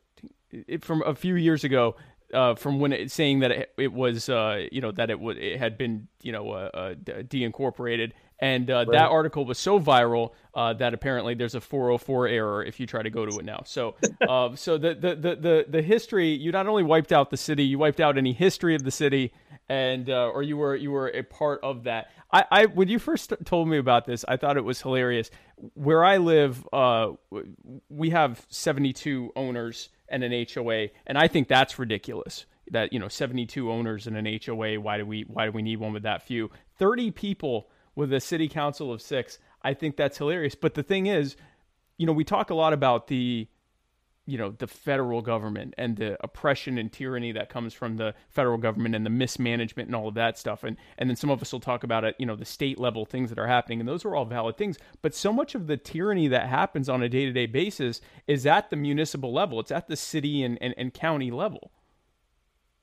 it, 0.52 0.84
from 0.84 1.02
a 1.04 1.16
few 1.16 1.36
years 1.36 1.64
ago 1.64 1.96
uh 2.34 2.56
from 2.56 2.80
when 2.80 2.94
it 2.94 3.12
saying 3.12 3.40
that 3.40 3.52
it, 3.52 3.74
it 3.78 3.94
was 3.94 4.28
uh 4.30 4.66
you 4.72 4.82
know 4.82 4.92
that 4.92 5.10
it 5.12 5.20
would 5.20 5.38
it 5.38 5.60
had 5.60 5.78
been 5.78 6.08
you 6.22 6.32
know 6.32 6.52
uh, 6.52 6.70
uh 6.74 7.22
de-incorporated 7.28 8.14
and 8.44 8.70
uh, 8.70 8.84
that 8.92 9.10
article 9.10 9.46
was 9.46 9.58
so 9.58 9.80
viral 9.80 10.32
uh, 10.54 10.74
that 10.74 10.94
apparently 10.94 11.34
there's 11.34 11.56
a 11.56 11.62
404 11.62 12.28
error 12.28 12.64
if 12.64 12.78
you 12.78 12.86
try 12.86 13.02
to 13.02 13.10
go 13.10 13.26
to 13.26 13.40
it 13.40 13.46
now. 13.46 13.64
So, 13.66 13.96
uh, 14.28 14.54
so 14.56 14.78
the, 14.78 14.94
the 14.96 15.16
the 15.16 15.36
the 15.36 15.66
the 15.70 15.82
history 15.82 16.30
you 16.30 16.52
not 16.52 16.68
only 16.68 16.84
wiped 16.84 17.14
out 17.14 17.30
the 17.30 17.38
city, 17.38 17.64
you 17.64 17.80
wiped 17.80 18.02
out 18.02 18.18
any 18.18 18.34
history 18.34 18.76
of 18.76 18.84
the 18.84 18.92
city, 18.92 19.32
and 19.70 20.10
uh, 20.10 20.28
or 20.28 20.44
you 20.44 20.58
were 20.58 20.76
you 20.76 20.92
were 20.92 21.08
a 21.08 21.24
part 21.24 21.62
of 21.64 21.86
that. 21.86 22.12
I, 22.34 22.44
I 22.52 22.66
when 22.66 22.90
you 22.90 23.00
first 23.00 23.32
told 23.46 23.70
me 23.70 23.78
about 23.78 24.06
this, 24.06 24.26
I 24.28 24.36
thought 24.36 24.58
it 24.58 24.66
was 24.66 24.82
hilarious. 24.82 25.32
Where 25.76 26.04
I 26.04 26.18
live, 26.18 26.68
uh, 26.74 27.12
we 27.88 28.10
have 28.10 28.46
72 28.50 29.32
owners 29.38 29.88
and 30.10 30.22
an 30.22 30.46
HOA, 30.54 30.88
and 31.08 31.18
I 31.18 31.30
think 31.30 31.48
that's 31.48 31.80
ridiculous. 31.80 32.46
That 32.72 32.92
you 32.92 33.00
know, 33.00 33.08
72 33.08 33.72
owners 33.72 34.06
and 34.06 34.18
an 34.18 34.40
HOA. 34.46 34.82
Why 34.82 34.98
do 34.98 35.06
we 35.06 35.22
why 35.22 35.46
do 35.46 35.54
we 35.54 35.62
need 35.62 35.78
one 35.78 35.94
with 35.94 36.04
that 36.04 36.24
few? 36.24 36.52
30 36.78 37.12
people 37.12 37.70
with 37.96 38.14
a 38.14 38.20
city 38.20 38.48
council 38.48 38.92
of 38.92 39.02
six. 39.02 39.40
I 39.62 39.74
think 39.74 39.98
that's 39.98 40.18
hilarious. 40.18 40.56
But 40.56 40.74
the 40.74 40.84
thing 40.84 41.08
is, 41.08 41.36
you 41.98 42.06
know, 42.06 42.14
we 42.14 42.24
talk 42.24 42.50
a 42.50 42.56
lot 42.56 42.74
about 42.74 43.08
the 43.08 43.48
you 44.26 44.38
know 44.38 44.52
the 44.58 44.68
federal 44.68 45.22
government 45.22 45.74
and 45.78 45.98
the 45.98 46.18
oppression 46.24 46.78
and 46.78 46.94
tyranny 46.94 47.34
that 47.34 47.50
comes 47.50 47.74
from 47.74 47.98
the 47.98 48.16
federal 48.30 48.58
government 48.58 48.96
and 48.96 49.06
the 49.06 49.10
mismanagement 49.10 49.88
and 49.88 49.96
all 49.98 50.08
of 50.08 50.14
that 50.14 50.38
stuff 50.38 50.64
and 50.64 50.78
and 50.98 51.10
then 51.10 51.18
some 51.18 51.30
of 51.30 51.42
us 51.42 51.52
will 51.52 51.60
talk 51.60 51.84
about 51.84 52.06
it 52.06 52.16
you 52.18 52.26
know 52.26 52.38
the 52.38 52.46
state 52.46 52.80
level 52.80 53.06
things 53.06 53.28
that 53.28 53.38
are 53.38 53.48
happening 53.48 53.82
and 53.82 53.90
those 53.90 54.06
are 54.06 54.16
all 54.16 54.24
valid 54.24 54.56
things 54.56 54.78
but 55.02 55.14
so 55.14 55.34
much 55.34 55.56
of 55.56 55.68
the 55.68 55.76
tyranny 55.76 56.30
that 56.30 56.48
happens 56.48 56.88
on 56.88 57.04
a 57.04 57.10
day-to-day 57.10 57.46
basis 57.48 58.00
is 58.26 58.46
at 58.46 58.70
the 58.70 58.78
municipal 58.78 59.34
level 59.34 59.60
it's 59.60 59.72
at 59.72 59.90
the 59.90 59.98
city 59.98 60.42
and, 60.42 60.58
and, 60.62 60.74
and 60.78 60.94
county 60.94 61.30
level 61.30 61.74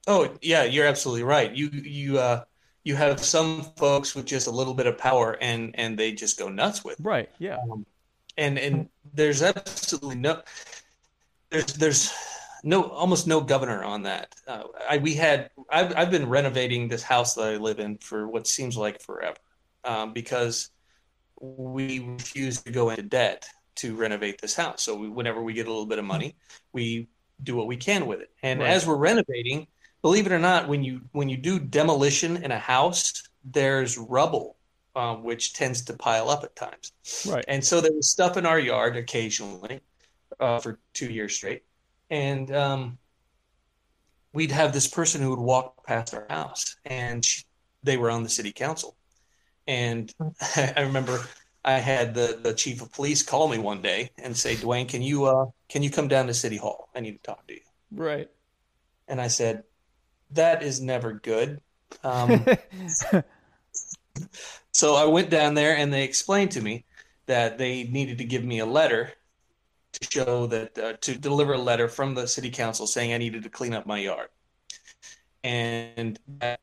Oh 0.06 0.34
yeah, 0.40 0.64
you're 0.64 0.86
absolutely 0.86 1.24
right. 1.24 1.52
You 1.54 1.68
you 1.68 2.18
uh 2.18 2.44
you 2.84 2.96
have 2.96 3.20
some 3.22 3.62
folks 3.76 4.14
with 4.14 4.26
just 4.26 4.46
a 4.46 4.50
little 4.50 4.74
bit 4.74 4.86
of 4.86 4.96
power 4.98 5.36
and 5.40 5.74
and 5.78 5.98
they 5.98 6.12
just 6.12 6.38
go 6.38 6.48
nuts 6.48 6.84
with 6.84 6.98
it. 7.00 7.04
right 7.04 7.28
yeah 7.38 7.58
and 8.36 8.58
and 8.58 8.88
there's 9.14 9.42
absolutely 9.42 10.16
no 10.16 10.40
there's 11.50 11.66
there's 11.74 12.12
no 12.62 12.82
almost 12.84 13.26
no 13.26 13.40
governor 13.40 13.82
on 13.82 14.02
that. 14.04 14.34
Uh, 14.46 14.64
I 14.88 14.98
we 14.98 15.14
had 15.14 15.50
I've 15.70 15.96
I've 15.96 16.10
been 16.10 16.28
renovating 16.28 16.88
this 16.88 17.02
house 17.02 17.34
that 17.34 17.42
I 17.54 17.56
live 17.56 17.80
in 17.80 17.98
for 17.98 18.28
what 18.28 18.46
seems 18.46 18.76
like 18.76 19.00
forever 19.02 19.38
um, 19.84 20.12
because 20.12 20.70
we 21.40 22.00
refuse 22.00 22.62
to 22.62 22.70
go 22.70 22.90
into 22.90 23.02
debt 23.02 23.48
to 23.76 23.96
renovate 23.96 24.40
this 24.40 24.54
house. 24.54 24.82
So 24.82 24.94
we, 24.94 25.08
whenever 25.08 25.42
we 25.42 25.54
get 25.54 25.66
a 25.66 25.70
little 25.70 25.86
bit 25.86 25.98
of 25.98 26.04
money, 26.04 26.36
we 26.72 27.08
do 27.42 27.56
what 27.56 27.66
we 27.66 27.76
can 27.76 28.06
with 28.06 28.20
it. 28.20 28.30
And 28.42 28.60
Right. 28.60 28.70
as 28.70 28.86
we're 28.86 28.96
renovating, 28.96 29.66
believe 30.02 30.26
it 30.26 30.32
or 30.32 30.38
not, 30.38 30.68
when 30.68 30.82
you 30.82 31.02
when 31.12 31.28
you 31.28 31.36
do 31.36 31.58
demolition 31.58 32.42
in 32.42 32.52
a 32.52 32.58
house, 32.58 33.22
there's 33.44 33.98
rubble, 33.98 34.56
um, 34.96 35.22
which 35.22 35.52
tends 35.52 35.82
to 35.86 35.94
pile 35.94 36.28
up 36.28 36.44
at 36.44 36.56
times. 36.56 36.92
right 37.26 37.44
And 37.48 37.64
so 37.64 37.80
there 37.80 37.92
was 37.92 38.10
stuff 38.10 38.36
in 38.36 38.46
our 38.46 38.58
yard 38.58 38.96
occasionally 38.96 39.80
uh, 40.38 40.58
for 40.58 40.78
two 40.92 41.10
years 41.10 41.34
straight. 41.34 41.62
And 42.10 42.54
um, 42.54 42.98
we'd 44.32 44.52
have 44.52 44.72
this 44.72 44.86
person 44.86 45.22
who 45.22 45.30
would 45.30 45.38
walk 45.38 45.86
past 45.86 46.14
our 46.14 46.26
house, 46.28 46.76
and 46.84 47.24
she, 47.24 47.44
they 47.82 47.96
were 47.96 48.10
on 48.10 48.22
the 48.22 48.28
city 48.28 48.52
council. 48.52 48.96
And 49.66 50.12
I 50.56 50.80
remember 50.80 51.20
I 51.64 51.74
had 51.74 52.14
the, 52.14 52.38
the 52.42 52.54
chief 52.54 52.82
of 52.82 52.92
police 52.92 53.22
call 53.22 53.48
me 53.48 53.58
one 53.58 53.82
day 53.82 54.10
and 54.18 54.36
say, 54.36 54.56
Duane, 54.56 54.88
can 54.88 55.02
you 55.02 55.26
uh, 55.26 55.46
can 55.68 55.82
you 55.82 55.90
come 55.90 56.08
down 56.08 56.26
to 56.26 56.34
City 56.34 56.56
Hall? 56.56 56.88
I 56.94 57.00
need 57.00 57.12
to 57.12 57.22
talk 57.22 57.46
to 57.46 57.54
you. 57.54 57.60
right 57.92 58.28
And 59.08 59.20
I 59.20 59.28
said, 59.28 59.64
that 60.32 60.62
is 60.62 60.80
never 60.80 61.14
good. 61.14 61.60
Um, 62.04 62.46
so 64.72 64.94
I 64.94 65.04
went 65.04 65.30
down 65.30 65.54
there 65.54 65.76
and 65.76 65.92
they 65.92 66.04
explained 66.04 66.52
to 66.52 66.60
me 66.60 66.84
that 67.26 67.58
they 67.58 67.84
needed 67.84 68.18
to 68.18 68.24
give 68.24 68.44
me 68.44 68.58
a 68.60 68.66
letter 68.66 69.12
to 69.92 70.08
show 70.10 70.46
that 70.46 70.78
uh, 70.78 70.92
to 71.00 71.18
deliver 71.18 71.54
a 71.54 71.58
letter 71.58 71.88
from 71.88 72.14
the 72.14 72.26
city 72.26 72.50
council 72.50 72.86
saying 72.86 73.12
I 73.12 73.18
needed 73.18 73.42
to 73.42 73.50
clean 73.50 73.74
up 73.74 73.86
my 73.86 73.98
yard. 73.98 74.28
And 75.42 76.18
that 76.38 76.60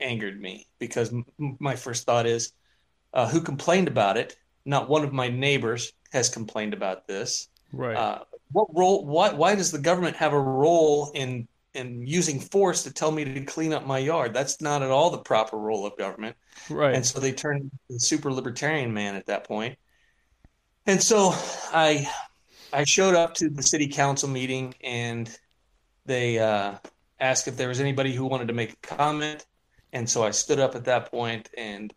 angered 0.00 0.40
me 0.40 0.66
because 0.78 1.12
m- 1.12 1.56
my 1.58 1.76
first 1.76 2.06
thought 2.06 2.26
is 2.26 2.52
uh, 3.12 3.28
who 3.28 3.40
complained 3.40 3.88
about 3.88 4.16
it? 4.16 4.36
Not 4.64 4.88
one 4.88 5.04
of 5.04 5.12
my 5.12 5.28
neighbors 5.28 5.92
has 6.12 6.28
complained 6.28 6.74
about 6.74 7.06
this. 7.06 7.48
right 7.72 7.96
Uh, 7.96 8.18
what 8.52 8.68
role? 8.74 9.04
Why? 9.04 9.32
Why 9.32 9.54
does 9.54 9.70
the 9.70 9.78
government 9.78 10.16
have 10.16 10.32
a 10.32 10.40
role 10.40 11.10
in 11.14 11.48
in 11.74 12.06
using 12.06 12.40
force 12.40 12.84
to 12.84 12.92
tell 12.92 13.10
me 13.10 13.24
to 13.24 13.40
clean 13.42 13.72
up 13.72 13.86
my 13.86 13.98
yard? 13.98 14.34
That's 14.34 14.60
not 14.60 14.82
at 14.82 14.90
all 14.90 15.10
the 15.10 15.18
proper 15.18 15.56
role 15.56 15.86
of 15.86 15.96
government. 15.96 16.36
right 16.70 16.94
And 16.94 17.04
so 17.04 17.20
they 17.20 17.32
turned 17.32 17.70
the 17.88 17.98
super 17.98 18.32
libertarian 18.32 18.92
man 18.92 19.14
at 19.14 19.26
that 19.26 19.44
point. 19.44 19.78
And 20.86 21.02
so 21.02 21.32
I 21.72 22.08
I 22.72 22.84
showed 22.84 23.14
up 23.14 23.34
to 23.34 23.48
the 23.48 23.62
city 23.62 23.88
council 23.88 24.28
meeting 24.28 24.74
and 24.82 25.30
they 26.06 26.38
uh, 26.38 26.74
asked 27.20 27.48
if 27.48 27.56
there 27.56 27.68
was 27.68 27.80
anybody 27.80 28.14
who 28.14 28.24
wanted 28.26 28.48
to 28.48 28.54
make 28.54 28.72
a 28.72 28.86
comment. 28.86 29.46
And 29.92 30.08
so 30.08 30.22
I 30.22 30.30
stood 30.30 30.58
up 30.58 30.74
at 30.74 30.84
that 30.84 31.10
point 31.10 31.50
and 31.56 31.92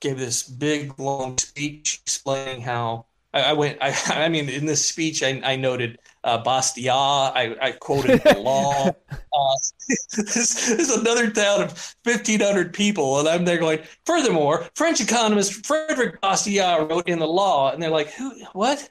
gave 0.00 0.18
this 0.18 0.42
big 0.42 0.98
long 0.98 1.38
speech 1.38 2.00
explaining 2.02 2.60
how 2.60 3.06
I, 3.34 3.42
I 3.42 3.52
went. 3.52 3.78
I, 3.82 3.94
I 4.24 4.28
mean, 4.28 4.48
in 4.48 4.64
this 4.64 4.86
speech, 4.86 5.22
I, 5.22 5.40
I 5.44 5.56
noted 5.56 5.98
uh, 6.22 6.42
Bastiat. 6.42 7.32
I, 7.34 7.56
I 7.60 7.72
quoted 7.72 8.22
the 8.22 8.38
law. 8.38 8.88
Uh, 9.10 9.54
this, 9.88 10.16
this 10.16 10.70
is 10.70 10.96
another 10.96 11.30
town 11.30 11.62
of 11.62 11.96
1,500 12.04 12.72
people, 12.72 13.18
and 13.18 13.28
I'm 13.28 13.44
there 13.44 13.58
going. 13.58 13.80
Furthermore, 14.06 14.66
French 14.74 15.00
economist 15.00 15.66
Frederick 15.66 16.20
Bastiat 16.22 16.88
wrote 16.88 17.08
in 17.08 17.18
the 17.18 17.26
law, 17.26 17.72
and 17.72 17.82
they're 17.82 17.90
like, 17.90 18.12
"Who? 18.12 18.32
What?" 18.52 18.88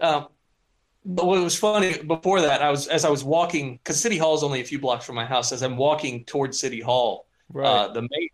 Um, 0.00 0.28
but 1.04 1.26
what 1.26 1.42
was 1.42 1.56
funny 1.56 2.02
before 2.02 2.40
that, 2.40 2.62
I 2.62 2.70
was 2.70 2.88
as 2.88 3.04
I 3.04 3.10
was 3.10 3.22
walking 3.22 3.76
because 3.76 4.00
City 4.00 4.16
Hall 4.16 4.34
is 4.34 4.42
only 4.42 4.62
a 4.62 4.64
few 4.64 4.78
blocks 4.78 5.04
from 5.04 5.16
my 5.16 5.26
house. 5.26 5.52
As 5.52 5.62
I'm 5.62 5.76
walking 5.76 6.24
towards 6.24 6.58
City 6.58 6.80
Hall, 6.80 7.26
right 7.50 7.66
uh, 7.66 7.88
the 7.92 8.02
mayor 8.02 8.28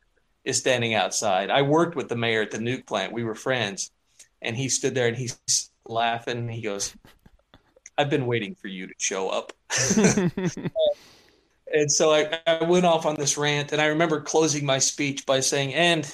is 0.44 0.58
standing 0.58 0.94
outside. 0.94 1.50
I 1.50 1.62
worked 1.62 1.96
with 1.96 2.08
the 2.08 2.16
mayor 2.16 2.42
at 2.42 2.50
the 2.50 2.58
nuke 2.58 2.86
plant. 2.86 3.12
We 3.12 3.24
were 3.24 3.34
friends, 3.34 3.90
and 4.42 4.56
he 4.56 4.68
stood 4.68 4.94
there 4.94 5.08
and 5.08 5.16
he's 5.16 5.38
laughing. 5.86 6.38
And 6.38 6.50
he 6.50 6.62
goes, 6.62 6.94
"I've 7.98 8.10
been 8.10 8.26
waiting 8.26 8.54
for 8.54 8.68
you 8.68 8.86
to 8.86 8.94
show 8.98 9.28
up." 9.28 9.52
and 11.72 11.90
so 11.90 12.12
I, 12.12 12.40
I 12.46 12.64
went 12.64 12.86
off 12.86 13.06
on 13.06 13.16
this 13.16 13.36
rant, 13.36 13.72
and 13.72 13.80
I 13.80 13.86
remember 13.86 14.20
closing 14.20 14.64
my 14.64 14.78
speech 14.78 15.26
by 15.26 15.40
saying, 15.40 15.74
"And 15.74 16.12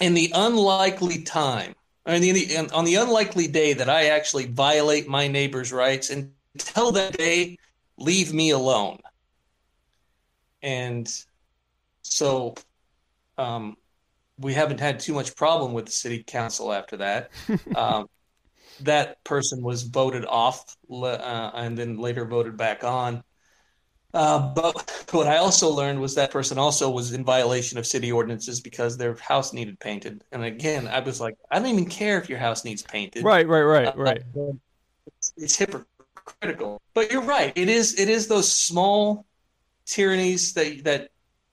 in 0.00 0.14
the 0.14 0.32
unlikely 0.34 1.22
time, 1.22 1.74
I 2.06 2.18
mean, 2.18 2.34
the, 2.34 2.70
on 2.72 2.84
the 2.84 2.96
unlikely 2.96 3.48
day 3.48 3.72
that 3.74 3.88
I 3.88 4.06
actually 4.06 4.46
violate 4.46 5.08
my 5.08 5.28
neighbor's 5.28 5.72
rights, 5.72 6.10
until 6.10 6.92
that 6.92 7.16
day, 7.16 7.58
leave 7.96 8.32
me 8.32 8.50
alone." 8.50 8.98
And 10.62 11.12
so 12.02 12.54
um, 13.38 13.76
we 14.42 14.54
haven't 14.54 14.80
had 14.80 15.00
too 15.00 15.14
much 15.14 15.34
problem 15.36 15.72
with 15.72 15.86
the 15.86 15.92
city 15.92 16.22
council 16.22 16.72
after 16.72 16.98
that. 16.98 17.30
um, 17.76 18.06
that 18.80 19.22
person 19.24 19.62
was 19.62 19.84
voted 19.84 20.24
off 20.26 20.76
uh, 20.90 21.50
and 21.54 21.76
then 21.78 21.98
later 21.98 22.24
voted 22.24 22.56
back 22.56 22.84
on. 22.84 23.22
Uh, 24.14 24.52
but 24.54 25.06
what 25.12 25.26
I 25.26 25.38
also 25.38 25.70
learned 25.70 26.00
was 26.00 26.14
that 26.16 26.30
person 26.30 26.58
also 26.58 26.90
was 26.90 27.12
in 27.12 27.24
violation 27.24 27.78
of 27.78 27.86
city 27.86 28.12
ordinances 28.12 28.60
because 28.60 28.96
their 28.96 29.14
house 29.14 29.52
needed 29.52 29.80
painted. 29.80 30.24
And 30.32 30.44
again, 30.44 30.86
I 30.88 31.00
was 31.00 31.20
like, 31.20 31.36
I 31.50 31.58
don't 31.58 31.68
even 31.68 31.86
care 31.86 32.18
if 32.18 32.28
your 32.28 32.38
house 32.38 32.64
needs 32.64 32.82
painted. 32.82 33.24
Right, 33.24 33.46
right, 33.46 33.62
right, 33.62 33.88
Uh, 33.88 33.92
right. 33.96 34.22
It's, 35.06 35.32
it's 35.36 35.56
hypocritical. 35.56 36.80
But 36.94 37.10
you're 37.10 37.22
right. 37.22 37.52
It 37.56 37.68
is. 37.68 37.98
It 37.98 38.08
is 38.08 38.28
those 38.28 38.50
small 38.50 39.26
tyrannies 39.86 40.52
that 40.54 40.84
that 40.84 41.10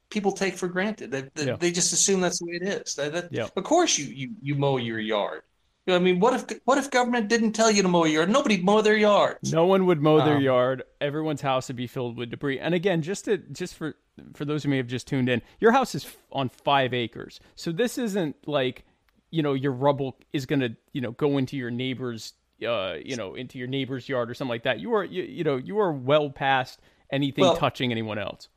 people 0.10 0.32
take 0.32 0.56
for 0.58 0.68
granted. 0.68 1.12
That, 1.12 1.34
that 1.36 1.48
Yeah. 1.48 1.56
they 1.56 1.72
just 1.72 1.94
assume 1.94 2.22
that's 2.22 2.40
the 2.40 2.46
way 2.46 2.54
it 2.56 2.64
is. 2.64 2.96
That, 2.96 3.14
that- 3.14 3.30
Yeah. 3.32 3.48
Of 3.56 3.64
course, 3.64 3.98
you, 3.98 4.06
you 4.06 4.30
you 4.42 4.56
mow 4.56 4.78
your 4.78 5.00
yard. 5.00 5.42
You 5.86 5.94
know, 5.94 5.98
I 5.98 6.04
mean, 6.04 6.20
what 6.20 6.34
if 6.34 6.60
what 6.66 6.78
if 6.78 6.92
government 6.92 7.30
didn't 7.30 7.54
tell 7.54 7.72
you 7.72 7.82
to 7.82 7.88
mow 7.88 8.06
your 8.06 8.22
yard? 8.22 8.30
Nobody'd 8.30 8.64
mow 8.64 8.82
their 8.82 8.98
yard. 8.98 9.38
No 9.44 9.66
one 9.66 9.86
would 9.88 10.02
mow 10.02 10.24
their 10.24 10.36
Um, 10.38 10.44
yard. 10.44 10.84
Everyone's 11.02 11.42
house 11.42 11.68
would 11.68 11.78
be 11.78 11.88
filled 11.88 12.18
with 12.18 12.30
debris. 12.30 12.60
And 12.60 12.76
again, 12.76 13.02
just 13.02 13.26
to 13.26 13.38
just 13.38 13.76
for 13.76 13.96
for 14.34 14.46
those 14.46 14.64
who 14.64 14.70
may 14.70 14.78
have 14.78 14.88
just 14.88 15.08
tuned 15.08 15.30
in, 15.30 15.42
your 15.60 15.72
house 15.72 15.96
is 15.96 16.06
on 16.32 16.50
five 16.50 16.94
acres, 16.94 17.40
so 17.56 17.72
this 17.72 17.98
isn't 17.98 18.36
like 18.48 18.84
you 19.32 19.42
know 19.42 19.54
your 19.54 19.72
rubble 19.72 20.18
is 20.34 20.46
going 20.46 20.60
to 20.60 20.76
you 20.94 21.02
know 21.02 21.12
go 21.12 21.38
into 21.38 21.56
your 21.58 21.72
neighbor's 21.72 22.34
uh 22.68 22.96
you 23.04 23.16
know 23.16 23.34
into 23.36 23.58
your 23.58 23.68
neighbor's 23.68 24.10
yard 24.10 24.30
or 24.30 24.34
something 24.34 24.50
like 24.50 24.64
that. 24.64 24.80
You 24.80 24.94
are 24.94 25.04
you, 25.04 25.24
you 25.24 25.44
know 25.44 25.58
you 25.58 25.80
are 25.80 25.92
well 25.94 26.30
past 26.30 26.80
anything 27.12 27.44
Well- 27.44 27.56
touching 27.58 27.92
anyone 27.92 28.20
else. 28.20 28.48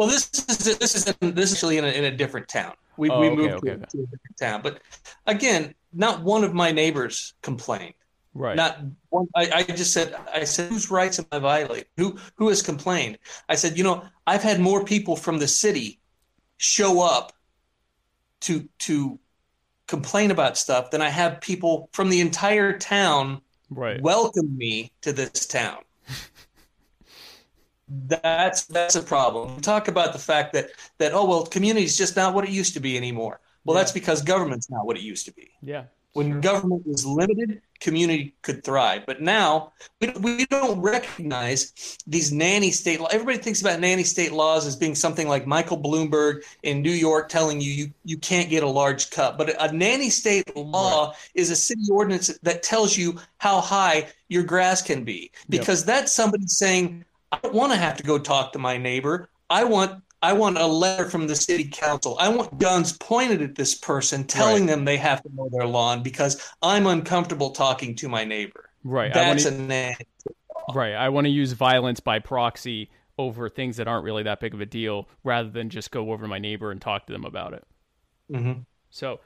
Well, 0.00 0.08
this 0.08 0.30
is 0.48 0.78
this 0.78 0.94
is 0.94 1.14
in, 1.20 1.34
this 1.34 1.52
is 1.52 1.58
actually 1.58 1.76
in 1.76 1.84
a, 1.84 1.88
in 1.88 2.04
a 2.04 2.10
different 2.10 2.48
town. 2.48 2.72
We 2.96 3.10
Oh, 3.10 3.20
we 3.20 3.26
okay, 3.26 3.36
moved 3.36 3.54
okay, 3.56 3.66
to, 3.66 3.72
okay. 3.74 3.84
to 3.90 3.98
a 3.98 4.06
different 4.06 4.36
town, 4.40 4.62
but 4.62 4.80
again, 5.26 5.74
not 5.92 6.22
one 6.22 6.42
of 6.42 6.54
my 6.54 6.72
neighbors 6.72 7.34
complained. 7.42 7.92
Right. 8.32 8.56
Not 8.56 8.78
one. 9.10 9.26
I, 9.36 9.50
I 9.56 9.62
just 9.62 9.92
said, 9.92 10.14
I 10.32 10.44
said, 10.44 10.70
whose 10.70 10.90
rights 10.90 11.18
am 11.18 11.26
I 11.30 11.38
violating? 11.38 11.84
Who 11.98 12.16
who 12.36 12.48
has 12.48 12.62
complained? 12.62 13.18
I 13.50 13.56
said, 13.56 13.76
you 13.76 13.84
know, 13.84 14.02
I've 14.26 14.42
had 14.42 14.58
more 14.58 14.86
people 14.86 15.16
from 15.16 15.38
the 15.38 15.46
city 15.46 16.00
show 16.56 17.02
up 17.02 17.34
to 18.46 18.66
to 18.78 19.18
complain 19.86 20.30
about 20.30 20.56
stuff 20.56 20.90
than 20.90 21.02
I 21.02 21.10
have 21.10 21.42
people 21.42 21.90
from 21.92 22.08
the 22.08 22.22
entire 22.22 22.78
town 22.78 23.42
right. 23.68 24.00
welcome 24.00 24.56
me 24.56 24.92
to 25.02 25.12
this 25.12 25.44
town. 25.44 25.80
That's 27.90 28.66
that's 28.66 28.94
a 28.96 29.02
problem. 29.02 29.56
We 29.56 29.60
talk 29.62 29.88
about 29.88 30.12
the 30.12 30.18
fact 30.18 30.52
that 30.52 30.70
that 30.98 31.12
oh 31.12 31.24
well, 31.24 31.44
community 31.46 31.84
is 31.84 31.98
just 31.98 32.16
not 32.16 32.34
what 32.34 32.44
it 32.44 32.50
used 32.50 32.74
to 32.74 32.80
be 32.80 32.96
anymore. 32.96 33.40
Well, 33.64 33.76
that's 33.76 33.92
because 33.92 34.22
government's 34.22 34.70
not 34.70 34.86
what 34.86 34.96
it 34.96 35.02
used 35.02 35.26
to 35.26 35.32
be. 35.32 35.50
yeah. 35.62 35.84
When 36.12 36.40
government 36.40 36.84
was 36.88 37.06
limited, 37.06 37.62
community 37.78 38.34
could 38.42 38.64
thrive. 38.64 39.06
But 39.06 39.22
now 39.22 39.72
we, 40.00 40.08
we 40.20 40.46
don't 40.46 40.80
recognize 40.80 41.98
these 42.04 42.32
nanny 42.32 42.72
state 42.72 42.98
laws. 43.00 43.10
Everybody 43.12 43.38
thinks 43.38 43.60
about 43.60 43.78
nanny 43.78 44.02
state 44.02 44.32
laws 44.32 44.66
as 44.66 44.74
being 44.74 44.96
something 44.96 45.28
like 45.28 45.46
Michael 45.46 45.78
Bloomberg 45.80 46.42
in 46.64 46.82
New 46.82 46.90
York 46.90 47.28
telling 47.28 47.60
you 47.60 47.70
you, 47.70 47.90
you 48.04 48.18
can't 48.18 48.50
get 48.50 48.64
a 48.64 48.68
large 48.68 49.10
cup. 49.10 49.38
But 49.38 49.54
a 49.62 49.72
nanny 49.72 50.10
state 50.10 50.56
law 50.56 51.14
is 51.34 51.50
a 51.50 51.56
city 51.56 51.82
ordinance 51.88 52.36
that 52.42 52.64
tells 52.64 52.96
you 52.96 53.20
how 53.38 53.60
high 53.60 54.08
your 54.28 54.42
grass 54.42 54.82
can 54.82 55.04
be. 55.04 55.30
Because 55.48 55.84
that's 55.84 56.10
somebody 56.10 56.48
saying, 56.48 57.04
I 57.32 57.38
don't 57.42 57.54
want 57.54 57.72
to 57.72 57.78
have 57.78 57.96
to 57.96 58.02
go 58.02 58.18
talk 58.18 58.52
to 58.52 58.58
my 58.58 58.76
neighbor. 58.76 59.30
I 59.48 59.64
want 59.64 60.02
I 60.22 60.32
want 60.34 60.58
a 60.58 60.66
letter 60.66 61.08
from 61.08 61.26
the 61.26 61.34
city 61.34 61.64
council. 61.64 62.16
I 62.20 62.28
want 62.28 62.58
guns 62.58 62.92
pointed 62.98 63.40
at 63.40 63.54
this 63.54 63.74
person 63.74 64.24
telling 64.24 64.66
them 64.66 64.84
they 64.84 64.98
have 64.98 65.22
to 65.22 65.30
mow 65.30 65.48
their 65.50 65.66
lawn 65.66 66.02
because 66.02 66.52
I'm 66.62 66.86
uncomfortable 66.86 67.50
talking 67.50 67.94
to 67.96 68.08
my 68.08 68.24
neighbor. 68.24 68.68
Right. 68.84 69.10
I 69.10 69.14
That's 69.34 69.50
wanna- 69.50 69.74
a. 69.74 69.96
Right. 70.74 70.92
I 70.92 71.08
want 71.08 71.24
to 71.24 71.30
use 71.30 71.52
violence 71.52 72.00
by 72.00 72.18
proxy 72.18 72.90
over 73.18 73.48
things 73.48 73.76
that 73.78 73.88
aren't 73.88 74.04
really 74.04 74.22
that 74.24 74.40
big 74.40 74.54
of 74.54 74.60
a 74.60 74.66
deal 74.66 75.08
rather 75.24 75.48
than 75.50 75.68
just 75.70 75.90
go 75.90 76.10
over 76.12 76.24
to 76.24 76.28
my 76.28 76.38
neighbor 76.38 76.70
and 76.70 76.80
talk 76.80 77.06
to 77.06 77.12
them 77.12 77.24
about 77.24 77.54
it. 77.54 77.64
Mhm. 78.30 78.66
So, 78.90 79.20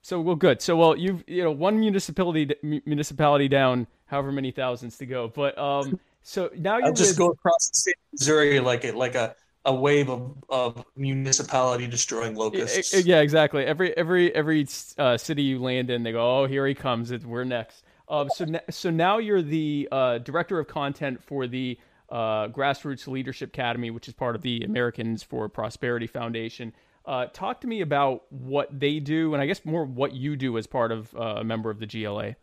so 0.00 0.20
well, 0.20 0.36
good. 0.36 0.62
So, 0.62 0.76
well, 0.76 0.96
you've 0.96 1.24
you 1.26 1.42
know 1.42 1.50
one 1.50 1.78
municipality 1.80 2.54
municipality 2.62 3.48
down, 3.48 3.88
however 4.06 4.30
many 4.30 4.52
thousands 4.52 4.96
to 4.98 5.06
go. 5.06 5.28
But 5.28 5.58
um, 5.58 5.98
so 6.26 6.50
now 6.58 6.78
you're 6.78 6.86
I'll 6.86 6.92
just 6.92 7.12
with- 7.12 7.18
go 7.18 7.28
across 7.28 7.70
the 7.70 7.76
state 7.76 7.94
of 7.94 8.18
Missouri 8.18 8.58
like 8.58 8.84
a 8.84 8.90
like 8.90 9.14
a, 9.14 9.36
a 9.64 9.72
wave 9.72 10.10
of, 10.10 10.34
of 10.48 10.84
municipality 10.96 11.86
destroying 11.86 12.34
locusts. 12.34 12.92
Yeah, 13.06 13.20
exactly. 13.20 13.64
Every 13.64 13.96
every 13.96 14.34
every 14.34 14.66
uh, 14.98 15.16
city 15.16 15.44
you 15.44 15.60
land 15.60 15.88
in, 15.88 16.02
they 16.02 16.10
go, 16.10 16.40
"Oh, 16.40 16.46
here 16.46 16.66
he 16.66 16.74
comes! 16.74 17.12
It's, 17.12 17.24
we're 17.24 17.44
next." 17.44 17.84
Um, 18.08 18.28
so 18.28 18.44
so 18.70 18.90
now 18.90 19.18
you're 19.18 19.40
the 19.40 19.88
uh, 19.92 20.18
director 20.18 20.58
of 20.58 20.66
content 20.66 21.22
for 21.22 21.46
the 21.46 21.78
uh, 22.10 22.48
Grassroots 22.48 23.06
Leadership 23.06 23.50
Academy, 23.50 23.92
which 23.92 24.08
is 24.08 24.14
part 24.14 24.34
of 24.34 24.42
the 24.42 24.62
Americans 24.62 25.22
for 25.22 25.48
Prosperity 25.48 26.08
Foundation. 26.08 26.72
Uh, 27.04 27.26
talk 27.26 27.60
to 27.60 27.68
me 27.68 27.82
about 27.82 28.24
what 28.30 28.80
they 28.80 28.98
do, 28.98 29.32
and 29.32 29.40
I 29.40 29.46
guess 29.46 29.64
more 29.64 29.84
what 29.84 30.12
you 30.12 30.34
do 30.34 30.58
as 30.58 30.66
part 30.66 30.90
of 30.90 31.14
uh, 31.14 31.36
a 31.36 31.44
member 31.44 31.70
of 31.70 31.78
the 31.78 31.86
GLA. 31.86 32.34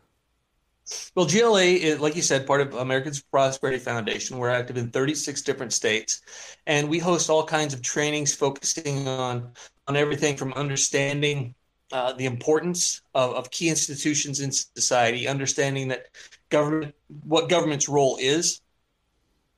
Well, 1.16 1.26
GLA 1.26 1.62
is, 1.62 2.00
like 2.00 2.16
you 2.16 2.22
said, 2.22 2.46
part 2.46 2.62
of 2.62 2.74
Americans 2.74 3.22
Prosperity 3.22 3.80
Foundation. 3.80 4.38
We're 4.38 4.50
active 4.50 4.78
in 4.78 4.90
36 4.90 5.42
different 5.42 5.72
states, 5.72 6.22
and 6.68 6.90
we 6.90 7.00
host 7.00 7.30
all 7.30 7.46
kinds 7.46 7.74
of 7.74 7.82
trainings 7.82 8.34
focusing 8.34 9.08
on 9.08 9.52
on 9.88 9.96
everything 9.96 10.38
from 10.38 10.54
understanding 10.54 11.56
uh, 11.92 12.14
the 12.14 12.26
importance 12.26 13.02
of, 13.14 13.34
of 13.34 13.52
key 13.52 13.70
institutions 13.70 14.40
in 14.40 14.52
society, 14.52 15.28
understanding 15.28 15.90
that 15.90 16.08
government, 16.50 16.96
what 17.26 17.50
government's 17.50 17.88
role 17.88 18.18
is, 18.20 18.62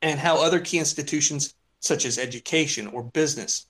and 0.01 0.19
how 0.19 0.41
other 0.41 0.59
key 0.59 0.78
institutions 0.78 1.55
such 1.80 2.05
as 2.05 2.17
education 2.17 2.88
or 2.88 3.03
business 3.03 3.67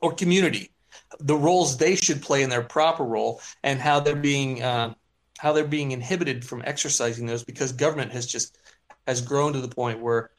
or 0.00 0.12
community, 0.12 0.72
the 1.20 1.36
roles 1.36 1.76
they 1.76 1.94
should 1.94 2.20
play 2.20 2.42
in 2.42 2.50
their 2.50 2.62
proper 2.62 3.04
role, 3.04 3.40
and 3.62 3.80
how 3.80 4.00
they're 4.00 4.16
being 4.16 4.62
uh, 4.62 4.92
how 5.42 5.52
they're 5.52 5.64
being 5.66 5.90
inhibited 5.90 6.44
from 6.44 6.62
exercising 6.64 7.26
those 7.26 7.42
because 7.42 7.72
government 7.72 8.12
has 8.12 8.26
just 8.26 8.56
has 9.08 9.20
grown 9.20 9.52
to 9.52 9.60
the 9.60 9.68
point 9.68 9.98
where 10.00 10.30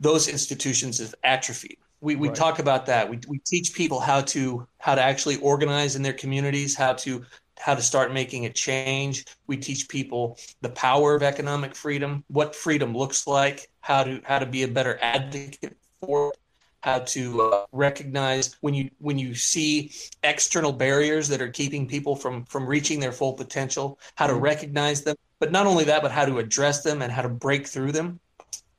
those 0.00 0.28
institutions 0.28 0.98
have 0.98 1.14
atrophied. 1.22 1.78
We, 2.00 2.16
we 2.16 2.28
Right. 2.28 2.36
talk 2.38 2.58
about 2.58 2.86
that. 2.86 3.08
We, 3.08 3.20
we 3.28 3.38
teach 3.38 3.74
people 3.74 4.00
how 4.00 4.22
to 4.22 4.66
how 4.78 4.96
to 4.96 5.02
actually 5.02 5.36
organize 5.38 5.96
in 5.96 6.02
their 6.02 6.12
communities, 6.12 6.74
how 6.74 6.94
to 6.94 7.24
how 7.58 7.76
to 7.76 7.82
start 7.82 8.12
making 8.12 8.44
a 8.46 8.52
change. 8.52 9.24
We 9.46 9.56
teach 9.56 9.88
people 9.88 10.36
the 10.60 10.70
power 10.70 11.14
of 11.14 11.22
economic 11.22 11.76
freedom, 11.76 12.24
what 12.28 12.56
freedom 12.56 12.94
looks 12.96 13.26
like, 13.26 13.70
how 13.80 14.04
to 14.04 14.20
how 14.24 14.40
to 14.40 14.46
be 14.46 14.64
a 14.64 14.68
better 14.68 14.98
advocate 15.00 15.76
for 16.00 16.30
it, 16.30 16.38
how 16.84 16.98
to 16.98 17.40
uh, 17.40 17.64
recognize 17.72 18.56
when 18.60 18.74
you 18.74 18.90
when 18.98 19.18
you 19.18 19.34
see 19.34 19.90
external 20.22 20.70
barriers 20.70 21.28
that 21.28 21.40
are 21.40 21.48
keeping 21.48 21.88
people 21.88 22.14
from 22.14 22.44
from 22.44 22.66
reaching 22.66 23.00
their 23.00 23.10
full 23.10 23.32
potential, 23.32 23.98
how 24.16 24.26
to 24.26 24.34
recognize 24.34 25.02
them, 25.02 25.16
but 25.40 25.50
not 25.50 25.66
only 25.66 25.84
that, 25.84 26.02
but 26.02 26.10
how 26.10 26.26
to 26.26 26.38
address 26.38 26.82
them 26.82 27.00
and 27.00 27.10
how 27.10 27.22
to 27.22 27.28
break 27.30 27.66
through 27.66 27.92
them. 27.92 28.20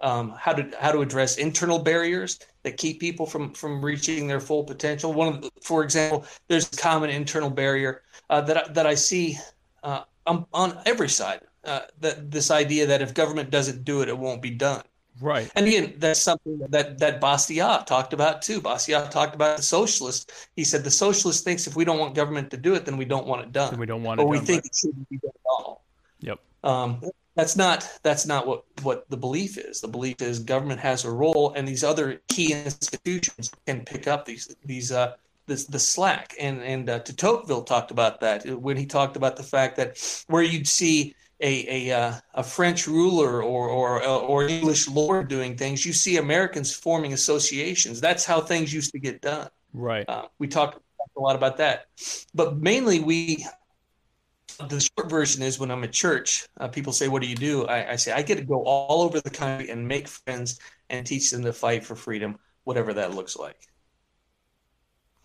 Um, 0.01 0.36
how 0.38 0.53
to 0.53 0.70
how 0.80 0.91
to 0.91 0.99
address 1.01 1.38
internal 1.38 1.80
barriers 1.80 2.38
that 2.62 2.78
keep 2.78 2.99
people 2.99 3.26
from 3.26 3.53
from 3.53 3.84
reaching 3.84 4.28
their 4.28 4.41
full 4.41 4.64
potential. 4.64 5.12
One 5.12 5.28
of, 5.30 5.41
the, 5.41 5.49
for 5.64 5.84
example, 5.84 6.26
there's 6.47 6.72
a 6.72 6.78
common 6.78 7.10
internal 7.10 7.49
barrier 7.49 8.03
uh, 8.30 8.41
that 8.41 8.58
I, 8.58 8.74
that 8.74 8.86
I 8.86 8.93
see 8.93 9.39
uh, 9.82 10.01
on, 10.28 10.45
on 10.53 10.78
every 10.86 11.10
side. 11.10 11.41
Uh, 11.64 11.80
that 12.01 12.30
this 12.30 12.51
idea 12.51 12.86
that 12.86 13.01
if 13.01 13.16
government 13.16 13.49
doesn't 13.49 13.84
do 13.84 14.01
it, 14.01 14.10
it 14.10 14.16
won't 14.16 14.43
be 14.43 14.51
done. 14.51 14.84
Right. 15.22 15.49
And 15.55 15.68
again, 15.68 15.93
that's 15.97 16.20
something 16.20 16.59
that 16.70 16.99
that 16.99 17.22
Bastiat 17.22 17.86
talked 17.86 18.11
about 18.11 18.41
too. 18.41 18.61
Bastiat 18.61 19.11
talked 19.11 19.34
about 19.34 19.57
the 19.57 19.63
socialist. 19.63 20.32
He 20.55 20.63
said 20.63 20.84
the 20.84 20.91
socialist 20.91 21.43
thinks 21.43 21.68
if 21.68 21.76
we 21.76 21.86
don't 21.86 21.99
want 21.99 22.16
government 22.16 22.51
to 22.51 22.57
do 22.57 22.76
it, 22.76 22.86
then 22.86 22.97
we 22.97 23.05
don't 23.05 23.26
want 23.26 23.41
it 23.41 23.51
done. 23.51 23.72
Then 23.72 23.80
we 23.80 23.86
don't 23.86 24.03
want 24.03 24.20
it 24.20 24.24
or 24.24 24.30
we 24.30 24.38
done, 24.38 24.45
think 24.45 24.63
right. 24.63 24.66
it 24.66 24.76
shouldn't 24.76 25.09
be 25.09 25.18
done 25.18 25.32
at 25.34 25.49
all. 25.49 25.84
Yep. 26.20 26.39
Um, 26.63 27.01
that's 27.36 27.55
not 27.55 27.88
that's 28.03 28.26
not 28.26 28.45
what 28.47 28.66
what 28.82 29.09
the 29.09 29.18
belief 29.18 29.57
is. 29.57 29.82
The 29.82 29.88
belief 29.88 30.22
is 30.22 30.39
government 30.39 30.80
has 30.82 31.05
a 31.05 31.11
role, 31.11 31.53
and 31.55 31.68
these 31.68 31.84
other 31.84 32.22
key 32.28 32.51
institutions 32.51 33.51
can 33.66 33.86
pick 33.86 34.07
up 34.07 34.26
these 34.26 34.53
these 34.66 34.91
uh 34.91 35.13
this 35.45 35.66
the 35.66 35.80
slack. 35.80 36.34
And 36.39 36.61
and 36.61 36.89
uh, 36.89 36.99
to 36.99 37.16
Tocqueville 37.16 37.63
talked 37.63 37.91
about 37.91 38.20
that 38.22 38.45
when 38.45 38.78
he 38.78 38.86
talked 38.86 39.16
about 39.16 39.38
the 39.38 39.43
fact 39.43 39.78
that 39.78 39.97
where 40.28 40.43
you'd 40.43 40.68
see 40.68 41.16
a 41.42 41.90
a 41.90 41.98
uh, 41.98 42.14
a 42.34 42.44
French 42.44 42.88
ruler 42.88 43.44
or 43.44 43.70
or 43.70 44.04
or 44.04 44.48
English 44.48 44.88
lord 44.88 45.28
doing 45.28 45.58
things, 45.58 45.86
you 45.86 45.94
see 45.94 46.18
Americans 46.18 46.74
forming 46.74 47.14
associations. 47.14 48.00
That's 48.00 48.26
how 48.26 48.42
things 48.42 48.74
used 48.74 48.92
to 48.92 49.00
get 49.00 49.22
done. 49.22 49.50
Right. 49.74 50.08
Uh, 50.08 50.28
we 50.40 50.48
talked 50.48 50.80
a 51.18 51.20
lot 51.20 51.36
about 51.36 51.58
that, 51.58 51.88
but 52.34 52.58
mainly 52.58 53.00
we. 53.00 53.46
The 54.70 54.80
short 54.80 55.10
version 55.10 55.44
is 55.44 55.60
when 55.60 55.70
I'm 55.70 55.84
at 55.84 55.92
church, 55.92 56.48
uh, 56.62 56.70
people 56.70 56.94
say, 56.94 57.10
"What 57.10 57.22
do 57.22 57.28
you 57.28 57.36
do?" 57.36 57.66
I, 57.66 57.92
I 57.92 57.96
say, 57.98 58.14
"I 58.14 58.22
get 58.22 58.38
to 58.38 58.44
go 58.46 58.64
all 58.64 59.02
over 59.02 59.20
the 59.20 59.30
country 59.30 59.70
and 59.70 59.86
make 59.86 60.08
friends 60.08 60.60
and 60.90 61.06
teach 61.06 61.30
them 61.30 61.44
to 61.44 61.52
fight 61.52 61.84
for 61.84 61.94
freedom, 61.96 62.40
whatever 62.64 62.94
that 62.94 63.14
looks 63.14 63.36
like." 63.36 63.58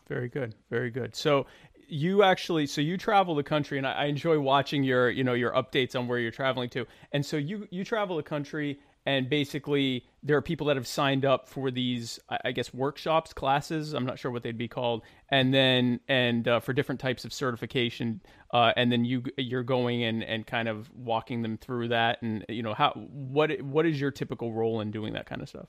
Very 0.09 0.29
good. 0.29 0.57
Very 0.71 0.91
good. 0.91 1.15
So 1.15 1.47
you 1.91 2.23
actually 2.23 2.67
so 2.67 2.81
you 2.81 2.97
travel 2.97 3.35
the 3.35 3.43
country 3.43 3.79
and 3.79 3.87
I, 3.87 3.93
I 3.93 4.05
enjoy 4.07 4.39
watching 4.39 4.83
your 4.85 5.11
you 5.11 5.25
know 5.25 5.35
your 5.35 5.53
updates 5.53 5.99
on 5.99 6.09
where 6.09 6.19
you're 6.19 6.31
traveling 6.31 6.71
to 6.71 6.87
and 7.13 7.25
so 7.25 7.37
you 7.37 7.67
you 7.71 7.85
travel 7.85 8.17
the 8.17 8.23
country 8.23 8.79
and 9.07 9.29
basically 9.31 10.05
there 10.23 10.37
are 10.37 10.43
people 10.43 10.67
that 10.67 10.77
have 10.77 10.87
signed 10.87 11.25
up 11.25 11.49
for 11.49 11.71
these 11.71 12.21
I 12.45 12.53
guess 12.53 12.75
workshops, 12.75 13.33
classes. 13.33 13.95
I'm 13.95 14.05
not 14.05 14.19
sure 14.19 14.31
what 14.31 14.43
they'd 14.43 14.59
be 14.59 14.69
called, 14.69 15.03
and 15.31 15.55
then 15.55 16.01
and 16.09 16.47
uh, 16.47 16.61
for 16.61 16.73
different 16.73 17.01
types 17.01 17.25
of 17.25 17.33
certification, 17.33 18.21
uh, 18.53 18.73
and 18.77 18.93
then 18.93 19.05
you 19.05 19.25
you're 19.39 19.63
going 19.63 20.05
and 20.05 20.23
and 20.23 20.47
kind 20.47 20.69
of 20.69 20.91
walking 20.95 21.43
them 21.43 21.57
through 21.57 21.89
that, 21.89 22.21
and 22.23 22.45
you 22.49 22.63
know 22.63 22.75
how 22.75 22.93
what 22.93 23.61
what 23.63 23.87
is 23.87 24.01
your 24.01 24.11
typical 24.11 24.53
role 24.53 24.81
in 24.81 24.91
doing 24.91 25.15
that 25.15 25.27
kind 25.27 25.41
of 25.41 25.49
stuff? 25.49 25.69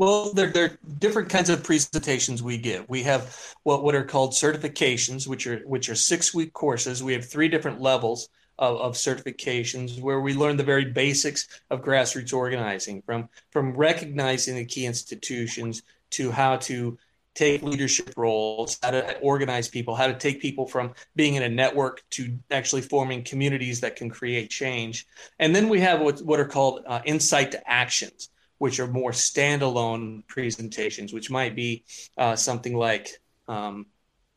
Well, 0.00 0.32
there, 0.32 0.46
there 0.46 0.64
are 0.64 0.78
different 0.98 1.28
kinds 1.28 1.50
of 1.50 1.62
presentations 1.62 2.42
we 2.42 2.56
give. 2.56 2.88
We 2.88 3.02
have 3.02 3.54
what, 3.64 3.84
what 3.84 3.94
are 3.94 4.02
called 4.02 4.32
certifications, 4.32 5.26
which 5.26 5.46
are 5.46 5.58
which 5.66 5.90
are 5.90 5.94
six 5.94 6.32
week 6.32 6.54
courses. 6.54 7.02
We 7.02 7.12
have 7.12 7.28
three 7.28 7.48
different 7.48 7.82
levels 7.82 8.30
of, 8.58 8.78
of 8.78 8.94
certifications 8.94 10.00
where 10.00 10.22
we 10.22 10.32
learn 10.32 10.56
the 10.56 10.64
very 10.64 10.86
basics 10.86 11.48
of 11.68 11.82
grassroots 11.82 12.32
organizing, 12.32 13.02
from 13.02 13.28
from 13.50 13.74
recognizing 13.74 14.56
the 14.56 14.64
key 14.64 14.86
institutions 14.86 15.82
to 16.12 16.30
how 16.30 16.56
to 16.56 16.96
take 17.34 17.62
leadership 17.62 18.14
roles, 18.16 18.78
how 18.82 18.92
to 18.92 19.18
organize 19.18 19.68
people, 19.68 19.94
how 19.94 20.06
to 20.06 20.14
take 20.14 20.40
people 20.40 20.66
from 20.66 20.94
being 21.14 21.34
in 21.34 21.42
a 21.42 21.48
network 21.50 22.02
to 22.12 22.38
actually 22.50 22.80
forming 22.80 23.22
communities 23.22 23.80
that 23.82 23.96
can 23.96 24.08
create 24.08 24.48
change. 24.48 25.06
And 25.38 25.54
then 25.54 25.68
we 25.68 25.80
have 25.80 26.00
what, 26.00 26.20
what 26.22 26.40
are 26.40 26.48
called 26.48 26.84
uh, 26.86 27.02
insight 27.04 27.52
to 27.52 27.70
actions 27.70 28.30
which 28.60 28.78
are 28.78 28.86
more 28.86 29.10
standalone 29.10 30.26
presentations, 30.26 31.14
which 31.14 31.30
might 31.30 31.56
be 31.56 31.82
uh, 32.18 32.36
something 32.36 32.76
like, 32.76 33.08
um, 33.48 33.86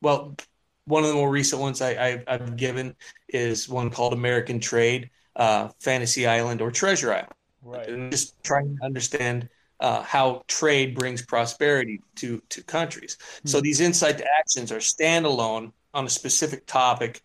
well, 0.02 0.38
one 0.86 1.04
of 1.04 1.10
the 1.10 1.16
more 1.16 1.30
recent 1.30 1.62
ones 1.62 1.82
I, 1.82 2.24
have 2.26 2.56
given 2.56 2.96
is 3.28 3.68
one 3.68 3.90
called 3.90 4.14
American 4.14 4.62
Trade, 4.62 5.10
uh, 5.36 5.68
Fantasy 5.82 6.26
Island, 6.26 6.62
or 6.62 6.72
Treasure 6.72 7.12
Island. 7.12 7.34
Right. 7.62 7.90
And 7.90 8.12
just 8.12 8.42
trying 8.46 8.78
to 8.78 8.86
understand 8.86 9.50
uh, 9.82 10.02
how 10.04 10.44
trade 10.48 10.96
brings 10.96 11.26
prosperity 11.26 12.00
to, 12.16 12.42
to 12.48 12.64
countries. 12.64 13.18
Mm-hmm. 13.20 13.50
So 13.50 13.60
these 13.60 13.82
insight 13.82 14.20
to 14.20 14.26
actions 14.40 14.72
are 14.72 14.78
standalone 14.78 15.74
on 15.94 16.06
a 16.06 16.10
specific 16.10 16.66
topic 16.66 17.22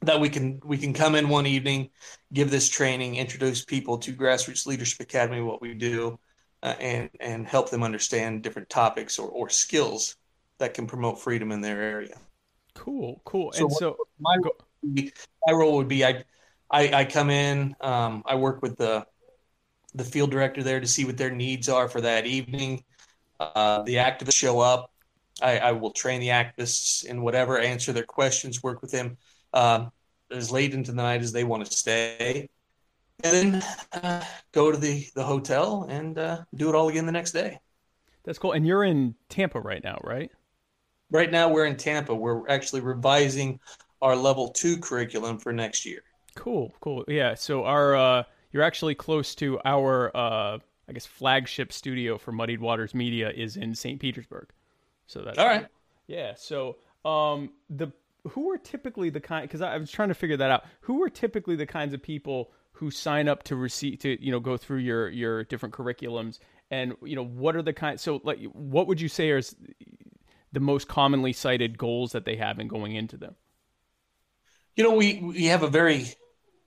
that 0.00 0.18
we 0.18 0.30
can 0.30 0.60
we 0.64 0.78
can 0.78 0.94
come 0.94 1.14
in 1.14 1.28
one 1.28 1.46
evening, 1.46 1.90
give 2.32 2.50
this 2.50 2.70
training, 2.70 3.16
introduce 3.16 3.64
people 3.64 3.98
to 3.98 4.14
Grassroots 4.14 4.66
Leadership 4.66 5.00
Academy, 5.00 5.42
what 5.42 5.60
we 5.60 5.74
do, 5.74 6.18
uh, 6.62 6.74
and 6.80 7.10
and 7.20 7.46
help 7.46 7.70
them 7.70 7.82
understand 7.82 8.42
different 8.42 8.68
topics 8.68 9.18
or, 9.18 9.28
or 9.28 9.48
skills 9.48 10.16
that 10.58 10.74
can 10.74 10.86
promote 10.86 11.20
freedom 11.20 11.52
in 11.52 11.60
their 11.60 11.80
area. 11.82 12.16
Cool, 12.74 13.20
cool. 13.24 13.52
So 13.52 13.64
and 13.64 13.72
so 13.72 13.96
my 14.20 14.36
go- 14.38 14.56
my 15.46 15.52
role 15.52 15.76
would 15.76 15.88
be 15.88 16.04
I 16.04 16.24
I, 16.70 16.92
I 16.92 17.04
come 17.04 17.30
in, 17.30 17.76
um, 17.80 18.22
I 18.26 18.36
work 18.36 18.62
with 18.62 18.76
the 18.76 19.06
the 19.94 20.04
field 20.04 20.30
director 20.30 20.62
there 20.62 20.80
to 20.80 20.86
see 20.86 21.04
what 21.04 21.18
their 21.18 21.30
needs 21.30 21.68
are 21.68 21.88
for 21.88 22.00
that 22.00 22.26
evening. 22.26 22.82
Uh, 23.38 23.82
the 23.82 23.96
activists 23.96 24.34
show 24.34 24.58
up. 24.58 24.90
I, 25.42 25.58
I, 25.58 25.72
will 25.72 25.90
train 25.90 26.20
the 26.20 26.28
activists 26.28 27.04
in 27.04 27.22
whatever, 27.22 27.58
answer 27.58 27.92
their 27.92 28.04
questions, 28.04 28.62
work 28.62 28.80
with 28.80 28.90
them 28.90 29.16
um, 29.52 29.90
as 30.30 30.50
late 30.50 30.72
into 30.72 30.92
the 30.92 30.96
night 30.96 31.20
as 31.20 31.32
they 31.32 31.44
want 31.44 31.66
to 31.66 31.72
stay, 31.72 32.48
and 33.24 33.62
then 33.62 33.62
uh, 33.92 34.24
go 34.52 34.70
to 34.72 34.78
the 34.78 35.06
the 35.14 35.24
hotel 35.24 35.86
and 35.88 36.18
uh, 36.18 36.42
do 36.54 36.68
it 36.68 36.74
all 36.74 36.88
again 36.88 37.06
the 37.06 37.12
next 37.12 37.32
day. 37.32 37.58
That's 38.24 38.38
cool. 38.38 38.52
And 38.52 38.66
you're 38.66 38.84
in 38.84 39.14
Tampa 39.28 39.60
right 39.60 39.82
now, 39.82 39.98
right? 40.04 40.30
Right 41.10 41.30
now, 41.30 41.48
we're 41.48 41.66
in 41.66 41.76
Tampa. 41.76 42.14
We're 42.14 42.48
actually 42.48 42.80
revising 42.80 43.60
our 44.00 44.16
level 44.16 44.48
two 44.48 44.78
curriculum 44.78 45.38
for 45.38 45.52
next 45.52 45.84
year. 45.84 46.02
Cool, 46.34 46.72
cool. 46.80 47.04
Yeah. 47.08 47.34
So 47.34 47.64
our 47.64 47.94
uh, 47.94 48.22
you're 48.52 48.62
actually 48.62 48.94
close 48.94 49.34
to 49.36 49.60
our 49.64 50.16
uh, 50.16 50.58
I 50.88 50.92
guess 50.92 51.06
flagship 51.06 51.72
studio 51.72 52.18
for 52.18 52.32
Muddied 52.32 52.60
Waters 52.60 52.94
Media 52.94 53.30
is 53.30 53.56
in 53.56 53.74
St. 53.74 54.00
Petersburg. 54.00 54.48
So 55.06 55.22
that's 55.22 55.38
all 55.38 55.46
right. 55.46 55.66
Yeah. 56.06 56.34
So 56.36 56.76
um, 57.04 57.50
the 57.70 57.92
who 58.30 58.50
are 58.50 58.58
typically 58.58 59.10
the 59.10 59.20
kind 59.20 59.46
because 59.46 59.60
I, 59.60 59.74
I 59.74 59.78
was 59.78 59.90
trying 59.90 60.08
to 60.08 60.14
figure 60.14 60.36
that 60.36 60.50
out. 60.50 60.64
Who 60.82 61.02
are 61.02 61.10
typically 61.10 61.56
the 61.56 61.66
kinds 61.66 61.94
of 61.94 62.02
people 62.02 62.52
who 62.82 62.90
sign 62.90 63.28
up 63.28 63.44
to 63.44 63.54
receive 63.54 64.00
to 64.00 64.20
you 64.20 64.32
know 64.32 64.40
go 64.40 64.56
through 64.56 64.78
your 64.78 65.08
your 65.08 65.44
different 65.44 65.72
curriculums? 65.72 66.40
And 66.68 66.94
you 67.04 67.14
know 67.14 67.24
what 67.24 67.54
are 67.54 67.62
the 67.62 67.72
kind 67.72 68.00
so 68.00 68.20
like 68.24 68.42
what 68.52 68.88
would 68.88 69.00
you 69.00 69.08
say 69.08 69.30
is 69.30 69.54
the 70.50 70.58
most 70.58 70.88
commonly 70.88 71.32
cited 71.32 71.78
goals 71.78 72.10
that 72.10 72.24
they 72.24 72.34
have 72.34 72.58
in 72.58 72.66
going 72.66 72.96
into 72.96 73.16
them? 73.16 73.36
You 74.74 74.82
know 74.82 74.94
we 74.94 75.20
we 75.20 75.44
have 75.44 75.62
a 75.62 75.68
very 75.68 76.06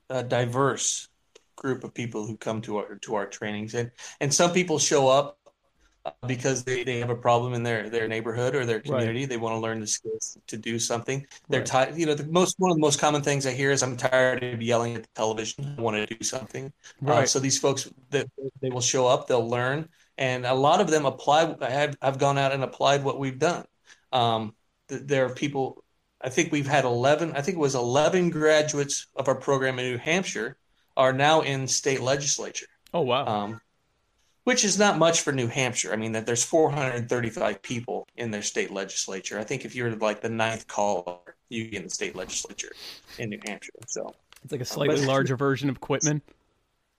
uh, 0.08 0.22
diverse 0.22 1.08
group 1.54 1.84
of 1.84 1.92
people 1.92 2.26
who 2.26 2.38
come 2.38 2.62
to 2.62 2.78
our 2.78 2.94
to 2.94 3.14
our 3.16 3.26
trainings. 3.26 3.74
And 3.74 3.90
and 4.18 4.32
some 4.32 4.52
people 4.52 4.78
show 4.78 5.08
up 5.08 5.38
because 6.26 6.64
they, 6.64 6.84
they 6.84 6.98
have 6.98 7.10
a 7.10 7.16
problem 7.16 7.54
in 7.54 7.62
their, 7.62 7.88
their 7.88 8.08
neighborhood 8.08 8.54
or 8.54 8.66
their 8.66 8.80
community. 8.80 9.20
Right. 9.20 9.28
They 9.28 9.36
want 9.36 9.54
to 9.54 9.58
learn 9.58 9.80
the 9.80 9.86
skills 9.86 10.38
to 10.46 10.56
do 10.56 10.78
something. 10.78 11.26
They're 11.48 11.60
right. 11.60 11.66
tired. 11.66 11.96
You 11.96 12.06
know, 12.06 12.14
the 12.14 12.26
most 12.26 12.56
one 12.58 12.70
of 12.70 12.76
the 12.76 12.80
most 12.80 13.00
common 13.00 13.22
things 13.22 13.46
I 13.46 13.52
hear 13.52 13.70
is 13.70 13.82
I'm 13.82 13.96
tired 13.96 14.42
of 14.42 14.62
yelling 14.62 14.94
at 14.94 15.02
the 15.02 15.08
television. 15.14 15.74
I 15.78 15.80
want 15.80 15.96
to 15.96 16.14
do 16.14 16.24
something. 16.24 16.66
Uh, 16.66 17.10
right. 17.10 17.22
Uh, 17.24 17.26
so 17.26 17.38
these 17.38 17.58
folks 17.58 17.88
that 18.10 18.28
they 18.60 18.70
will 18.70 18.80
show 18.80 19.06
up, 19.06 19.26
they'll 19.26 19.48
learn, 19.48 19.88
and 20.18 20.46
a 20.46 20.54
lot 20.54 20.80
of 20.80 20.90
them 20.90 21.06
apply. 21.06 21.54
I 21.60 21.70
have 21.70 21.96
I've 22.00 22.18
gone 22.18 22.38
out 22.38 22.52
and 22.52 22.62
applied 22.62 23.04
what 23.04 23.18
we've 23.18 23.38
done. 23.38 23.64
Um, 24.12 24.54
there 24.88 25.26
are 25.26 25.34
people. 25.34 25.82
I 26.20 26.30
think 26.30 26.50
we've 26.50 26.66
had 26.66 26.84
11. 26.84 27.32
I 27.32 27.42
think 27.42 27.56
it 27.56 27.60
was 27.60 27.74
11 27.74 28.30
graduates 28.30 29.06
of 29.14 29.28
our 29.28 29.34
program 29.34 29.78
in 29.78 29.92
New 29.92 29.98
Hampshire 29.98 30.56
are 30.96 31.12
now 31.12 31.42
in 31.42 31.68
state 31.68 32.00
legislature. 32.00 32.66
Oh 32.94 33.02
wow. 33.02 33.26
Um, 33.26 33.60
which 34.46 34.64
is 34.64 34.78
not 34.78 34.96
much 34.96 35.22
for 35.22 35.32
New 35.32 35.48
Hampshire. 35.48 35.92
I 35.92 35.96
mean, 35.96 36.12
that 36.12 36.24
there's 36.24 36.44
435 36.44 37.60
people 37.62 38.06
in 38.16 38.30
their 38.30 38.42
state 38.42 38.70
legislature. 38.70 39.40
I 39.40 39.42
think 39.42 39.64
if 39.64 39.74
you're 39.74 39.90
like 39.96 40.20
the 40.20 40.28
ninth 40.28 40.68
caller, 40.68 41.18
you 41.48 41.64
get 41.64 41.78
in 41.78 41.82
the 41.82 41.90
state 41.90 42.14
legislature 42.14 42.70
in 43.18 43.30
New 43.30 43.40
Hampshire. 43.44 43.72
So 43.88 44.14
it's 44.44 44.52
like 44.52 44.60
a 44.60 44.64
slightly 44.64 45.00
but, 45.00 45.08
larger 45.08 45.36
version 45.36 45.68
of 45.68 45.80
Quitman. 45.80 46.22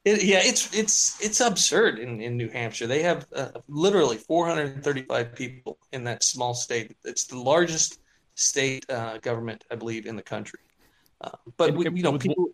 It, 0.04 0.26
yeah, 0.26 0.42
it's 0.44 0.76
it's 0.76 1.24
it's 1.24 1.40
absurd 1.40 2.00
in, 2.00 2.20
in 2.20 2.36
New 2.36 2.50
Hampshire. 2.50 2.86
They 2.86 3.04
have 3.04 3.26
uh, 3.34 3.52
literally 3.70 4.18
435 4.18 5.34
people 5.34 5.78
in 5.94 6.04
that 6.04 6.24
small 6.24 6.54
state. 6.54 6.98
It's 7.06 7.28
the 7.28 7.40
largest 7.40 8.02
state 8.36 8.86
uh, 8.90 9.20
government, 9.20 9.64
I 9.72 9.76
believe, 9.76 10.06
in 10.06 10.18
the 10.18 10.22
country. 10.22 10.60
Uh, 11.22 11.32
but 11.56 11.74
we, 11.74 11.86
you 11.86 12.04
know, 12.04 12.18
people 12.18 12.50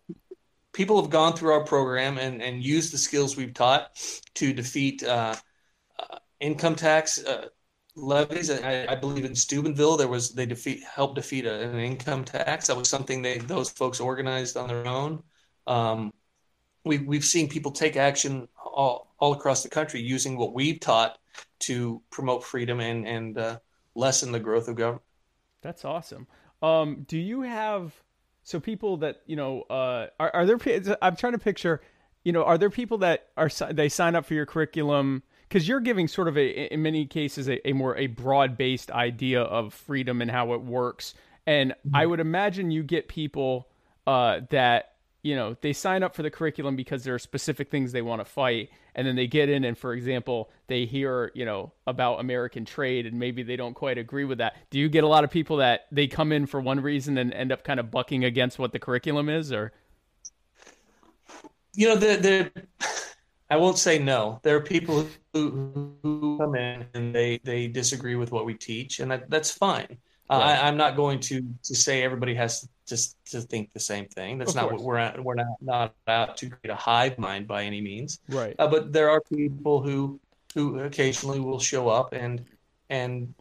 people 0.74 1.00
have 1.00 1.10
gone 1.10 1.32
through 1.32 1.52
our 1.52 1.64
program 1.64 2.18
and, 2.18 2.42
and 2.42 2.62
used 2.62 2.92
the 2.92 2.98
skills 2.98 3.36
we've 3.36 3.54
taught 3.54 3.96
to 4.34 4.52
defeat 4.52 5.02
uh, 5.02 5.34
uh, 5.98 6.18
income 6.40 6.74
tax 6.74 7.24
uh, 7.24 7.46
levies. 7.96 8.50
I, 8.50 8.86
I, 8.88 8.96
believe 8.96 9.24
in 9.24 9.34
Steubenville 9.34 9.96
there 9.96 10.08
was 10.08 10.34
they 10.34 10.44
defeat 10.44 10.82
helped 10.82 11.14
defeat 11.14 11.46
a, 11.46 11.70
an 11.70 11.78
income 11.78 12.24
tax. 12.24 12.66
That 12.66 12.76
was 12.76 12.88
something 12.90 13.22
they 13.22 13.38
those 13.38 13.70
folks 13.70 14.00
organized 14.00 14.56
on 14.56 14.68
their 14.68 14.86
own. 14.86 15.22
Um, 15.66 16.12
we, 16.84 16.98
we've 16.98 17.24
seen 17.24 17.48
people 17.48 17.72
take 17.72 17.96
action 17.96 18.48
all, 18.62 19.14
all 19.18 19.32
across 19.32 19.62
the 19.62 19.70
country 19.70 20.02
using 20.02 20.36
what 20.36 20.52
we've 20.52 20.80
taught 20.80 21.16
to 21.60 22.02
promote 22.10 22.44
freedom 22.44 22.80
and 22.80 23.06
and 23.06 23.38
uh, 23.38 23.58
lessen 23.94 24.32
the 24.32 24.40
growth 24.40 24.68
of 24.68 24.74
government. 24.76 25.02
That's 25.62 25.84
awesome. 25.84 26.26
Um, 26.60 27.04
do 27.06 27.18
you 27.18 27.42
have 27.42 27.94
so 28.44 28.60
people 28.60 28.98
that 28.98 29.22
you 29.26 29.36
know 29.36 29.62
uh, 29.62 30.06
are 30.20 30.30
are 30.34 30.46
there? 30.46 30.58
I'm 31.02 31.16
trying 31.16 31.32
to 31.32 31.38
picture. 31.38 31.80
You 32.24 32.32
know, 32.32 32.44
are 32.44 32.56
there 32.56 32.70
people 32.70 32.98
that 32.98 33.28
are 33.36 33.50
they 33.70 33.88
sign 33.88 34.14
up 34.14 34.24
for 34.24 34.34
your 34.34 34.46
curriculum 34.46 35.22
because 35.48 35.68
you're 35.68 35.80
giving 35.80 36.08
sort 36.08 36.28
of 36.28 36.38
a 36.38 36.72
in 36.72 36.82
many 36.82 37.06
cases 37.06 37.48
a, 37.48 37.66
a 37.68 37.72
more 37.72 37.96
a 37.96 38.06
broad 38.06 38.56
based 38.56 38.90
idea 38.90 39.42
of 39.42 39.74
freedom 39.74 40.22
and 40.22 40.30
how 40.30 40.52
it 40.52 40.62
works. 40.62 41.14
And 41.46 41.72
mm-hmm. 41.72 41.96
I 41.96 42.06
would 42.06 42.20
imagine 42.20 42.70
you 42.70 42.82
get 42.82 43.08
people 43.08 43.68
uh, 44.06 44.40
that 44.50 44.93
you 45.24 45.34
know 45.34 45.56
they 45.62 45.72
sign 45.72 46.02
up 46.02 46.14
for 46.14 46.22
the 46.22 46.30
curriculum 46.30 46.76
because 46.76 47.02
there 47.02 47.14
are 47.14 47.18
specific 47.18 47.70
things 47.70 47.90
they 47.90 48.02
want 48.02 48.20
to 48.20 48.24
fight 48.24 48.70
and 48.94 49.06
then 49.06 49.16
they 49.16 49.26
get 49.26 49.48
in 49.48 49.64
and 49.64 49.76
for 49.76 49.94
example 49.94 50.50
they 50.66 50.84
hear 50.84 51.32
you 51.34 51.46
know 51.46 51.72
about 51.86 52.20
american 52.20 52.64
trade 52.64 53.06
and 53.06 53.18
maybe 53.18 53.42
they 53.42 53.56
don't 53.56 53.74
quite 53.74 53.98
agree 53.98 54.24
with 54.24 54.38
that. 54.38 54.56
Do 54.70 54.78
you 54.78 54.88
get 54.88 55.02
a 55.02 55.08
lot 55.08 55.24
of 55.24 55.30
people 55.30 55.56
that 55.56 55.86
they 55.90 56.06
come 56.06 56.30
in 56.30 56.46
for 56.46 56.60
one 56.60 56.80
reason 56.80 57.18
and 57.18 57.32
end 57.32 57.50
up 57.50 57.64
kind 57.64 57.80
of 57.80 57.90
bucking 57.90 58.24
against 58.24 58.58
what 58.58 58.72
the 58.72 58.78
curriculum 58.78 59.28
is 59.28 59.50
or? 59.50 59.72
You 61.74 61.88
know 61.88 61.96
the 61.96 62.16
the 62.16 62.96
i 63.50 63.56
won't 63.56 63.78
say 63.78 63.98
no. 63.98 64.40
There 64.42 64.56
are 64.56 64.60
people 64.60 65.06
who, 65.32 65.96
who 66.02 66.38
come 66.38 66.54
in 66.54 66.86
and 66.94 67.14
they 67.14 67.40
they 67.44 67.66
disagree 67.66 68.14
with 68.14 68.30
what 68.30 68.44
we 68.44 68.54
teach 68.54 69.00
and 69.00 69.10
that, 69.10 69.30
that's 69.30 69.50
fine. 69.50 69.96
Uh. 70.28 70.34
I, 70.34 70.68
am 70.68 70.76
not 70.76 70.96
going 70.96 71.20
to 71.20 71.42
to 71.64 71.74
say 71.74 72.02
everybody 72.02 72.34
has 72.34 72.60
to 72.60 72.68
just 72.86 73.16
to 73.26 73.40
think 73.40 73.72
the 73.72 73.80
same 73.80 74.06
thing. 74.06 74.38
That's 74.38 74.50
of 74.50 74.56
not 74.56 74.68
course. 74.68 74.80
what 74.80 74.86
we're 74.86 74.96
at. 74.96 75.24
We're 75.24 75.34
not 75.34 75.56
not 75.60 75.94
out 76.06 76.36
to 76.38 76.50
create 76.50 76.72
a 76.72 76.76
hive 76.76 77.18
mind 77.18 77.46
by 77.46 77.64
any 77.64 77.80
means. 77.80 78.20
Right. 78.28 78.54
Uh, 78.58 78.68
but 78.68 78.92
there 78.92 79.10
are 79.10 79.20
people 79.32 79.82
who 79.82 80.20
who 80.54 80.80
occasionally 80.80 81.40
will 81.40 81.60
show 81.60 81.88
up 81.88 82.12
and 82.12 82.44
and 82.90 83.34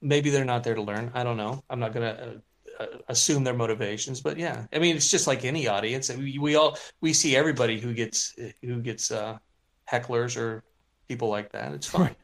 maybe 0.00 0.30
they're 0.30 0.44
not 0.44 0.64
there 0.64 0.74
to 0.74 0.82
learn. 0.82 1.10
I 1.14 1.24
don't 1.24 1.36
know. 1.36 1.62
I'm 1.70 1.80
not 1.80 1.92
gonna 1.92 2.40
uh, 2.78 2.82
uh, 2.82 2.86
assume 3.08 3.44
their 3.44 3.54
motivations, 3.54 4.20
but 4.20 4.38
yeah. 4.38 4.66
I 4.72 4.78
mean, 4.78 4.96
it's 4.96 5.10
just 5.10 5.26
like 5.26 5.44
any 5.44 5.66
audience. 5.66 6.14
We, 6.14 6.38
we 6.38 6.54
all 6.56 6.78
we 7.00 7.12
see 7.12 7.36
everybody 7.36 7.80
who 7.80 7.94
gets 7.94 8.34
who 8.62 8.80
gets 8.80 9.10
uh, 9.10 9.38
hecklers 9.90 10.36
or 10.36 10.64
people 11.08 11.28
like 11.28 11.52
that. 11.52 11.72
It's 11.72 11.86
fine. 11.86 12.14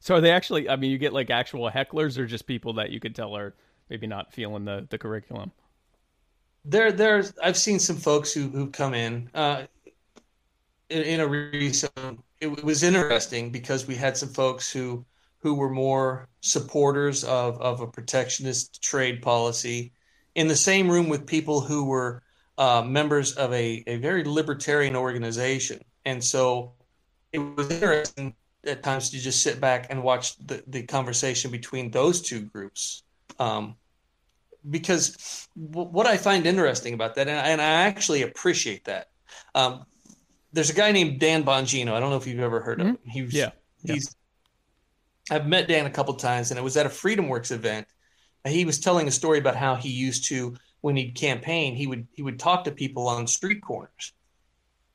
So 0.00 0.14
are 0.14 0.20
they 0.20 0.30
actually? 0.30 0.68
I 0.68 0.76
mean, 0.76 0.90
you 0.90 0.98
get 0.98 1.12
like 1.12 1.28
actual 1.30 1.68
hecklers, 1.70 2.18
or 2.18 2.26
just 2.26 2.46
people 2.46 2.74
that 2.74 2.90
you 2.90 3.00
could 3.00 3.14
tell 3.14 3.36
are 3.36 3.54
maybe 3.90 4.06
not 4.06 4.32
feeling 4.32 4.64
the 4.64 4.86
the 4.88 4.98
curriculum. 4.98 5.50
There, 6.64 6.92
there's 6.92 7.32
I've 7.42 7.56
seen 7.56 7.78
some 7.78 7.96
folks 7.96 8.32
who 8.32 8.48
who 8.48 8.70
come 8.70 8.94
in 8.94 9.30
uh, 9.34 9.64
in, 10.90 11.02
in 11.02 11.20
a 11.20 11.26
recent. 11.26 11.92
It 12.40 12.64
was 12.64 12.82
interesting 12.82 13.50
because 13.50 13.86
we 13.86 13.94
had 13.94 14.16
some 14.16 14.28
folks 14.28 14.70
who 14.70 15.04
who 15.38 15.54
were 15.54 15.70
more 15.70 16.28
supporters 16.40 17.24
of 17.24 17.60
of 17.60 17.80
a 17.80 17.86
protectionist 17.86 18.82
trade 18.82 19.22
policy 19.22 19.92
in 20.34 20.46
the 20.46 20.56
same 20.56 20.90
room 20.90 21.08
with 21.08 21.26
people 21.26 21.60
who 21.60 21.84
were 21.84 22.22
uh, 22.58 22.82
members 22.82 23.32
of 23.32 23.52
a, 23.52 23.82
a 23.86 23.96
very 23.96 24.24
libertarian 24.24 24.96
organization. 24.96 25.80
And 26.04 26.22
so 26.22 26.72
it 27.32 27.38
was 27.38 27.70
interesting 27.70 28.34
at 28.64 28.82
times 28.82 29.10
to 29.10 29.18
just 29.18 29.42
sit 29.42 29.60
back 29.60 29.86
and 29.90 30.02
watch 30.02 30.36
the, 30.38 30.62
the 30.66 30.82
conversation 30.82 31.50
between 31.50 31.90
those 31.90 32.20
two 32.20 32.42
groups. 32.42 33.02
Um, 33.38 33.76
because 34.68 35.48
w- 35.56 35.88
what 35.88 36.06
I 36.06 36.16
find 36.16 36.46
interesting 36.46 36.94
about 36.94 37.14
that, 37.16 37.28
and 37.28 37.38
I, 37.38 37.48
and 37.48 37.60
I 37.60 37.64
actually 37.64 38.22
appreciate 38.22 38.84
that, 38.84 39.08
um, 39.54 39.84
there's 40.52 40.70
a 40.70 40.74
guy 40.74 40.92
named 40.92 41.20
Dan 41.20 41.44
Bongino. 41.44 41.92
I 41.92 42.00
don't 42.00 42.10
know 42.10 42.16
if 42.16 42.26
you've 42.26 42.40
ever 42.40 42.60
heard 42.60 42.80
of 42.80 42.86
him. 42.86 42.98
He 43.04 43.22
was, 43.22 43.34
Yeah. 43.34 43.50
He's, 43.84 44.14
I've 45.30 45.46
met 45.46 45.68
Dan 45.68 45.86
a 45.86 45.90
couple 45.90 46.14
times, 46.14 46.50
and 46.50 46.58
it 46.58 46.62
was 46.62 46.76
at 46.76 46.86
a 46.86 46.88
FreedomWorks 46.88 47.52
event. 47.52 47.86
He 48.46 48.64
was 48.64 48.80
telling 48.80 49.06
a 49.08 49.10
story 49.10 49.38
about 49.38 49.56
how 49.56 49.74
he 49.74 49.90
used 49.90 50.24
to, 50.28 50.56
when 50.80 50.96
he'd 50.96 51.14
campaign, 51.14 51.74
he 51.74 51.86
would 51.86 52.06
he 52.12 52.22
would 52.22 52.38
talk 52.38 52.64
to 52.64 52.70
people 52.70 53.08
on 53.08 53.26
street 53.26 53.60
corners, 53.60 54.12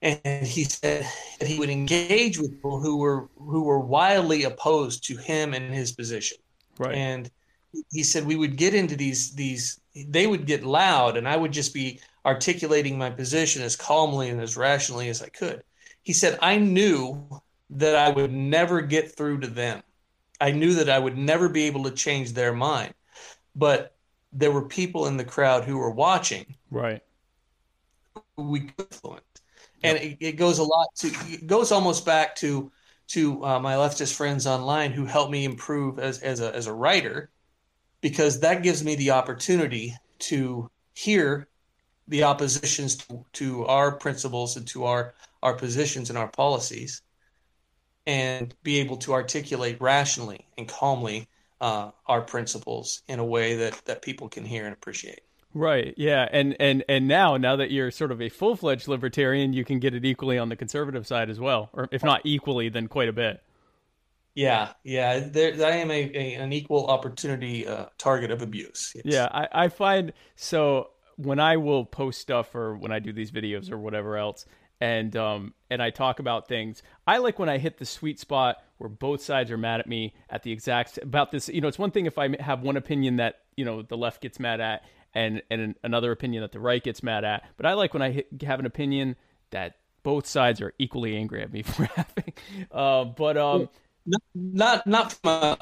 and 0.01 0.47
he 0.47 0.63
said 0.63 1.05
that 1.39 1.47
he 1.47 1.59
would 1.59 1.69
engage 1.69 2.39
with 2.39 2.51
people 2.51 2.79
who 2.79 2.97
were 2.97 3.29
who 3.37 3.63
were 3.63 3.79
wildly 3.79 4.43
opposed 4.45 5.05
to 5.07 5.17
him 5.17 5.53
and 5.53 5.73
his 5.73 5.91
position. 5.91 6.37
Right. 6.79 6.95
And 6.95 7.29
he 7.91 8.03
said 8.03 8.25
we 8.25 8.35
would 8.35 8.55
get 8.55 8.73
into 8.73 8.95
these 8.95 9.31
these 9.31 9.79
they 10.07 10.27
would 10.27 10.45
get 10.45 10.63
loud 10.63 11.17
and 11.17 11.27
I 11.27 11.37
would 11.37 11.51
just 11.51 11.73
be 11.73 11.99
articulating 12.25 12.97
my 12.97 13.09
position 13.09 13.61
as 13.61 13.75
calmly 13.75 14.29
and 14.29 14.41
as 14.41 14.57
rationally 14.57 15.09
as 15.09 15.21
I 15.21 15.29
could. 15.29 15.63
He 16.03 16.13
said 16.13 16.37
I 16.41 16.57
knew 16.57 17.27
that 17.71 17.95
I 17.95 18.09
would 18.09 18.31
never 18.31 18.81
get 18.81 19.15
through 19.15 19.39
to 19.41 19.47
them. 19.47 19.83
I 20.39 20.51
knew 20.51 20.75
that 20.75 20.89
I 20.89 20.99
would 20.99 21.17
never 21.17 21.49
be 21.49 21.63
able 21.63 21.83
to 21.83 21.91
change 21.91 22.33
their 22.33 22.53
mind. 22.53 22.93
But 23.55 23.95
there 24.31 24.51
were 24.51 24.67
people 24.67 25.07
in 25.07 25.17
the 25.17 25.23
crowd 25.23 25.63
who 25.63 25.77
were 25.77 25.91
watching 25.91 26.55
right. 26.71 27.01
we 28.37 28.61
could 28.61 28.87
influence. 28.91 29.23
And 29.83 29.97
it, 29.97 30.17
it 30.19 30.31
goes 30.33 30.59
a 30.59 30.63
lot 30.63 30.87
to 30.97 31.07
it 31.07 31.47
goes 31.47 31.71
almost 31.71 32.05
back 32.05 32.35
to 32.37 32.71
to 33.09 33.43
uh, 33.43 33.59
my 33.59 33.75
leftist 33.75 34.15
friends 34.15 34.47
online 34.47 34.91
who 34.91 35.05
helped 35.05 35.31
me 35.31 35.45
improve 35.45 35.99
as 35.99 36.19
as 36.19 36.39
a 36.39 36.55
as 36.55 36.67
a 36.67 36.73
writer 36.73 37.29
because 38.03 38.41
that 38.41 38.61
gives 38.61 38.83
me 38.83 38.95
the 38.95 39.11
opportunity 39.11 39.95
to 40.19 40.69
hear 40.93 41.47
the 42.09 42.23
oppositions 42.23 42.97
to, 42.97 43.25
to 43.31 43.65
our 43.65 43.93
principles 43.93 44.57
and 44.57 44.67
to 44.67 44.83
our 44.83 45.15
our 45.41 45.55
positions 45.55 46.09
and 46.09 46.19
our 46.19 46.27
policies 46.27 47.01
and 48.05 48.53
be 48.61 48.79
able 48.79 48.97
to 48.97 49.13
articulate 49.13 49.79
rationally 49.81 50.45
and 50.57 50.67
calmly 50.67 51.27
uh, 51.61 51.91
our 52.05 52.21
principles 52.21 53.01
in 53.07 53.19
a 53.19 53.25
way 53.25 53.55
that 53.55 53.81
that 53.85 54.01
people 54.01 54.27
can 54.29 54.45
hear 54.45 54.65
and 54.65 54.73
appreciate 54.73 55.21
Right. 55.55 55.93
Yeah. 55.97 56.27
And 56.31 56.55
and 56.59 56.83
and 56.89 57.07
now 57.07 57.37
now 57.37 57.55
that 57.57 57.69
you're 57.69 57.91
sort 57.91 58.11
of 58.11 58.19
a 58.19 58.29
full 58.29 58.55
fledged 58.55 58.87
libertarian, 58.87 59.53
you 59.53 59.63
can 59.63 59.77
get 59.77 59.93
it 59.93 60.03
equally 60.03 60.39
on 60.39 60.49
the 60.49 60.55
conservative 60.55 61.05
side 61.05 61.29
as 61.29 61.39
well, 61.39 61.69
or 61.73 61.87
if 61.91 62.03
not 62.03 62.21
equally, 62.23 62.69
then 62.69 62.87
quite 62.87 63.07
a 63.07 63.13
bit. 63.13 63.39
Yeah, 64.35 64.73
yeah. 64.83 65.19
There, 65.19 65.53
I 65.65 65.77
am 65.77 65.91
a, 65.91 66.11
a 66.15 66.33
an 66.35 66.53
equal 66.53 66.87
opportunity 66.87 67.67
uh, 67.67 67.85
target 67.97 68.31
of 68.31 68.41
abuse. 68.41 68.91
Yes. 68.95 69.03
Yeah, 69.05 69.27
I, 69.31 69.65
I 69.65 69.67
find 69.67 70.13
so 70.35 70.89
when 71.17 71.39
I 71.39 71.57
will 71.57 71.85
post 71.85 72.19
stuff 72.19 72.55
or 72.55 72.75
when 72.75 72.91
I 72.91 72.99
do 72.99 73.13
these 73.13 73.31
videos 73.31 73.71
or 73.71 73.77
whatever 73.77 74.17
else, 74.17 74.45
and 74.81 75.15
um 75.15 75.53
and 75.69 75.81
I 75.81 75.91
talk 75.91 76.19
about 76.19 76.47
things, 76.47 76.81
I 77.05 77.19
like 77.19 77.37
when 77.37 77.49
I 77.49 77.57
hit 77.57 77.77
the 77.77 77.85
sweet 77.85 78.19
spot 78.19 78.57
where 78.77 78.89
both 78.89 79.21
sides 79.21 79.51
are 79.51 79.57
mad 79.57 79.79
at 79.79 79.87
me 79.87 80.13
at 80.29 80.43
the 80.43 80.51
exact 80.51 80.97
about 80.97 81.31
this. 81.31 81.47
You 81.47 81.61
know, 81.61 81.67
it's 81.67 81.79
one 81.79 81.91
thing 81.91 82.05
if 82.05 82.17
I 82.17 82.35
have 82.41 82.61
one 82.61 82.77
opinion 82.77 83.17
that 83.17 83.35
you 83.55 83.65
know 83.65 83.83
the 83.83 83.97
left 83.97 84.21
gets 84.21 84.39
mad 84.39 84.59
at, 84.61 84.83
and 85.13 85.43
and 85.51 85.75
another 85.83 86.11
opinion 86.11 86.41
that 86.41 86.51
the 86.51 86.59
right 86.59 86.83
gets 86.83 87.03
mad 87.03 87.23
at, 87.23 87.43
but 87.55 87.67
I 87.67 87.73
like 87.73 87.93
when 87.93 88.01
I 88.01 88.09
hit, 88.09 88.27
have 88.41 88.59
an 88.59 88.65
opinion 88.65 89.15
that 89.51 89.75
both 90.01 90.25
sides 90.25 90.59
are 90.59 90.73
equally 90.79 91.15
angry 91.15 91.43
at 91.43 91.53
me 91.53 91.61
for 91.61 91.85
having. 91.85 92.33
Uh, 92.71 93.05
but 93.05 93.37
um. 93.37 93.69
Not 94.05 94.21
not, 94.35 94.87
not 94.87 95.13
from 95.13 95.57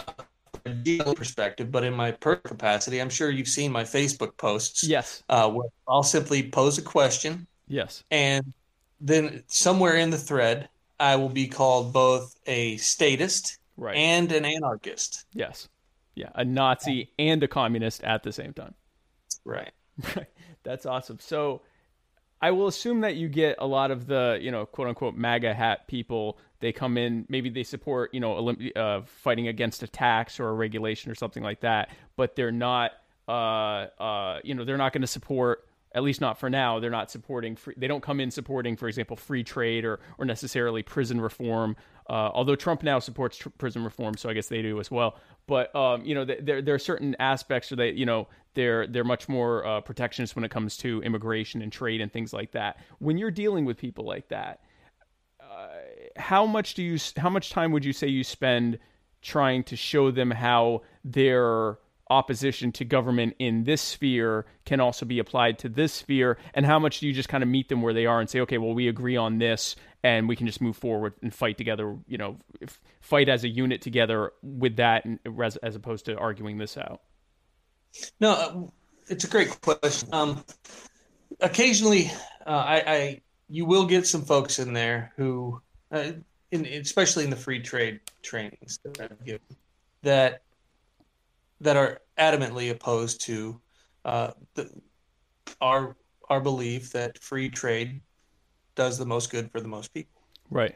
a 0.65 0.69
deal 0.69 1.13
perspective, 1.15 1.71
but 1.71 1.83
in 1.83 1.93
my 1.93 2.11
personal 2.11 2.49
capacity, 2.49 2.99
I'm 3.01 3.09
sure 3.09 3.29
you've 3.29 3.47
seen 3.47 3.71
my 3.71 3.83
Facebook 3.83 4.37
posts. 4.37 4.83
Yes. 4.83 5.23
Uh, 5.29 5.49
where 5.49 5.67
I'll 5.87 6.03
simply 6.03 6.49
pose 6.49 6.77
a 6.77 6.81
question, 6.81 7.47
Yes. 7.67 8.03
and 8.11 8.53
then 8.99 9.43
somewhere 9.47 9.95
in 9.95 10.09
the 10.11 10.17
thread, 10.17 10.69
I 10.99 11.15
will 11.15 11.29
be 11.29 11.47
called 11.47 11.93
both 11.93 12.35
a 12.45 12.77
statist 12.77 13.57
Right. 13.77 13.95
and 13.95 14.31
an 14.31 14.45
anarchist. 14.45 15.25
Yes. 15.33 15.67
Yeah. 16.15 16.29
A 16.35 16.43
Nazi 16.45 17.11
and 17.17 17.41
a 17.41 17.47
communist 17.47 18.03
at 18.03 18.21
the 18.23 18.31
same 18.31 18.53
time. 18.53 18.75
Right. 19.45 19.71
Right. 20.15 20.27
That's 20.63 20.85
awesome. 20.85 21.17
So 21.19 21.61
I 22.41 22.51
will 22.51 22.67
assume 22.67 23.01
that 23.01 23.15
you 23.15 23.29
get 23.29 23.55
a 23.59 23.65
lot 23.65 23.89
of 23.89 24.05
the, 24.05 24.37
you 24.39 24.51
know, 24.51 24.65
quote 24.65 24.87
unquote 24.87 25.15
MAGA 25.15 25.53
hat 25.53 25.87
people. 25.87 26.37
They 26.61 26.71
come 26.71 26.97
in, 26.97 27.25
maybe 27.27 27.49
they 27.49 27.63
support, 27.63 28.13
you 28.13 28.19
know, 28.19 28.33
Olymp- 28.35 28.77
uh, 28.77 29.01
fighting 29.01 29.47
against 29.47 29.83
a 29.83 29.87
tax 29.87 30.39
or 30.39 30.49
a 30.49 30.53
regulation 30.53 31.11
or 31.11 31.15
something 31.15 31.43
like 31.43 31.61
that, 31.61 31.89
but 32.15 32.35
they're 32.35 32.51
not, 32.51 32.91
uh, 33.27 33.87
uh, 33.99 34.39
you 34.43 34.53
know, 34.53 34.63
they're 34.63 34.77
not 34.77 34.93
going 34.93 35.01
to 35.01 35.07
support, 35.07 35.67
at 35.93 36.03
least 36.03 36.21
not 36.21 36.39
for 36.39 36.49
now, 36.49 36.79
they're 36.79 36.89
not 36.89 37.11
supporting, 37.11 37.55
free, 37.55 37.73
they 37.75 37.87
don't 37.87 38.01
come 38.01 38.19
in 38.19 38.31
supporting, 38.31 38.77
for 38.77 38.87
example, 38.87 39.17
free 39.17 39.43
trade 39.43 39.83
or, 39.83 39.99
or 40.17 40.25
necessarily 40.25 40.83
prison 40.83 41.19
reform. 41.19 41.75
Uh, 42.09 42.29
although 42.33 42.55
Trump 42.55 42.83
now 42.83 42.99
supports 42.99 43.37
tr- 43.37 43.49
prison 43.49 43.83
reform, 43.83 44.17
so 44.17 44.29
I 44.29 44.33
guess 44.33 44.47
they 44.47 44.61
do 44.61 44.79
as 44.79 44.91
well. 44.91 45.17
But 45.47 45.73
um, 45.75 46.03
you 46.05 46.13
know, 46.13 46.25
th- 46.25 46.39
there 46.41 46.61
there 46.61 46.75
are 46.75 46.79
certain 46.79 47.15
aspects 47.19 47.71
where 47.71 47.77
they, 47.77 47.91
you 47.91 48.05
know, 48.05 48.27
they're 48.53 48.85
they're 48.87 49.03
much 49.03 49.29
more 49.29 49.65
uh, 49.65 49.81
protectionist 49.81 50.35
when 50.35 50.43
it 50.43 50.51
comes 50.51 50.77
to 50.77 51.01
immigration 51.03 51.61
and 51.61 51.71
trade 51.71 52.01
and 52.01 52.11
things 52.11 52.33
like 52.33 52.51
that. 52.51 52.77
When 52.99 53.17
you're 53.17 53.31
dealing 53.31 53.65
with 53.65 53.77
people 53.77 54.05
like 54.05 54.27
that, 54.29 54.61
how 56.21 56.45
much 56.45 56.73
do 56.73 56.83
you 56.83 56.97
how 57.17 57.29
much 57.29 57.49
time 57.49 57.71
would 57.71 57.83
you 57.83 57.93
say 57.93 58.07
you 58.07 58.23
spend 58.23 58.79
trying 59.21 59.63
to 59.63 59.75
show 59.75 60.11
them 60.11 60.31
how 60.31 60.81
their 61.03 61.77
opposition 62.09 62.71
to 62.73 62.83
government 62.83 63.33
in 63.39 63.63
this 63.63 63.81
sphere 63.81 64.45
can 64.65 64.79
also 64.79 65.05
be 65.05 65.19
applied 65.19 65.57
to 65.59 65.69
this 65.69 65.93
sphere 65.93 66.37
and 66.53 66.65
how 66.65 66.77
much 66.77 66.99
do 66.99 67.07
you 67.07 67.13
just 67.13 67.29
kind 67.29 67.41
of 67.41 67.49
meet 67.49 67.69
them 67.69 67.81
where 67.81 67.93
they 67.93 68.05
are 68.05 68.19
and 68.19 68.29
say 68.29 68.41
okay 68.41 68.57
well 68.57 68.73
we 68.73 68.87
agree 68.87 69.15
on 69.15 69.37
this 69.37 69.75
and 70.03 70.27
we 70.27 70.35
can 70.35 70.45
just 70.45 70.59
move 70.59 70.75
forward 70.75 71.13
and 71.21 71.33
fight 71.33 71.57
together 71.57 71.97
you 72.07 72.17
know 72.17 72.35
fight 72.99 73.29
as 73.29 73.43
a 73.43 73.47
unit 73.47 73.81
together 73.81 74.31
with 74.43 74.75
that 74.75 75.05
as, 75.41 75.55
as 75.57 75.75
opposed 75.75 76.05
to 76.05 76.17
arguing 76.17 76.57
this 76.57 76.77
out 76.77 77.01
No, 78.19 78.31
uh, 78.31 78.61
it's 79.07 79.23
a 79.23 79.27
great 79.27 79.59
question. 79.61 80.09
Um, 80.13 80.43
occasionally, 81.39 82.11
uh, 82.45 82.49
I, 82.49 82.83
I 82.85 83.21
you 83.49 83.65
will 83.65 83.85
get 83.85 84.07
some 84.07 84.23
folks 84.23 84.59
in 84.59 84.73
there 84.73 85.11
who, 85.17 85.61
uh, 85.91 86.11
in, 86.51 86.65
especially 86.65 87.23
in 87.23 87.29
the 87.29 87.35
free 87.35 87.59
trade 87.59 87.99
trainings 88.21 88.79
that 88.83 88.99
I've 89.01 89.25
given, 89.25 89.41
that 90.03 90.41
that 91.61 91.77
are 91.77 92.01
adamantly 92.17 92.71
opposed 92.71 93.21
to 93.21 93.59
uh, 94.05 94.31
the, 94.55 94.69
our 95.59 95.95
our 96.29 96.41
belief 96.41 96.91
that 96.91 97.17
free 97.19 97.49
trade 97.49 98.01
does 98.75 98.97
the 98.97 99.05
most 99.05 99.31
good 99.31 99.51
for 99.51 99.59
the 99.59 99.67
most 99.67 99.93
people. 99.93 100.21
right 100.49 100.75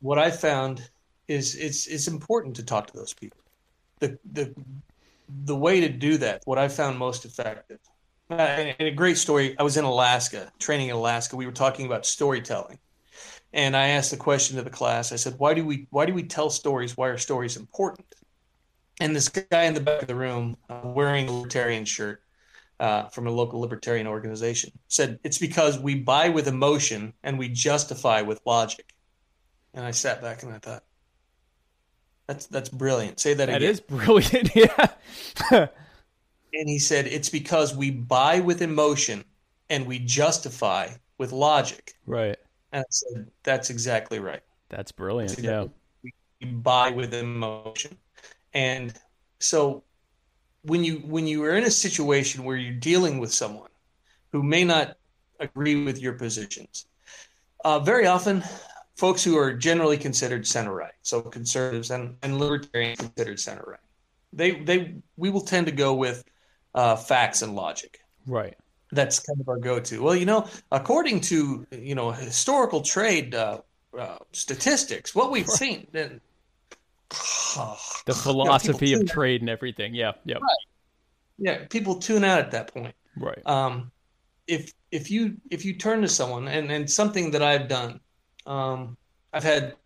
What 0.00 0.18
I 0.18 0.30
found 0.30 0.90
is 1.28 1.54
it's 1.54 1.86
it's 1.86 2.08
important 2.08 2.56
to 2.56 2.64
talk 2.64 2.86
to 2.88 2.96
those 2.96 3.14
people. 3.14 3.40
The 4.00 4.18
the 4.32 4.54
the 5.44 5.56
way 5.56 5.80
to 5.80 5.88
do 5.88 6.18
that, 6.18 6.42
what 6.44 6.58
I 6.58 6.68
found 6.68 6.98
most 6.98 7.24
effective, 7.24 7.78
uh, 8.30 8.34
and 8.34 8.74
and 8.78 8.88
a 8.88 8.92
great 8.92 9.18
story. 9.18 9.56
I 9.58 9.62
was 9.62 9.76
in 9.76 9.84
Alaska, 9.84 10.50
training 10.58 10.88
in 10.88 10.96
Alaska. 10.96 11.36
We 11.36 11.46
were 11.46 11.52
talking 11.52 11.86
about 11.86 12.04
storytelling, 12.06 12.78
and 13.52 13.76
I 13.76 13.88
asked 13.88 14.10
the 14.10 14.16
question 14.16 14.56
to 14.56 14.62
the 14.62 14.70
class. 14.70 15.12
I 15.12 15.16
said, 15.16 15.34
"Why 15.38 15.54
do 15.54 15.64
we 15.64 15.86
why 15.90 16.06
do 16.06 16.14
we 16.14 16.22
tell 16.22 16.50
stories? 16.50 16.96
Why 16.96 17.08
are 17.08 17.18
stories 17.18 17.56
important?" 17.56 18.06
And 19.00 19.16
this 19.16 19.28
guy 19.28 19.64
in 19.64 19.74
the 19.74 19.80
back 19.80 20.02
of 20.02 20.08
the 20.08 20.14
room, 20.14 20.56
uh, 20.68 20.80
wearing 20.84 21.28
a 21.28 21.32
libertarian 21.32 21.84
shirt 21.84 22.22
uh, 22.78 23.08
from 23.08 23.26
a 23.26 23.30
local 23.30 23.60
libertarian 23.60 24.06
organization, 24.06 24.70
said, 24.88 25.18
"It's 25.24 25.38
because 25.38 25.78
we 25.78 25.94
buy 25.94 26.28
with 26.28 26.48
emotion 26.48 27.14
and 27.22 27.38
we 27.38 27.48
justify 27.48 28.22
with 28.22 28.40
logic." 28.44 28.94
And 29.74 29.84
I 29.84 29.90
sat 29.90 30.20
back 30.20 30.42
and 30.42 30.52
I 30.52 30.58
thought, 30.58 30.84
"That's 32.26 32.46
that's 32.46 32.68
brilliant." 32.68 33.20
Say 33.20 33.34
that, 33.34 33.46
that 33.46 33.56
again. 33.56 33.70
is 33.70 33.80
brilliant 33.88 34.54
yeah 34.54 34.88
And 36.52 36.68
he 36.68 36.78
said, 36.78 37.06
It's 37.06 37.28
because 37.28 37.76
we 37.76 37.90
buy 37.90 38.40
with 38.40 38.62
emotion 38.62 39.24
and 39.68 39.86
we 39.86 39.98
justify 39.98 40.88
with 41.18 41.32
logic. 41.32 41.94
right 42.06 42.38
And 42.72 42.82
I 42.82 42.86
said, 42.90 43.30
That's 43.42 43.70
exactly 43.70 44.18
right. 44.18 44.42
That's 44.68 44.92
brilliant. 44.92 45.38
Yeah. 45.38 45.66
We 46.02 46.12
buy 46.46 46.90
with 46.90 47.12
emotion. 47.12 47.96
And 48.54 48.94
so 49.38 49.82
when 50.62 50.84
you 50.84 50.96
when 50.98 51.26
you 51.26 51.44
are 51.44 51.54
in 51.54 51.64
a 51.64 51.70
situation 51.70 52.44
where 52.44 52.56
you're 52.56 52.74
dealing 52.74 53.18
with 53.18 53.32
someone 53.32 53.70
who 54.32 54.42
may 54.42 54.64
not 54.64 54.96
agree 55.38 55.84
with 55.84 55.98
your 55.98 56.14
positions, 56.14 56.86
uh, 57.64 57.78
very 57.78 58.06
often 58.06 58.42
folks 58.96 59.24
who 59.24 59.36
are 59.36 59.52
generally 59.52 59.96
considered 59.96 60.46
center 60.46 60.74
right, 60.74 60.92
so 61.02 61.22
conservatives 61.22 61.90
and, 61.90 62.16
and 62.22 62.38
libertarians 62.38 62.98
considered 62.98 63.40
center 63.40 63.64
right, 63.66 63.80
they 64.32 64.52
they 64.60 64.94
we 65.16 65.30
will 65.30 65.40
tend 65.40 65.66
to 65.66 65.72
go 65.72 65.94
with 65.94 66.24
uh, 66.74 66.96
facts 66.96 67.42
and 67.42 67.54
logic. 67.54 68.00
Right. 68.26 68.56
That's 68.92 69.20
kind 69.20 69.40
of 69.40 69.48
our 69.48 69.58
go-to. 69.58 70.02
Well, 70.02 70.16
you 70.16 70.26
know, 70.26 70.48
according 70.72 71.20
to 71.22 71.66
you 71.70 71.94
know 71.94 72.10
historical 72.10 72.80
trade 72.82 73.34
uh, 73.34 73.60
uh, 73.96 74.18
statistics, 74.32 75.14
what 75.14 75.30
we've 75.30 75.46
seen, 75.46 75.86
then 75.92 76.20
the 77.10 78.14
philosophy 78.14 78.90
you 78.90 78.96
know, 78.96 79.02
of 79.02 79.10
trade 79.10 79.42
and 79.42 79.50
everything. 79.50 79.94
Yeah, 79.94 80.12
yeah, 80.24 80.36
right. 80.36 80.56
yeah. 81.38 81.64
People 81.68 81.96
tune 81.96 82.24
out 82.24 82.40
at 82.40 82.50
that 82.50 82.72
point. 82.72 82.94
Right. 83.16 83.40
Um, 83.46 83.90
if 84.46 84.72
if 84.90 85.10
you 85.10 85.36
if 85.50 85.64
you 85.64 85.74
turn 85.74 86.02
to 86.02 86.08
someone 86.08 86.48
and 86.48 86.70
and 86.70 86.90
something 86.90 87.30
that 87.30 87.42
I've 87.42 87.68
done, 87.68 88.00
um, 88.46 88.96
I've 89.32 89.44
had 89.44 89.76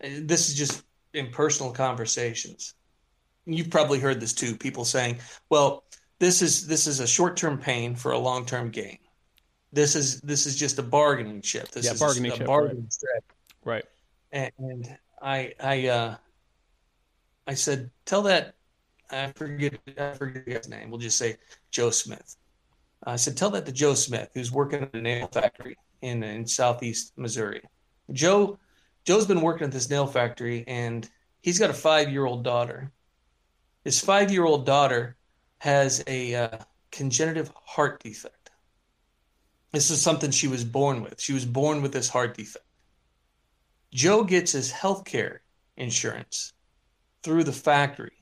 this 0.00 0.48
is 0.48 0.54
just 0.54 0.82
in 1.14 1.30
personal 1.30 1.72
conversations. 1.72 2.74
You've 3.44 3.70
probably 3.70 4.00
heard 4.00 4.20
this 4.20 4.32
too. 4.32 4.56
People 4.56 4.84
saying, 4.84 5.18
"Well, 5.50 5.84
this 6.18 6.42
is 6.42 6.66
this 6.66 6.86
is 6.86 7.00
a 7.00 7.06
short 7.06 7.36
term 7.36 7.58
pain 7.58 7.94
for 7.94 8.12
a 8.12 8.18
long 8.18 8.46
term 8.46 8.70
gain. 8.70 8.98
This 9.72 9.94
is 9.94 10.20
this 10.22 10.46
is 10.46 10.56
just 10.56 10.78
a 10.78 10.82
bargaining 10.82 11.42
chip. 11.42 11.70
This 11.70 11.86
yeah, 11.86 11.92
is 11.92 12.00
bargaining 12.00 12.32
a, 12.32 12.36
chip, 12.36 12.46
bargaining 12.46 12.88
right. 13.04 13.22
Right. 13.64 13.84
And, 14.32 14.52
and 14.58 14.98
I 15.20 15.52
I 15.60 15.86
uh, 15.88 16.16
I 17.46 17.54
said, 17.54 17.90
tell 18.04 18.22
that 18.22 18.54
I 19.10 19.32
forget 19.32 19.74
I 19.98 20.12
forget 20.12 20.46
his 20.46 20.68
name. 20.68 20.90
We'll 20.90 21.00
just 21.00 21.18
say 21.18 21.36
Joe 21.70 21.90
Smith. 21.90 22.36
I 23.04 23.16
said, 23.16 23.36
tell 23.36 23.50
that 23.50 23.66
to 23.66 23.72
Joe 23.72 23.94
Smith, 23.94 24.30
who's 24.34 24.50
working 24.50 24.82
at 24.82 24.94
a 24.94 25.00
nail 25.00 25.28
factory 25.28 25.76
in 26.02 26.22
in 26.22 26.46
southeast 26.46 27.12
Missouri. 27.16 27.62
Joe 28.12 28.58
Joe's 29.04 29.26
been 29.26 29.40
working 29.40 29.66
at 29.66 29.72
this 29.72 29.90
nail 29.90 30.06
factory 30.06 30.64
and 30.66 31.08
he's 31.40 31.58
got 31.58 31.70
a 31.70 31.74
five 31.74 32.10
year 32.10 32.24
old 32.24 32.42
daughter. 32.42 32.90
His 33.84 34.00
five 34.00 34.32
year 34.32 34.44
old 34.44 34.66
daughter 34.66 35.15
has 35.58 36.02
a 36.06 36.34
uh, 36.34 36.58
congenital 36.90 37.52
heart 37.64 38.02
defect. 38.02 38.50
This 39.72 39.90
is 39.90 40.00
something 40.00 40.30
she 40.30 40.48
was 40.48 40.64
born 40.64 41.02
with. 41.02 41.20
She 41.20 41.32
was 41.32 41.44
born 41.44 41.82
with 41.82 41.92
this 41.92 42.08
heart 42.08 42.36
defect. 42.36 42.64
Joe 43.92 44.24
gets 44.24 44.52
his 44.52 44.70
health 44.70 45.04
care 45.04 45.42
insurance 45.76 46.52
through 47.22 47.44
the 47.44 47.52
factory 47.52 48.12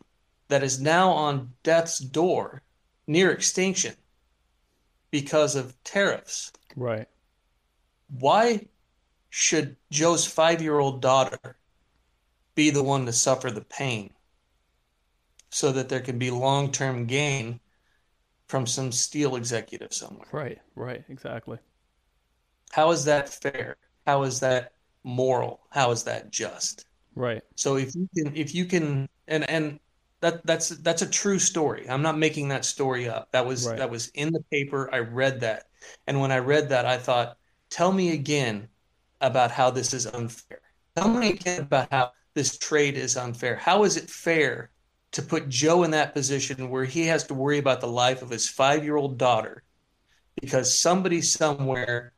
that 0.49 0.63
is 0.63 0.81
now 0.81 1.11
on 1.11 1.53
death's 1.63 1.99
door 1.99 2.63
near 3.07 3.31
extinction 3.31 3.95
because 5.11 5.57
of 5.57 5.83
tariffs. 5.85 6.53
Right. 6.77 7.09
Why 8.09 8.67
should 9.31 9.77
Joe's 9.91 10.27
five 10.27 10.63
year 10.63 10.79
old 10.79 11.03
daughter 11.03 11.57
be 12.55 12.71
the 12.71 12.83
one 12.83 13.07
to 13.07 13.13
suffer 13.13 13.51
the 13.51 13.65
pain 13.65 14.14
so 15.55 15.71
that 15.71 15.89
there 15.89 16.01
can 16.01 16.19
be 16.19 16.33
long 16.33 16.73
term 16.73 17.07
gain 17.07 17.61
from 18.49 18.67
some 18.67 18.91
steel 18.91 19.37
executive 19.37 19.95
somewhere? 19.95 20.27
Right, 20.33 20.59
right, 20.75 21.05
exactly. 21.09 21.59
How 22.73 22.91
is 22.91 23.05
that 23.05 23.29
fair? 23.29 23.77
How 24.05 24.25
is 24.25 24.41
that 24.41 24.73
moral? 25.05 25.61
How 25.71 25.93
is 25.93 26.03
that 26.05 26.33
just? 26.33 26.87
Right. 27.15 27.43
So 27.55 27.77
if 27.77 27.95
you 27.95 28.09
can, 28.17 28.35
if 28.35 28.53
you 28.53 28.65
can, 28.65 29.09
and 29.29 29.49
and 29.49 29.79
that 30.23 30.45
that's 30.45 30.71
that's 30.71 31.03
a 31.03 31.09
true 31.09 31.39
story. 31.39 31.89
I'm 31.89 32.03
not 32.03 32.19
making 32.19 32.49
that 32.49 32.65
story 32.65 33.09
up. 33.09 33.31
That 33.31 33.47
was 33.47 33.65
Right. 33.69 33.79
that 33.79 33.91
was 33.91 34.09
in 34.09 34.33
the 34.33 34.43
paper. 34.51 34.93
I 34.93 34.99
read 34.99 35.41
that, 35.43 35.67
and 36.09 36.21
when 36.21 36.33
I 36.33 36.39
read 36.39 36.71
that, 36.71 36.85
I 36.85 36.99
thought, 36.99 37.39
tell 37.71 37.93
me 37.93 38.11
again 38.11 38.69
about 39.21 39.53
how 39.53 39.71
this 39.71 39.95
is 39.95 40.07
unfair. 40.07 40.61
Tell 40.97 41.09
me 41.09 41.31
again 41.31 41.63
about 41.63 41.93
how 41.93 42.11
this 42.35 42.59
trade 42.59 42.99
is 42.99 43.17
unfair. 43.17 43.55
How 43.55 43.85
is 43.85 43.97
it 43.97 44.11
fair 44.11 44.71
to 45.15 45.23
put 45.23 45.49
Joe 45.49 45.85
in 45.85 45.93
that 45.93 46.13
position 46.13 46.71
where 46.71 46.85
he 46.85 47.07
has 47.07 47.25
to 47.25 47.35
worry 47.35 47.59
about 47.59 47.81
the 47.81 47.87
life 47.87 48.21
of 48.21 48.31
his 48.31 48.49
five-year-old 48.49 49.17
daughter 49.17 49.63
because 50.41 50.77
somebody 50.77 51.23
somewhere 51.23 52.13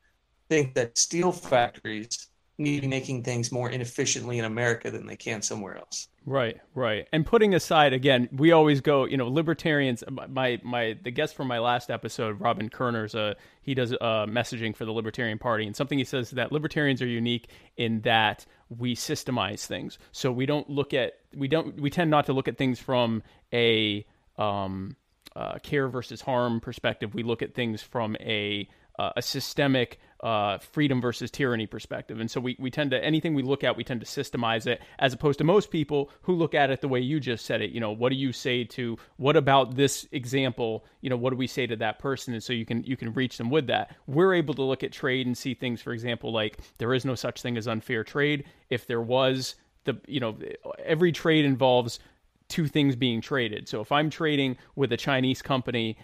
think 0.49 0.75
that 0.75 0.97
steel 0.97 1.31
factories 1.31 2.29
need 2.59 2.81
be 2.81 2.89
making 2.89 3.23
things 3.23 3.53
more 3.53 3.69
inefficiently 3.71 4.39
in 4.39 4.45
America 4.45 4.91
than 4.91 5.07
they 5.07 5.17
can 5.17 5.43
somewhere 5.43 5.77
else. 5.77 6.09
Right, 6.25 6.59
right. 6.75 7.07
And 7.13 7.25
putting 7.25 7.55
aside 7.55 7.93
again, 7.93 8.29
we 8.33 8.51
always 8.53 8.81
go, 8.81 9.05
you 9.05 9.17
know, 9.17 9.29
libertarians. 9.29 10.03
My 10.11 10.59
my 10.65 10.97
the 11.03 11.11
guest 11.11 11.37
from 11.37 11.47
my 11.47 11.59
last 11.59 11.91
episode, 11.91 12.41
Robin 12.41 12.69
Koerner's, 12.69 13.15
uh, 13.15 13.35
he 13.63 13.75
does 13.75 13.93
uh, 13.93 14.27
messaging 14.27 14.75
for 14.75 14.85
the 14.85 14.93
Libertarian 14.93 15.39
Party, 15.39 15.67
and 15.67 15.77
something 15.77 15.99
he 15.99 16.05
says 16.05 16.31
that 16.31 16.51
libertarians 16.51 17.01
are 17.01 17.07
unique 17.07 17.49
in 17.77 18.01
that 18.01 18.45
we 18.69 18.97
systemize 18.97 19.67
things. 19.67 19.99
So 20.11 20.33
we 20.33 20.47
don't 20.47 20.69
look 20.69 20.95
at 20.95 21.19
we 21.35 21.47
don't 21.47 21.81
we 21.81 21.91
tend 21.91 22.11
not 22.11 22.27
to 22.27 22.33
look 22.33 22.49
at 22.49 22.59
things 22.59 22.81
from 22.81 23.23
a 23.53 24.05
um, 24.37 24.97
uh, 25.37 25.59
care 25.63 25.89
versus 25.89 26.23
harm 26.23 26.61
perspective. 26.61 27.15
We 27.15 27.23
look 27.23 27.43
at 27.43 27.55
things 27.55 27.83
from 27.83 28.17
a 28.21 28.69
uh, 28.99 29.13
a 29.17 29.23
systemic 29.23 30.01
uh, 30.21 30.59
freedom 30.59 31.01
versus 31.01 31.31
tyranny 31.31 31.67
perspective. 31.67 32.21
And 32.21 32.31
so 32.31 32.41
we, 32.41 32.57
we 32.59 32.71
tend 32.71 32.91
to, 32.93 33.05
anything 33.05 33.35
we 33.35 33.43
look 33.43 33.65
at, 33.65 33.77
we 33.77 33.85
tend 33.85 34.01
to 34.01 34.07
systemize 34.07 34.67
it 34.67 34.81
as 34.99 35.13
opposed 35.13 35.39
to 35.39 35.45
most 35.45 35.71
people 35.71 36.11
who 36.23 36.35
look 36.35 36.55
at 36.55 36.71
it 36.71 36.81
the 36.81 36.89
way 36.89 37.01
you 37.01 37.21
just 37.21 37.45
said 37.45 37.61
it. 37.61 37.71
You 37.71 37.81
know, 37.81 37.93
what 37.93 38.11
do 38.11 38.17
you 38.17 38.33
say 38.33 38.65
to, 38.65 38.99
what 39.17 39.37
about 39.37 39.77
this 39.77 40.07
example? 40.13 40.85
You 41.01 41.11
know, 41.11 41.17
what 41.17 41.31
do 41.31 41.37
we 41.37 41.47
say 41.47 41.67
to 41.67 41.77
that 41.77 41.99
person? 41.99 42.35
And 42.35 42.43
so 42.43 42.53
you 42.53 42.65
can, 42.65 42.83
you 42.85 42.97
can 42.97 43.13
reach 43.13 43.37
them 43.37 43.51
with 43.51 43.67
that. 43.67 43.95
We're 44.07 44.35
able 44.35 44.55
to 44.55 44.63
look 44.63 44.83
at 44.83 44.93
trade 44.93 45.27
and 45.27 45.37
see 45.37 45.55
things, 45.55 45.83
for 45.83 45.93
example, 45.93 46.33
like 46.33 46.59
there 46.79 46.95
is 46.95 47.05
no 47.05 47.15
such 47.15 47.43
thing 47.43 47.57
as 47.57 47.69
unfair 47.69 48.03
trade. 48.05 48.45
If 48.71 48.87
there 48.87 49.03
was, 49.03 49.55
the, 49.85 50.01
you 50.07 50.21
know, 50.21 50.37
every 50.85 51.13
trade 51.13 51.45
involves 51.45 52.01
two 52.49 52.69
things 52.69 52.95
being 52.95 53.21
traded. 53.21 53.69
So 53.69 53.81
if 53.81 53.91
I'm 53.91 54.09
trading 54.09 54.57
with 54.77 54.93
a 54.93 54.97
Chinese 54.97 55.43
company 55.43 55.99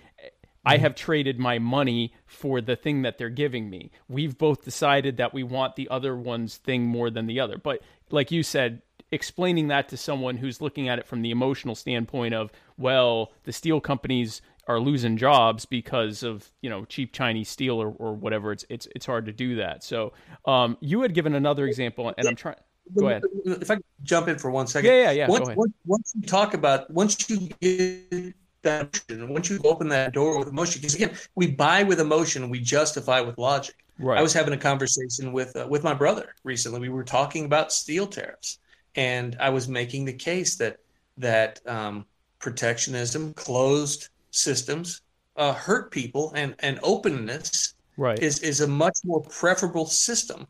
I 0.65 0.77
have 0.79 0.95
traded 0.95 1.39
my 1.39 1.59
money 1.59 2.15
for 2.27 2.61
the 2.61 2.77
thing 2.77 3.03
that 3.03 3.19
they're 3.19 3.31
giving 3.31 3.69
me. 3.69 3.91
We've 4.09 4.37
both 4.37 4.65
decided 4.65 5.17
that 5.17 5.35
we 5.35 5.43
want 5.43 5.77
the 5.77 5.89
other 5.89 6.17
one's 6.17 6.57
thing 6.57 6.87
more 6.87 7.11
than 7.11 7.27
the 7.27 7.41
other. 7.41 7.59
But 7.59 7.83
like 8.11 8.31
you 8.31 8.43
said, 8.43 8.83
explaining 9.11 9.69
that 9.69 9.89
to 9.89 9.97
someone 9.97 10.37
who's 10.37 10.61
looking 10.61 10.89
at 10.89 10.99
it 10.99 11.07
from 11.07 11.23
the 11.23 11.31
emotional 11.31 11.75
standpoint 11.75 12.35
of, 12.35 12.51
well, 12.79 13.33
the 13.45 13.53
steel 13.53 13.81
companies 13.81 14.41
are 14.69 14.79
losing 14.79 15.17
jobs 15.17 15.65
because 15.65 16.23
of 16.23 16.49
you 16.61 16.71
know 16.71 16.85
cheap 16.85 17.13
Chinese 17.13 17.49
steel 17.49 17.83
or, 17.83 17.89
or 17.99 18.15
whatever. 18.15 18.53
It's 18.53 18.65
it's 18.69 18.87
it's 18.95 19.07
hard 19.07 19.27
to 19.27 19.33
do 19.33 19.57
that. 19.57 19.83
So 19.83 20.13
um, 20.47 20.77
you 20.81 21.03
had 21.03 21.15
given 21.15 21.35
another 21.35 21.67
example, 21.67 22.13
and 22.17 22.29
I'm 22.29 22.37
trying. 22.37 22.57
Go 22.99 23.09
ahead. 23.09 23.23
If 23.45 23.71
I 23.71 23.79
jump 24.03 24.27
in 24.29 24.39
for 24.39 24.51
one 24.51 24.67
second. 24.67 24.91
Yeah, 24.91 25.05
yeah, 25.05 25.11
yeah. 25.13 25.29
Once, 25.29 25.49
once, 25.55 25.73
once 25.87 26.13
you 26.17 26.23
talk 26.23 26.53
about, 26.53 26.91
once 26.91 27.31
you 27.31 27.49
get 27.61 28.35
that 28.63 29.03
emotion, 29.09 29.33
once 29.33 29.51
you 29.51 29.61
open 29.65 29.89
that 29.89 30.13
door 30.13 30.39
with 30.39 30.49
emotion, 30.49 30.81
because 30.81 30.95
again, 30.95 31.17
we 31.35 31.51
buy 31.51 31.83
with 31.83 32.01
emotion, 32.01 32.49
we 32.49 32.61
justify 32.61 33.21
with 33.21 33.39
logic. 33.39 33.77
Right. 33.99 34.19
I 34.19 34.23
was 34.23 34.33
having 34.33 34.55
a 34.55 34.59
conversation 34.59 35.33
with 35.33 35.57
uh, 35.57 35.67
with 35.69 35.85
my 35.85 35.95
brother 35.95 36.35
recently. 36.45 36.81
We 36.81 36.89
were 36.89 37.05
talking 37.05 37.45
about 37.45 37.73
steel 37.73 38.07
tariffs, 38.07 38.59
and 38.97 39.37
I 39.41 39.51
was 39.51 39.69
making 39.69 40.05
the 40.07 40.13
case 40.13 40.57
that 40.57 40.79
that 41.19 41.61
um, 41.67 42.07
protectionism, 42.39 43.35
closed 43.35 44.09
systems, 44.31 45.03
uh, 45.37 45.53
hurt 45.53 45.91
people, 45.91 46.33
and 46.35 46.55
and 46.61 46.81
openness 46.83 47.75
right. 47.97 48.19
is 48.19 48.41
is 48.41 48.61
a 48.61 48.67
much 48.67 48.99
more 49.05 49.23
preferable 49.23 49.87
system. 49.87 50.47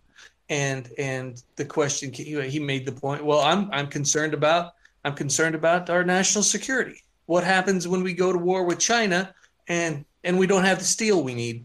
And 0.48 0.90
and 0.98 1.42
the 1.56 1.64
question 1.64 2.12
he 2.12 2.58
made 2.58 2.84
the 2.84 2.92
point. 2.92 3.24
Well, 3.24 3.40
I'm 3.40 3.70
I'm 3.72 3.86
concerned 3.86 4.34
about 4.34 4.72
I'm 5.04 5.14
concerned 5.14 5.54
about 5.54 5.90
our 5.90 6.04
national 6.04 6.44
security. 6.44 7.02
What 7.32 7.44
happens 7.44 7.88
when 7.88 8.02
we 8.02 8.12
go 8.12 8.30
to 8.30 8.36
war 8.36 8.62
with 8.62 8.78
China 8.78 9.34
and 9.66 10.04
and 10.22 10.38
we 10.38 10.46
don't 10.46 10.64
have 10.64 10.80
the 10.80 10.84
steel 10.84 11.22
we 11.22 11.32
need 11.32 11.64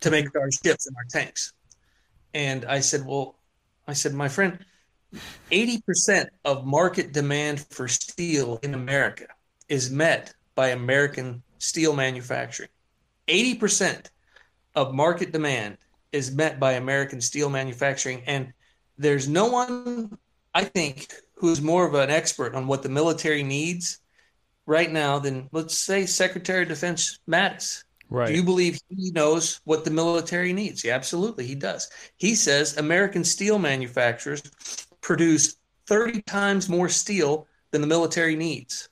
to 0.00 0.10
make 0.10 0.26
our 0.36 0.50
ships 0.50 0.86
and 0.86 0.94
our 0.94 1.06
tanks? 1.08 1.54
And 2.34 2.66
I 2.66 2.80
said, 2.80 3.06
well, 3.06 3.38
I 3.88 3.94
said, 3.94 4.12
my 4.12 4.28
friend, 4.28 4.58
80% 5.50 6.26
of 6.44 6.66
market 6.66 7.14
demand 7.14 7.60
for 7.70 7.88
steel 7.88 8.60
in 8.62 8.74
America 8.74 9.28
is 9.70 9.90
met 9.90 10.34
by 10.54 10.68
American 10.68 11.42
steel 11.56 11.94
manufacturing. 11.94 12.68
80% 13.26 14.10
of 14.74 14.92
market 14.92 15.32
demand 15.32 15.78
is 16.12 16.30
met 16.30 16.60
by 16.60 16.72
American 16.72 17.22
steel 17.22 17.48
manufacturing. 17.48 18.22
And 18.26 18.52
there's 18.98 19.30
no 19.30 19.46
one, 19.46 20.18
I 20.54 20.64
think, 20.64 21.10
who's 21.36 21.62
more 21.62 21.86
of 21.88 21.94
an 21.94 22.10
expert 22.10 22.54
on 22.54 22.66
what 22.66 22.82
the 22.82 22.90
military 22.90 23.42
needs 23.42 24.00
right 24.66 24.90
now 24.90 25.18
than, 25.18 25.48
let's 25.52 25.76
say, 25.76 26.06
Secretary 26.06 26.62
of 26.62 26.68
Defense 26.68 27.20
Mattis. 27.28 27.84
Right. 28.10 28.28
Do 28.28 28.34
you 28.34 28.44
believe 28.44 28.80
he 28.88 29.10
knows 29.10 29.60
what 29.64 29.84
the 29.84 29.90
military 29.90 30.52
needs? 30.52 30.84
Yeah, 30.84 30.94
absolutely, 30.94 31.46
he 31.46 31.54
does. 31.54 31.90
He 32.16 32.34
says 32.34 32.76
American 32.76 33.24
steel 33.24 33.58
manufacturers 33.58 34.42
produce 35.00 35.56
30 35.86 36.22
times 36.22 36.68
more 36.68 36.88
steel 36.88 37.46
than 37.70 37.80
the 37.80 37.86
military 37.86 38.36
needs. 38.36 38.88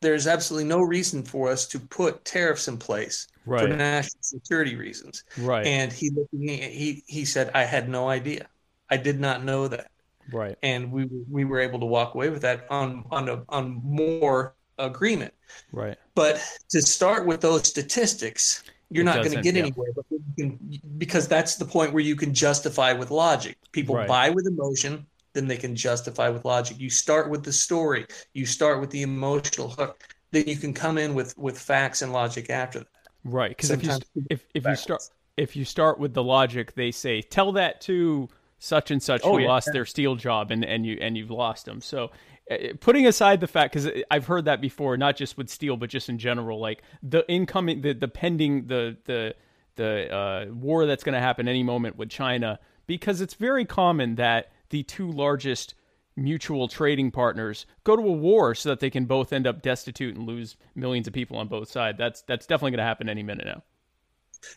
There's 0.00 0.28
absolutely 0.28 0.68
no 0.68 0.80
reason 0.80 1.24
for 1.24 1.50
us 1.50 1.66
to 1.68 1.80
put 1.80 2.24
tariffs 2.24 2.68
in 2.68 2.76
place 2.76 3.26
for 3.44 3.66
national 3.66 4.22
security 4.22 4.76
reasons. 4.76 5.24
Right. 5.36 5.66
And 5.66 5.92
he 5.92 6.10
looked 6.10 6.32
he 6.32 7.02
he 7.06 7.24
said, 7.24 7.50
I 7.54 7.64
had 7.64 7.88
no 7.88 8.08
idea. 8.08 8.46
I 8.88 8.96
did 8.96 9.18
not 9.18 9.42
know 9.42 9.66
that. 9.68 9.90
Right. 10.32 10.56
And 10.62 10.92
we 10.92 11.08
we 11.30 11.44
were 11.44 11.60
able 11.60 11.80
to 11.80 11.86
walk 11.86 12.14
away 12.14 12.30
with 12.30 12.42
that 12.42 12.66
on 12.70 13.04
on 13.10 13.28
a, 13.28 13.44
on 13.48 13.80
more 13.82 14.54
agreement. 14.78 15.34
Right. 15.72 15.96
But 16.14 16.42
to 16.70 16.82
start 16.82 17.26
with 17.26 17.40
those 17.40 17.66
statistics, 17.66 18.62
you're 18.90 19.02
It 19.02 19.06
not 19.06 19.16
going 19.16 19.32
to 19.32 19.42
get 19.42 19.54
yeah. 19.54 19.62
anywhere. 19.62 19.90
But 19.94 20.04
you 20.10 20.22
can, 20.36 20.80
because 20.98 21.28
that's 21.28 21.56
the 21.56 21.64
point 21.64 21.92
where 21.92 22.02
you 22.02 22.16
can 22.16 22.32
justify 22.34 22.92
with 22.92 23.10
logic. 23.10 23.56
People 23.72 23.96
Right. 23.96 24.08
buy 24.08 24.30
with 24.30 24.46
emotion, 24.46 25.06
then 25.32 25.46
they 25.46 25.56
can 25.56 25.74
justify 25.74 26.28
with 26.28 26.44
logic. 26.44 26.78
You 26.78 26.90
start 26.90 27.30
with 27.30 27.44
the 27.44 27.52
story. 27.52 28.06
You 28.34 28.46
start 28.46 28.80
with 28.80 28.90
the 28.90 29.02
emotional 29.02 29.70
hook. 29.70 30.02
Then 30.30 30.46
you 30.46 30.56
can 30.56 30.74
come 30.74 30.98
in 30.98 31.14
with 31.14 31.36
with 31.38 31.58
facts 31.58 32.02
and 32.02 32.12
logic 32.12 32.50
after 32.50 32.80
that. 32.80 32.88
Right, 33.24 33.50
because 33.50 33.70
if 33.70 33.82
you 33.82 33.98
if 34.30 34.46
if 34.54 34.64
you 34.64 34.76
start 34.76 35.02
if 35.36 35.56
you 35.56 35.64
start 35.64 35.98
with 35.98 36.14
the 36.14 36.22
logic, 36.22 36.74
they 36.74 36.90
say 36.90 37.22
tell 37.22 37.52
that 37.52 37.80
to 37.82 38.28
such 38.58 38.90
and 38.90 39.02
such 39.02 39.22
Oh, 39.24 39.32
who 39.34 39.40
yeah. 39.42 39.48
lost 39.48 39.70
their 39.72 39.84
steel 39.86 40.16
job 40.16 40.50
and 40.50 40.64
and 40.64 40.84
you 40.84 40.98
and 41.00 41.16
you've 41.16 41.30
lost 41.30 41.64
them. 41.66 41.80
So 41.80 42.10
uh, 42.50 42.56
putting 42.80 43.06
aside 43.06 43.40
the 43.40 43.46
fact 43.46 43.72
because 43.74 43.90
I've 44.10 44.26
heard 44.26 44.46
that 44.46 44.60
before, 44.60 44.96
not 44.96 45.16
just 45.16 45.36
with 45.36 45.48
steel 45.48 45.76
but 45.76 45.90
just 45.90 46.08
in 46.08 46.18
general, 46.18 46.58
like 46.60 46.82
the 47.02 47.28
incoming 47.30 47.82
the 47.82 47.92
the 47.94 48.08
pending 48.08 48.66
the 48.66 48.96
the 49.04 49.34
the 49.76 50.12
uh, 50.12 50.46
war 50.52 50.86
that's 50.86 51.04
going 51.04 51.14
to 51.14 51.20
happen 51.20 51.46
any 51.46 51.62
moment 51.62 51.96
with 51.96 52.10
China, 52.10 52.58
because 52.86 53.20
it's 53.20 53.34
very 53.34 53.64
common 53.64 54.16
that 54.16 54.50
the 54.70 54.82
two 54.82 55.10
largest 55.10 55.74
mutual 56.16 56.66
trading 56.66 57.12
partners 57.12 57.64
go 57.84 57.94
to 57.94 58.02
a 58.02 58.12
war 58.12 58.52
so 58.56 58.70
that 58.70 58.80
they 58.80 58.90
can 58.90 59.04
both 59.04 59.32
end 59.32 59.46
up 59.46 59.62
destitute 59.62 60.16
and 60.16 60.26
lose 60.26 60.56
millions 60.74 61.06
of 61.06 61.12
people 61.12 61.36
on 61.36 61.46
both 61.46 61.70
sides. 61.70 61.96
That's 61.96 62.22
that's 62.22 62.44
definitely 62.44 62.72
going 62.72 62.78
to 62.78 62.84
happen 62.84 63.08
any 63.08 63.22
minute 63.22 63.46
now. 63.46 63.62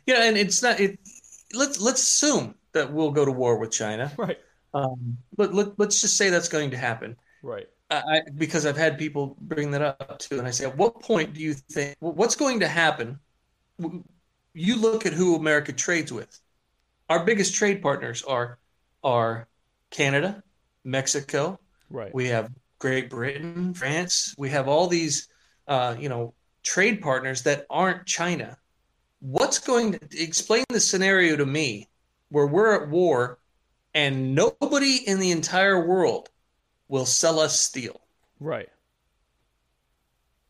Yeah, 0.08 0.24
and 0.24 0.38
it's 0.38 0.64
not. 0.64 0.80
It 0.80 0.97
let's 1.54 1.80
let's 1.80 2.02
assume 2.02 2.56
that 2.74 2.91
we'll 2.93 3.11
go 3.11 3.26
to 3.26 3.32
war 3.32 3.57
with 3.57 3.72
China. 3.72 4.11
Right. 4.17 4.38
Um, 4.74 5.17
but 5.36 5.53
let, 5.53 5.78
let's 5.78 5.99
just 5.99 6.15
say 6.15 6.30
that's 6.30 6.47
going 6.47 6.72
to 6.72 6.78
happen. 6.78 7.17
Right. 7.43 7.67
I, 7.89 7.95
I- 7.97 8.22
because 8.36 8.65
I've 8.65 8.78
had 8.78 8.97
people 8.97 9.36
bring 9.41 9.72
that 9.72 9.82
up 9.82 10.19
too, 10.19 10.38
and 10.39 10.47
I 10.47 10.51
say, 10.51 10.65
at 10.65 10.78
what 10.78 11.01
point 11.01 11.34
do 11.34 11.41
you 11.41 11.53
think 11.53 11.97
what's 11.99 12.36
going 12.36 12.61
to 12.61 12.67
happen? 12.67 13.19
You 14.53 14.76
look 14.78 15.05
at 15.05 15.13
who 15.13 15.36
America 15.36 15.74
trades 15.74 16.11
with. 16.11 16.39
Our 17.09 17.26
biggest 17.26 17.55
trade 17.55 17.82
partners 17.82 18.24
are 18.24 18.57
are 19.03 19.47
Canada, 19.89 20.43
Mexico. 20.84 21.59
Right. 21.89 22.13
We 22.13 22.28
have 22.28 22.49
Great 22.80 23.09
Britain, 23.09 23.74
France. 23.74 24.34
We 24.38 24.49
have 24.51 24.67
all 24.69 24.88
these, 24.88 25.28
uh, 25.67 25.95
you 25.99 26.07
know, 26.09 26.34
trade 26.63 27.01
partners 27.01 27.43
that 27.43 27.65
aren't 27.69 28.05
China. 28.05 28.57
What's 29.19 29.59
going 29.59 29.93
to 29.93 29.99
explain 30.24 30.63
the 30.69 30.80
scenario 30.80 31.36
to 31.36 31.45
me 31.45 31.89
where 32.32 32.47
we're 32.47 32.73
at 32.75 32.89
war 32.89 33.39
and 33.93 34.36
nobody 34.36 34.97
in 35.07 35.19
the 35.19 35.32
entire 35.32 35.86
world 35.88 36.32
will 36.89 37.05
sell 37.07 37.39
us 37.39 37.59
steel? 37.59 38.01
right. 38.39 38.69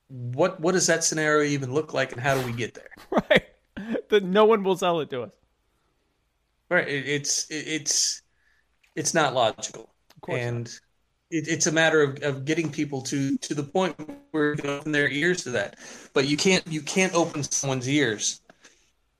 What 0.09 0.59
what 0.59 0.73
does 0.73 0.85
that 0.87 1.03
scenario 1.03 1.49
even 1.49 1.73
look 1.73 1.93
like, 1.93 2.11
and 2.11 2.21
how 2.21 2.35
do 2.35 2.41
we 2.41 2.53
get 2.53 2.73
there? 2.75 2.89
Right. 3.29 3.45
That 4.09 4.23
no 4.23 4.45
one 4.45 4.63
will 4.63 4.77
sell 4.77 4.99
it 5.01 5.09
to 5.11 5.23
us. 5.23 5.31
Right? 6.69 6.87
It, 6.87 7.07
it's 7.07 7.45
it, 7.49 7.67
it's 7.67 8.21
it's 8.95 9.13
not 9.13 9.33
logical, 9.33 9.93
Of 10.15 10.21
course. 10.21 10.47
not. 10.47 10.47
and 10.47 10.67
it, 11.31 11.47
it's 11.49 11.67
a 11.67 11.71
matter 11.71 12.01
of, 12.03 12.19
of 12.23 12.45
getting 12.45 12.71
people 12.71 13.01
to 13.03 13.37
to 13.39 13.55
the 13.55 13.63
point 13.63 13.97
where 14.31 14.53
you 14.53 14.57
can 14.61 14.69
open 14.71 14.91
their 14.93 15.09
ears 15.09 15.43
to 15.45 15.51
that. 15.51 15.77
But 16.13 16.27
you 16.27 16.37
can't 16.37 16.65
you 16.67 16.81
can't 16.83 17.13
open 17.15 17.43
someone's 17.43 17.89
ears 17.89 18.41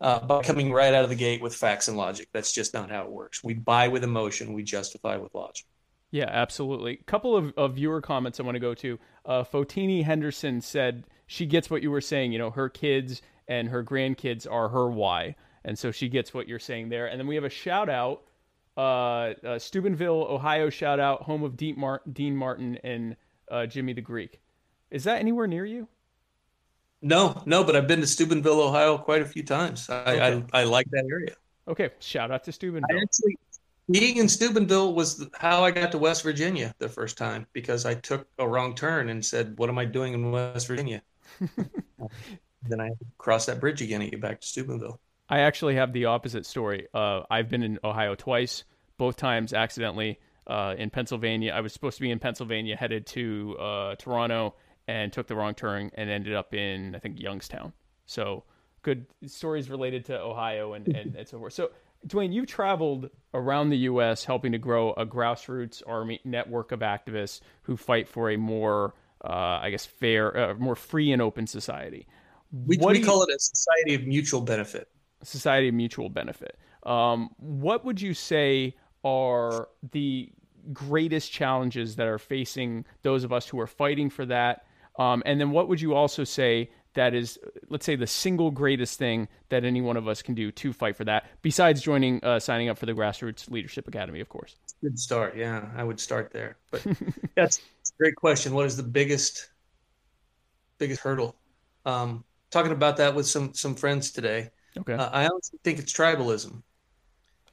uh, 0.01 0.19
by 0.19 0.41
coming 0.41 0.73
right 0.73 0.93
out 0.93 1.03
of 1.03 1.09
the 1.09 1.15
gate 1.15 1.41
with 1.41 1.55
facts 1.55 1.87
and 1.87 1.95
logic. 1.95 2.27
That's 2.33 2.51
just 2.51 2.73
not 2.73 2.89
how 2.89 3.03
it 3.03 3.11
works. 3.11 3.43
We 3.43 3.53
buy 3.53 3.87
with 3.87 4.03
emotion. 4.03 4.53
We 4.53 4.63
justify 4.63 5.17
with 5.17 5.33
logic. 5.33 5.65
Yeah, 6.09 6.27
absolutely. 6.29 6.97
couple 7.05 7.37
of, 7.37 7.53
of 7.55 7.75
viewer 7.75 8.01
comments 8.01 8.39
I 8.39 8.43
want 8.43 8.55
to 8.55 8.59
go 8.59 8.73
to. 8.73 8.99
Uh, 9.25 9.43
Fotini 9.43 10.03
Henderson 10.03 10.59
said 10.59 11.05
she 11.27 11.45
gets 11.45 11.69
what 11.69 11.81
you 11.81 11.91
were 11.91 12.01
saying. 12.01 12.33
You 12.33 12.39
know, 12.39 12.49
her 12.49 12.67
kids 12.67 13.21
and 13.47 13.69
her 13.69 13.83
grandkids 13.83 14.45
are 14.49 14.67
her 14.69 14.89
why. 14.89 15.35
And 15.63 15.79
so 15.79 15.91
she 15.91 16.09
gets 16.09 16.33
what 16.33 16.49
you're 16.49 16.59
saying 16.59 16.89
there. 16.89 17.05
And 17.05 17.19
then 17.19 17.27
we 17.27 17.35
have 17.35 17.45
a 17.45 17.49
shout 17.49 17.87
out 17.87 18.23
uh, 18.77 19.33
uh, 19.45 19.59
Steubenville, 19.59 20.25
Ohio 20.29 20.69
shout 20.69 20.99
out, 20.99 21.23
home 21.23 21.43
of 21.43 21.57
Dean, 21.57 21.77
Mar- 21.77 22.01
Dean 22.11 22.35
Martin 22.35 22.77
and 22.83 23.15
uh, 23.49 23.65
Jimmy 23.65 23.93
the 23.93 24.01
Greek. 24.01 24.39
Is 24.89 25.03
that 25.03 25.19
anywhere 25.19 25.47
near 25.47 25.65
you? 25.65 25.87
No, 27.01 27.41
no, 27.45 27.63
but 27.63 27.75
I've 27.75 27.87
been 27.87 28.01
to 28.01 28.07
Steubenville, 28.07 28.61
Ohio, 28.61 28.97
quite 28.97 29.21
a 29.21 29.25
few 29.25 29.43
times. 29.43 29.89
I 29.89 30.19
Okay. 30.19 30.45
I, 30.53 30.61
I 30.61 30.63
like 30.65 30.87
that 30.91 31.05
area. 31.11 31.35
Okay, 31.67 31.89
shout 31.99 32.31
out 32.31 32.43
to 32.45 32.51
I 32.83 32.87
Steubenville. 32.91 33.01
actually 33.01 33.37
being 33.89 34.17
in 34.17 34.29
Steubenville 34.29 34.93
was 34.93 35.27
how 35.35 35.63
I 35.63 35.71
got 35.71 35.91
to 35.93 35.97
West 35.97 36.23
Virginia 36.23 36.73
the 36.79 36.89
first 36.89 37.17
time 37.17 37.47
because 37.53 37.85
I 37.85 37.95
took 37.95 38.27
a 38.39 38.47
wrong 38.47 38.75
turn 38.75 39.09
and 39.09 39.25
said, 39.25 39.57
"What 39.59 39.69
am 39.69 39.77
I 39.79 39.85
doing 39.85 40.13
in 40.13 40.31
West 40.31 40.67
Virginia?" 40.67 41.03
then 42.63 42.79
I 42.79 42.85
had 42.85 42.99
to 42.99 43.05
cross 43.17 43.45
that 43.47 43.59
bridge 43.59 43.81
again 43.81 44.01
and 44.01 44.11
get 44.11 44.21
back 44.21 44.41
to 44.41 44.47
Steubenville. 44.47 44.99
I 45.29 45.39
actually 45.39 45.75
have 45.75 45.93
the 45.93 46.05
opposite 46.05 46.45
story. 46.45 46.87
Uh, 46.93 47.21
I've 47.29 47.49
been 47.49 47.63
in 47.63 47.79
Ohio 47.83 48.15
twice, 48.15 48.63
both 48.97 49.15
times 49.17 49.53
accidentally. 49.53 50.19
Uh, 50.47 50.75
in 50.77 50.89
Pennsylvania, 50.89 51.53
I 51.53 51.61
was 51.61 51.71
supposed 51.71 51.97
to 51.97 52.01
be 52.01 52.11
in 52.11 52.19
Pennsylvania, 52.19 52.75
headed 52.75 53.05
to 53.07 53.55
uh, 53.59 53.95
Toronto, 53.95 54.55
and 54.87 55.11
took 55.13 55.27
the 55.27 55.35
wrong 55.35 55.53
turn 55.53 55.91
and 55.95 56.09
ended 56.09 56.33
up 56.33 56.53
in 56.53 56.95
I 56.95 56.99
think 56.99 57.19
Youngstown. 57.19 57.73
So 58.05 58.43
good 58.81 59.05
stories 59.27 59.69
related 59.69 60.05
to 60.05 60.19
Ohio 60.19 60.73
and 60.73 60.87
and, 60.87 61.15
and 61.15 61.27
so 61.27 61.37
forth. 61.39 61.53
So 61.53 61.71
Duane, 62.07 62.31
you've 62.31 62.47
traveled 62.47 63.09
around 63.33 63.69
the 63.69 63.77
U.S. 63.79 64.25
helping 64.25 64.53
to 64.53 64.57
grow 64.57 64.91
a 64.93 65.05
grassroots 65.05 65.83
army 65.85 66.19
network 66.23 66.71
of 66.71 66.79
activists 66.79 67.41
who 67.61 67.77
fight 67.77 68.07
for 68.07 68.31
a 68.31 68.37
more, 68.37 68.95
uh, 69.23 69.59
I 69.61 69.69
guess, 69.69 69.85
fair, 69.85 70.35
uh, 70.35 70.53
more 70.55 70.75
free 70.75 71.11
and 71.11 71.21
open 71.21 71.45
society. 71.45 72.07
We, 72.51 72.77
What 72.77 72.87
we 72.87 72.93
do 72.95 72.99
you- 73.01 73.05
call 73.05 73.21
it 73.21 73.29
a 73.29 73.37
society 73.39 73.93
of 73.93 74.07
mutual 74.07 74.41
benefit. 74.41 74.89
society 75.21 75.67
of 75.67 75.75
mutual 75.75 76.09
benefit. 76.09 76.57
Um, 76.83 77.29
what 77.37 77.85
would 77.85 78.01
you 78.01 78.15
say 78.15 78.75
are 79.03 79.69
the 79.91 80.31
greatest 80.73 81.31
challenges 81.31 81.97
that 81.97 82.07
are 82.07 82.17
facing 82.17 82.85
those 83.03 83.23
of 83.23 83.31
us 83.31 83.47
who 83.47 83.59
are 83.59 83.67
fighting 83.67 84.09
for 84.09 84.25
that? 84.25 84.65
Um, 84.97 85.23
and 85.25 85.39
then 85.39 85.51
what 85.51 85.69
would 85.69 85.81
you 85.81 85.93
also 85.93 86.23
say 86.23 86.69
that 86.93 87.13
is, 87.13 87.39
let's 87.69 87.85
say, 87.85 87.95
the 87.95 88.07
single 88.07 88.51
greatest 88.51 88.99
thing 88.99 89.27
that 89.49 89.63
any 89.63 89.81
one 89.81 89.95
of 89.95 90.07
us 90.07 90.21
can 90.21 90.35
do 90.35 90.51
to 90.51 90.73
fight 90.73 90.95
for 90.95 91.05
that, 91.05 91.25
besides 91.41 91.81
joining, 91.81 92.23
uh, 92.23 92.39
signing 92.39 92.67
up 92.69 92.77
for 92.77 92.85
the 92.85 92.93
Grassroots 92.93 93.49
Leadership 93.49 93.87
Academy, 93.87 94.19
of 94.19 94.27
course? 94.27 94.55
Good 94.81 94.99
start. 94.99 95.37
Yeah, 95.37 95.69
I 95.75 95.83
would 95.83 95.99
start 95.99 96.31
there. 96.33 96.57
But 96.69 96.85
that's 97.35 97.59
a 97.59 97.97
great 97.97 98.15
question. 98.15 98.53
What 98.53 98.65
is 98.65 98.75
the 98.75 98.83
biggest 98.83 99.49
biggest 100.79 101.01
hurdle? 101.01 101.35
Um, 101.85 102.23
talking 102.49 102.71
about 102.71 102.97
that 102.97 103.15
with 103.15 103.27
some 103.27 103.53
some 103.53 103.75
friends 103.75 104.11
today. 104.11 104.49
Okay. 104.77 104.93
Uh, 104.93 105.09
I 105.09 105.27
honestly 105.27 105.59
think 105.63 105.79
it's 105.79 105.93
tribalism. 105.93 106.61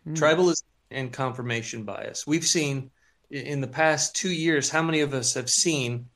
Hmm. 0.05 0.15
Tribalism 0.15 0.63
and 0.91 1.13
confirmation 1.13 1.85
bias. 1.85 2.27
We've 2.27 2.47
seen 2.47 2.91
in 3.31 3.61
the 3.61 3.69
past 3.69 4.17
two 4.17 4.31
years 4.31 4.71
how 4.71 4.83
many 4.83 5.01
of 5.01 5.13
us 5.13 5.35
have 5.35 5.51
seen 5.51 6.09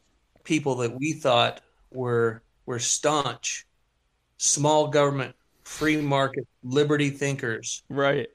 people 0.45 0.77
that 0.77 0.99
we 0.99 1.13
thought 1.13 1.61
were 1.91 2.43
were 2.67 2.79
staunch, 2.79 3.67
small 4.37 4.89
government, 4.89 5.35
free 5.65 5.97
market, 5.97 6.47
liberty 6.63 7.11
thinkers 7.11 7.83
right. 7.89 8.29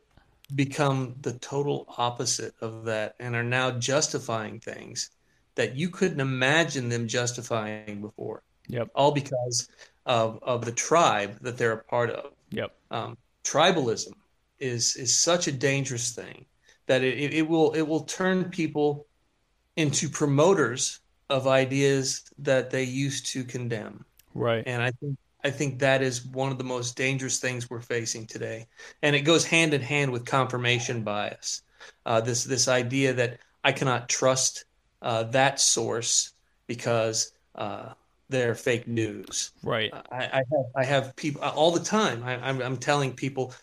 become 0.55 1.15
the 1.21 1.33
total 1.33 1.93
opposite 1.97 2.53
of 2.61 2.85
that 2.85 3.15
and 3.19 3.35
are 3.35 3.43
now 3.43 3.71
justifying 3.71 4.59
things 4.59 5.11
that 5.55 5.75
you 5.75 5.89
couldn't 5.89 6.19
imagine 6.19 6.89
them 6.89 7.07
justifying 7.07 8.01
before. 8.01 8.43
Yep. 8.67 8.89
All 8.95 9.11
because 9.11 9.69
of, 10.05 10.39
of 10.41 10.65
the 10.65 10.71
tribe 10.71 11.37
that 11.41 11.57
they're 11.57 11.73
a 11.73 11.83
part 11.83 12.09
of 12.09 12.31
Yep. 12.51 12.71
um, 12.91 13.17
tribalism 13.43 14.13
is 14.59 14.95
is 14.95 15.15
such 15.15 15.47
a 15.47 15.51
dangerous 15.51 16.11
thing 16.11 16.45
that 16.87 17.03
it, 17.03 17.17
it, 17.17 17.33
it 17.33 17.47
will 17.47 17.73
it 17.73 17.81
will 17.81 18.01
turn 18.01 18.45
people 18.45 19.05
into 19.75 20.09
promoters 20.09 20.99
of 21.29 21.47
ideas 21.47 22.23
that 22.39 22.69
they 22.69 22.83
used 22.83 23.27
to 23.27 23.43
condemn 23.43 24.05
Right. 24.33 24.63
and 24.65 24.81
i 24.81 24.91
think 24.91 25.17
i 25.43 25.49
think 25.49 25.79
that 25.79 26.01
is 26.01 26.25
one 26.25 26.51
of 26.51 26.57
the 26.57 26.63
most 26.63 26.95
dangerous 26.95 27.39
things 27.39 27.69
we're 27.69 27.81
facing 27.81 28.25
today 28.25 28.67
and 29.01 29.15
it 29.15 29.21
goes 29.21 29.45
hand 29.45 29.73
in 29.73 29.81
hand 29.81 30.11
with 30.11 30.25
confirmation 30.25 31.03
bias 31.03 31.61
uh, 32.05 32.21
this 32.21 32.43
this 32.43 32.67
idea 32.67 33.13
that 33.13 33.39
i 33.63 33.71
cannot 33.71 34.09
trust 34.09 34.65
uh, 35.01 35.23
that 35.23 35.59
source 35.59 36.33
because 36.65 37.31
uh, 37.55 37.93
they're 38.29 38.55
fake 38.55 38.87
news 38.87 39.51
Right. 39.63 39.91
I, 40.11 40.25
I 40.33 40.37
have 40.37 40.65
I 40.75 40.83
have 40.83 41.15
people 41.15 41.41
all 41.41 41.71
the 41.71 41.83
time. 41.83 42.23
I, 42.23 42.35
I'm 42.35 42.61
I'm 42.61 42.77
telling 42.77 43.13
people 43.13 43.53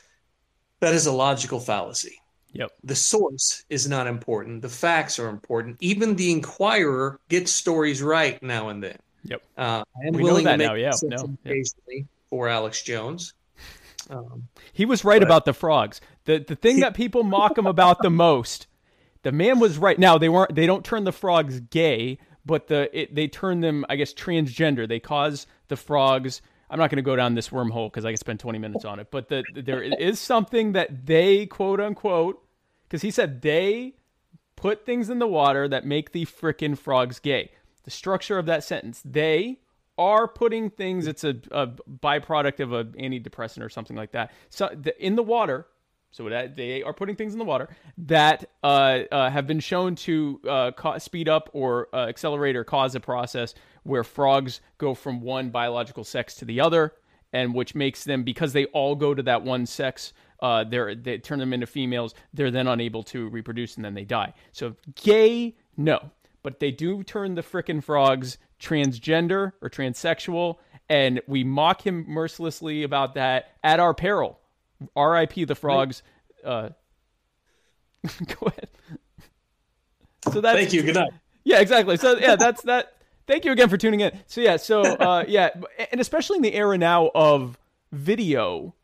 that 0.80 0.94
is 0.94 1.06
a 1.06 1.12
logical 1.12 1.60
fallacy. 1.60 2.18
Yep. 2.54 2.70
The 2.84 2.94
source 2.94 3.64
is 3.68 3.88
not 3.88 4.06
important. 4.06 4.62
The 4.62 4.68
facts 4.68 5.18
are 5.18 5.28
important. 5.28 5.76
Even 5.80 6.14
the 6.14 6.30
inquirer 6.30 7.20
gets 7.28 7.50
stories 7.50 8.00
right 8.00 8.40
now 8.42 8.68
and 8.68 8.82
then. 8.82 8.98
Yep. 9.24 9.42
Uh, 9.58 9.60
I 9.62 10.06
am 10.06 10.14
We 10.14 10.22
know 10.22 10.24
willing 10.24 10.44
that 10.44 10.52
to 10.52 10.58
make 10.58 10.68
now, 10.68 10.74
yeah, 10.74 10.92
no, 11.02 11.36
occasionally 11.44 12.06
for 12.30 12.48
Alex 12.48 12.82
Jones. 12.82 13.34
Um, 14.08 14.48
He 14.72 14.84
was 14.84 15.04
right 15.04 15.22
about 15.22 15.44
the 15.44 15.52
frogs. 15.52 16.00
The 16.26 16.38
the 16.38 16.56
thing 16.56 16.80
that 16.80 16.94
people 16.94 17.22
mock 17.24 17.58
him 17.58 17.66
about 17.66 18.02
the 18.02 18.10
most, 18.10 18.66
the 19.22 19.32
man 19.32 19.58
was 19.58 19.78
right. 19.78 19.98
Now 19.98 20.18
they 20.18 20.28
weren't 20.28 20.54
they 20.54 20.66
don't 20.66 20.84
turn 20.84 21.04
the 21.04 21.12
frogs 21.12 21.60
gay, 21.60 22.18
but 22.44 22.68
the 22.68 22.90
it, 22.98 23.14
they 23.14 23.28
turn 23.28 23.60
them 23.60 23.84
I 23.88 23.96
guess 23.96 24.12
transgender. 24.12 24.86
They 24.86 25.00
cause 25.00 25.46
the 25.68 25.76
frogs 25.76 26.42
I'm 26.70 26.78
not 26.78 26.90
going 26.90 26.96
to 26.96 27.02
go 27.02 27.16
down 27.16 27.34
this 27.34 27.50
wormhole 27.50 27.90
because 27.90 28.04
I 28.04 28.10
could 28.10 28.18
spend 28.18 28.40
20 28.40 28.58
minutes 28.58 28.84
on 28.84 28.98
it, 28.98 29.08
but 29.10 29.28
the, 29.28 29.44
there 29.54 29.82
is 29.82 30.18
something 30.18 30.72
that 30.72 31.06
they 31.06 31.46
quote 31.46 31.78
unquote 31.78 32.43
because 32.94 33.02
he 33.02 33.10
said 33.10 33.42
they 33.42 33.92
put 34.54 34.86
things 34.86 35.10
in 35.10 35.18
the 35.18 35.26
water 35.26 35.66
that 35.66 35.84
make 35.84 36.12
the 36.12 36.24
frickin' 36.24 36.78
frogs 36.78 37.18
gay. 37.18 37.50
The 37.82 37.90
structure 37.90 38.38
of 38.38 38.46
that 38.46 38.62
sentence, 38.62 39.02
they 39.04 39.58
are 39.98 40.28
putting 40.28 40.70
things. 40.70 41.08
It's 41.08 41.24
a, 41.24 41.34
a 41.50 41.66
byproduct 41.66 42.60
of 42.60 42.72
an 42.72 42.92
antidepressant 42.92 43.64
or 43.64 43.68
something 43.68 43.96
like 43.96 44.12
that. 44.12 44.30
So 44.48 44.70
the, 44.80 44.96
in 45.04 45.16
the 45.16 45.24
water, 45.24 45.66
so 46.12 46.28
that 46.28 46.54
they 46.54 46.84
are 46.84 46.92
putting 46.92 47.16
things 47.16 47.32
in 47.32 47.40
the 47.40 47.44
water 47.44 47.68
that 47.98 48.48
uh, 48.62 49.00
uh, 49.10 49.28
have 49.28 49.48
been 49.48 49.58
shown 49.58 49.96
to 49.96 50.40
uh, 50.48 50.70
ca- 50.70 50.98
speed 50.98 51.28
up 51.28 51.50
or 51.52 51.88
uh, 51.92 52.06
accelerate 52.06 52.54
or 52.54 52.62
cause 52.62 52.94
a 52.94 53.00
process 53.00 53.54
where 53.82 54.04
frogs 54.04 54.60
go 54.78 54.94
from 54.94 55.20
one 55.20 55.50
biological 55.50 56.04
sex 56.04 56.36
to 56.36 56.44
the 56.44 56.60
other, 56.60 56.92
and 57.32 57.54
which 57.54 57.74
makes 57.74 58.04
them 58.04 58.22
because 58.22 58.52
they 58.52 58.66
all 58.66 58.94
go 58.94 59.14
to 59.14 59.22
that 59.24 59.42
one 59.42 59.66
sex. 59.66 60.12
Uh, 60.44 60.62
they're, 60.62 60.94
they 60.94 61.16
turn 61.16 61.38
them 61.38 61.54
into 61.54 61.66
females. 61.66 62.14
They're 62.34 62.50
then 62.50 62.68
unable 62.68 63.02
to 63.04 63.30
reproduce, 63.30 63.76
and 63.76 63.84
then 63.84 63.94
they 63.94 64.04
die. 64.04 64.34
So 64.52 64.76
gay, 64.94 65.56
no, 65.78 66.10
but 66.42 66.60
they 66.60 66.70
do 66.70 67.02
turn 67.02 67.34
the 67.34 67.40
frickin' 67.40 67.82
frogs 67.82 68.36
transgender 68.60 69.52
or 69.62 69.70
transsexual, 69.70 70.56
and 70.90 71.22
we 71.26 71.44
mock 71.44 71.86
him 71.86 72.04
mercilessly 72.06 72.82
about 72.82 73.14
that 73.14 73.52
at 73.62 73.80
our 73.80 73.94
peril. 73.94 74.38
R.I.P. 74.94 75.46
the 75.46 75.54
frogs. 75.54 76.02
Uh, 76.44 76.68
go 78.26 78.46
ahead. 78.46 78.68
So 80.30 80.42
that's 80.42 80.58
thank 80.58 80.74
you. 80.74 80.82
Good 80.82 80.96
night. 80.96 81.12
yeah, 81.44 81.60
exactly. 81.60 81.96
So 81.96 82.18
yeah, 82.18 82.36
that's 82.36 82.60
that. 82.64 82.98
Thank 83.26 83.46
you 83.46 83.52
again 83.52 83.70
for 83.70 83.78
tuning 83.78 84.00
in. 84.00 84.20
So 84.26 84.42
yeah, 84.42 84.58
so 84.58 84.82
uh, 84.82 85.24
yeah, 85.26 85.48
and 85.90 86.02
especially 86.02 86.36
in 86.36 86.42
the 86.42 86.52
era 86.52 86.76
now 86.76 87.10
of 87.14 87.56
video. 87.92 88.74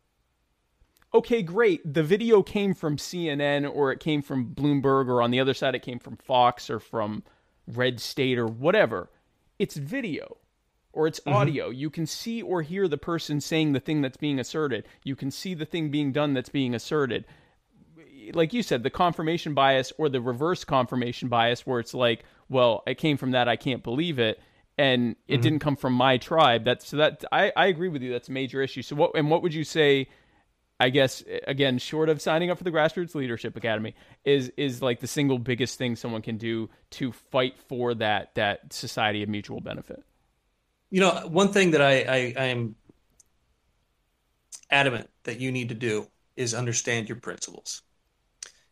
Okay, 1.12 1.42
great. 1.42 1.92
The 1.94 2.02
video 2.02 2.42
came 2.42 2.72
from 2.74 2.96
CNN 2.96 3.68
or 3.74 3.90
it 3.90 3.98
came 4.00 4.22
from 4.22 4.54
Bloomberg 4.54 5.08
or 5.08 5.20
on 5.22 5.30
the 5.30 5.40
other 5.40 5.54
side 5.54 5.74
it 5.74 5.82
came 5.82 5.98
from 5.98 6.16
Fox 6.16 6.70
or 6.70 6.78
from 6.78 7.24
Red 7.66 8.00
State 8.00 8.38
or 8.38 8.46
whatever. 8.46 9.10
It's 9.58 9.76
video 9.76 10.36
or 10.92 11.06
it's 11.08 11.20
audio. 11.26 11.70
You 11.70 11.90
can 11.90 12.06
see 12.06 12.42
or 12.42 12.62
hear 12.62 12.86
the 12.86 12.96
person 12.98 13.40
saying 13.40 13.72
the 13.72 13.80
thing 13.80 14.02
that's 14.02 14.16
being 14.16 14.38
asserted. 14.38 14.86
You 15.04 15.16
can 15.16 15.30
see 15.30 15.54
the 15.54 15.64
thing 15.66 15.90
being 15.90 16.12
done 16.12 16.34
that's 16.34 16.48
being 16.48 16.74
asserted 16.74 17.24
like 18.34 18.52
you 18.52 18.62
said, 18.62 18.82
the 18.82 18.90
confirmation 18.90 19.54
bias 19.54 19.92
or 19.98 20.08
the 20.08 20.20
reverse 20.20 20.64
confirmation 20.64 21.28
bias, 21.28 21.66
where 21.66 21.80
it's 21.80 21.94
like, 21.94 22.24
well, 22.48 22.82
it 22.86 22.96
came 22.96 23.16
from 23.16 23.32
that, 23.32 23.48
I 23.48 23.56
can't 23.56 23.82
believe 23.82 24.18
it, 24.18 24.40
and 24.78 25.16
it 25.26 25.34
Mm-hmm. 25.34 25.42
didn't 25.42 25.58
come 25.60 25.76
from 25.76 25.94
my 25.94 26.16
tribe. 26.16 26.64
That's 26.64 26.86
so 26.88 26.96
that 26.98 27.24
I, 27.32 27.52
I 27.56 27.66
agree 27.66 27.88
with 27.88 28.02
you. 28.02 28.12
That's 28.12 28.28
a 28.28 28.32
major 28.32 28.62
issue. 28.62 28.82
So 28.82 28.96
what 28.96 29.12
and 29.14 29.30
what 29.30 29.42
would 29.42 29.54
you 29.54 29.64
say? 29.64 30.08
I 30.80 30.88
guess 30.88 31.22
again, 31.46 31.76
short 31.76 32.08
of 32.08 32.22
signing 32.22 32.50
up 32.50 32.56
for 32.56 32.64
the 32.64 32.70
Grassroots 32.70 33.14
Leadership 33.14 33.54
Academy, 33.54 33.94
is 34.24 34.50
is 34.56 34.80
like 34.80 35.00
the 35.00 35.06
single 35.06 35.38
biggest 35.38 35.76
thing 35.76 35.94
someone 35.94 36.22
can 36.22 36.38
do 36.38 36.70
to 36.92 37.12
fight 37.12 37.58
for 37.68 37.94
that 37.96 38.34
that 38.34 38.72
society 38.72 39.22
of 39.22 39.28
mutual 39.28 39.60
benefit. 39.60 40.02
You 40.88 41.00
know, 41.00 41.28
one 41.28 41.52
thing 41.52 41.72
that 41.72 41.82
I, 41.82 42.00
I, 42.00 42.34
I 42.36 42.44
am 42.46 42.74
adamant 44.70 45.10
that 45.24 45.38
you 45.38 45.52
need 45.52 45.68
to 45.68 45.74
do 45.74 46.08
is 46.34 46.54
understand 46.54 47.10
your 47.10 47.18
principles. 47.18 47.82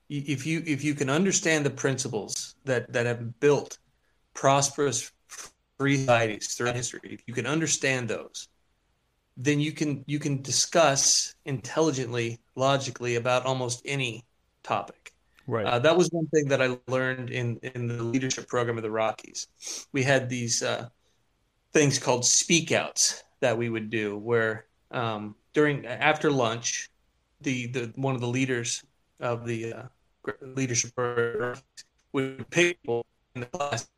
If 0.09 0.47
you 0.47 0.63
if 0.65 0.83
you 0.83 0.95
can 0.95 1.11
understand 1.11 1.67
the 1.67 1.71
principles 1.71 2.55
that 2.65 2.91
that 2.95 3.05
have 3.05 3.39
built 3.39 3.79
prosperous 4.33 5.13
free 5.77 5.99
societies 5.99 6.55
throughout 6.55 6.75
history, 6.75 7.01
if 7.13 7.21
you 7.27 7.35
can 7.35 7.47
understand 7.47 8.09
those, 8.09 8.49
then 9.39 9.61
you 9.61 9.73
can 9.73 10.05
you 10.07 10.19
can 10.19 10.43
discuss 10.43 11.35
intelligently, 11.47 12.41
logically 12.57 13.15
about 13.15 13.47
almost 13.47 13.81
any 13.85 14.25
topic. 14.65 15.15
Right. 15.47 15.65
Uh, 15.65 15.79
that 15.79 15.97
was 15.97 16.09
one 16.11 16.27
thing 16.27 16.49
that 16.49 16.61
I 16.61 16.77
learned 16.89 17.31
in 17.31 17.57
in 17.63 17.87
the 17.87 18.03
leadership 18.03 18.49
program 18.49 18.77
of 18.77 18.83
the 18.83 18.91
Rockies. 18.91 19.47
We 19.93 20.03
had 20.03 20.29
these 20.29 20.63
uh, 20.63 20.89
things 21.73 21.99
called 21.99 22.25
speak 22.25 22.73
outs 22.73 23.23
that 23.41 23.57
we 23.57 23.71
would 23.71 23.91
do, 23.91 24.19
where 24.19 24.67
um, 24.91 25.37
during 25.55 25.87
after 25.87 26.31
lunch, 26.31 26.91
the 27.41 27.69
the 27.69 27.93
one 27.95 28.17
of 28.17 28.21
the 28.21 28.29
leaders 28.29 28.83
of 29.21 29.47
the 29.47 29.73
uh, 29.73 29.83
leadership 30.43 30.95
program 30.97 31.57
would 32.13 32.51
pick 32.51 32.83
people 32.83 33.07
in 33.37 33.43
the 33.43 33.47
class. 33.47 33.89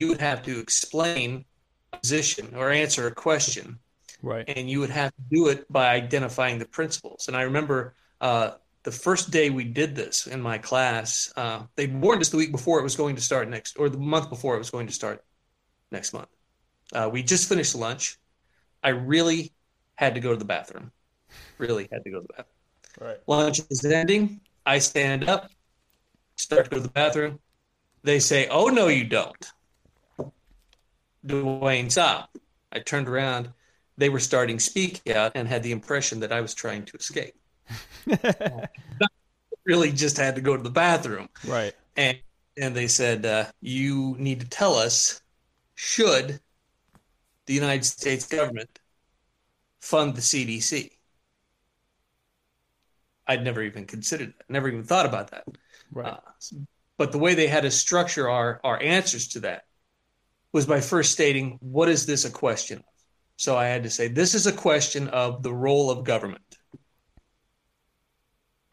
You 0.00 0.08
would 0.08 0.20
have 0.20 0.42
to 0.44 0.58
explain 0.58 1.44
a 1.92 1.98
position 1.98 2.54
or 2.56 2.70
answer 2.70 3.06
a 3.06 3.14
question 3.14 3.78
right. 4.22 4.44
and 4.48 4.68
you 4.68 4.80
would 4.80 4.90
have 4.90 5.10
to 5.14 5.22
do 5.30 5.48
it 5.48 5.70
by 5.70 5.88
identifying 5.88 6.58
the 6.58 6.66
principles. 6.66 7.28
And 7.28 7.36
I 7.36 7.42
remember 7.42 7.94
uh, 8.20 8.52
the 8.82 8.92
first 8.92 9.30
day 9.30 9.50
we 9.50 9.64
did 9.64 9.94
this 9.94 10.26
in 10.26 10.40
my 10.40 10.58
class, 10.58 11.32
uh, 11.36 11.62
they 11.76 11.86
warned 11.86 12.20
us 12.20 12.30
the 12.30 12.36
week 12.36 12.52
before 12.52 12.80
it 12.80 12.82
was 12.82 12.96
going 12.96 13.16
to 13.16 13.22
start 13.22 13.48
next, 13.48 13.78
or 13.78 13.88
the 13.88 13.98
month 13.98 14.30
before 14.30 14.54
it 14.54 14.58
was 14.58 14.70
going 14.70 14.86
to 14.86 14.92
start 14.92 15.24
next 15.90 16.12
month. 16.12 16.28
Uh, 16.92 17.08
we 17.12 17.22
just 17.22 17.48
finished 17.48 17.74
lunch. 17.74 18.18
I 18.82 18.90
really 18.90 19.52
had 19.96 20.14
to 20.14 20.20
go 20.20 20.30
to 20.30 20.36
the 20.36 20.44
bathroom. 20.44 20.92
Really 21.58 21.88
had 21.90 22.04
to 22.04 22.10
go 22.10 22.20
to 22.20 22.26
the 22.26 22.32
bathroom. 22.32 23.08
Right. 23.10 23.18
Lunch 23.26 23.60
is 23.70 23.84
ending. 23.84 24.40
I 24.64 24.78
stand 24.78 25.28
up, 25.28 25.50
start 26.36 26.64
to 26.64 26.70
go 26.70 26.76
to 26.76 26.82
the 26.82 26.88
bathroom. 26.88 27.40
They 28.02 28.20
say, 28.20 28.48
"Oh 28.48 28.68
no, 28.68 28.88
you 28.88 29.04
don't." 29.04 29.52
Duane, 31.24 31.90
stop. 31.90 32.36
I 32.72 32.78
turned 32.80 33.08
around. 33.08 33.52
They 33.98 34.08
were 34.08 34.20
starting 34.20 34.58
speak 34.58 35.02
out 35.14 35.32
and 35.34 35.46
had 35.46 35.62
the 35.62 35.72
impression 35.72 36.20
that 36.20 36.32
I 36.32 36.40
was 36.40 36.54
trying 36.54 36.84
to 36.86 36.96
escape. 36.96 37.34
really 39.66 39.92
just 39.92 40.16
had 40.16 40.36
to 40.36 40.40
go 40.40 40.56
to 40.56 40.62
the 40.62 40.70
bathroom. 40.70 41.28
Right. 41.46 41.74
And 41.96 42.18
and 42.56 42.74
they 42.74 42.88
said, 42.88 43.26
uh, 43.26 43.44
you 43.60 44.16
need 44.18 44.40
to 44.40 44.48
tell 44.48 44.74
us 44.74 45.20
should 45.74 46.40
the 47.46 47.54
United 47.54 47.84
States 47.84 48.26
government 48.26 48.80
fund 49.80 50.16
the 50.16 50.20
CDC? 50.20 50.90
I'd 53.28 53.44
never 53.44 53.62
even 53.62 53.84
considered 53.84 54.34
that, 54.38 54.50
never 54.50 54.68
even 54.68 54.82
thought 54.82 55.06
about 55.06 55.30
that. 55.30 55.44
Right. 55.92 56.14
Uh, 56.14 56.20
but 56.96 57.12
the 57.12 57.18
way 57.18 57.34
they 57.34 57.46
had 57.46 57.62
to 57.62 57.70
structure 57.70 58.28
our, 58.28 58.60
our 58.64 58.82
answers 58.82 59.28
to 59.28 59.40
that 59.40 59.64
was 60.52 60.66
by 60.66 60.80
first 60.80 61.12
stating, 61.12 61.58
what 61.60 61.88
is 61.88 62.06
this 62.06 62.24
a 62.24 62.30
question 62.30 62.78
of? 62.78 62.84
So 63.38 63.56
I 63.56 63.66
had 63.66 63.84
to 63.84 63.90
say, 63.90 64.08
this 64.08 64.34
is 64.34 64.48
a 64.48 64.52
question 64.52 65.06
of 65.08 65.44
the 65.44 65.54
role 65.54 65.92
of 65.92 66.02
government. 66.02 66.42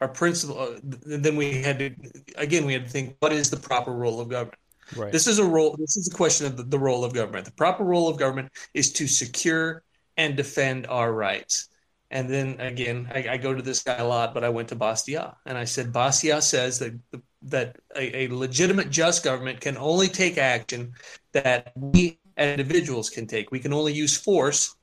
Our 0.01 0.07
principle, 0.07 0.59
uh, 0.59 0.79
then 0.83 1.35
we 1.35 1.61
had 1.61 1.77
to, 1.79 1.95
again, 2.35 2.65
we 2.65 2.73
had 2.73 2.85
to 2.85 2.89
think, 2.89 3.15
what 3.19 3.31
is 3.31 3.51
the 3.51 3.57
proper 3.57 3.91
role 3.91 4.19
of 4.19 4.27
government? 4.27 4.57
right. 4.95 5.11
This 5.11 5.27
is 5.27 5.37
a 5.37 5.45
role, 5.45 5.75
this 5.77 5.97
is 5.97 6.09
a 6.11 6.15
question 6.15 6.47
of 6.47 6.57
the, 6.57 6.63
the 6.63 6.79
role 6.79 7.05
of 7.05 7.13
government. 7.13 7.45
The 7.45 7.51
proper 7.51 7.83
role 7.83 8.09
of 8.09 8.17
government 8.17 8.51
is 8.73 8.91
to 8.93 9.07
secure 9.07 9.83
and 10.17 10.35
defend 10.35 10.87
our 10.87 11.13
rights. 11.13 11.69
And 12.09 12.27
then 12.27 12.59
again, 12.59 13.11
I, 13.13 13.27
I 13.33 13.37
go 13.37 13.53
to 13.53 13.61
this 13.61 13.83
guy 13.83 13.97
a 13.97 14.07
lot, 14.07 14.33
but 14.33 14.43
I 14.43 14.49
went 14.49 14.69
to 14.69 14.75
Bastiat 14.75 15.35
and 15.45 15.59
I 15.59 15.65
said, 15.65 15.93
Bastiat 15.93 16.41
says 16.41 16.79
that 16.79 16.99
that 17.43 17.75
a, 17.95 18.23
a 18.23 18.27
legitimate, 18.29 18.89
just 18.89 19.23
government 19.23 19.61
can 19.61 19.77
only 19.77 20.07
take 20.07 20.39
action 20.39 20.93
that 21.33 21.71
we 21.75 22.17
as 22.37 22.49
individuals 22.51 23.09
can 23.09 23.27
take. 23.27 23.51
We 23.51 23.59
can 23.59 23.73
only 23.73 23.93
use 23.93 24.17
force 24.17 24.75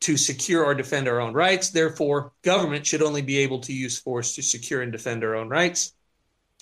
to 0.00 0.16
secure 0.16 0.64
or 0.64 0.74
defend 0.74 1.08
our 1.08 1.20
own 1.20 1.34
rights. 1.34 1.70
Therefore, 1.70 2.32
government 2.42 2.86
should 2.86 3.02
only 3.02 3.22
be 3.22 3.38
able 3.38 3.60
to 3.60 3.72
use 3.72 3.98
force 3.98 4.34
to 4.36 4.42
secure 4.42 4.82
and 4.82 4.92
defend 4.92 5.22
our 5.24 5.34
own 5.34 5.48
rights. 5.48 5.92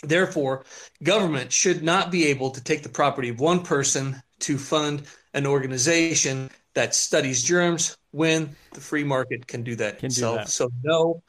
Therefore, 0.02 0.64
government 1.02 1.52
should 1.52 1.82
not 1.82 2.10
be 2.10 2.26
able 2.26 2.50
to 2.50 2.62
take 2.62 2.82
the 2.82 2.88
property 2.88 3.28
of 3.28 3.40
one 3.40 3.62
person 3.62 4.20
to 4.40 4.58
fund 4.58 5.02
an 5.34 5.46
organization 5.46 6.50
that 6.74 6.94
studies 6.94 7.42
germs 7.42 7.96
when 8.12 8.56
the 8.72 8.80
free 8.80 9.04
market 9.04 9.46
can 9.46 9.62
do 9.62 9.74
that 9.76 9.98
Can 9.98 10.08
do 10.08 10.12
itself. 10.12 10.36
that. 10.36 10.48
So, 10.48 10.70
no, 10.82 11.22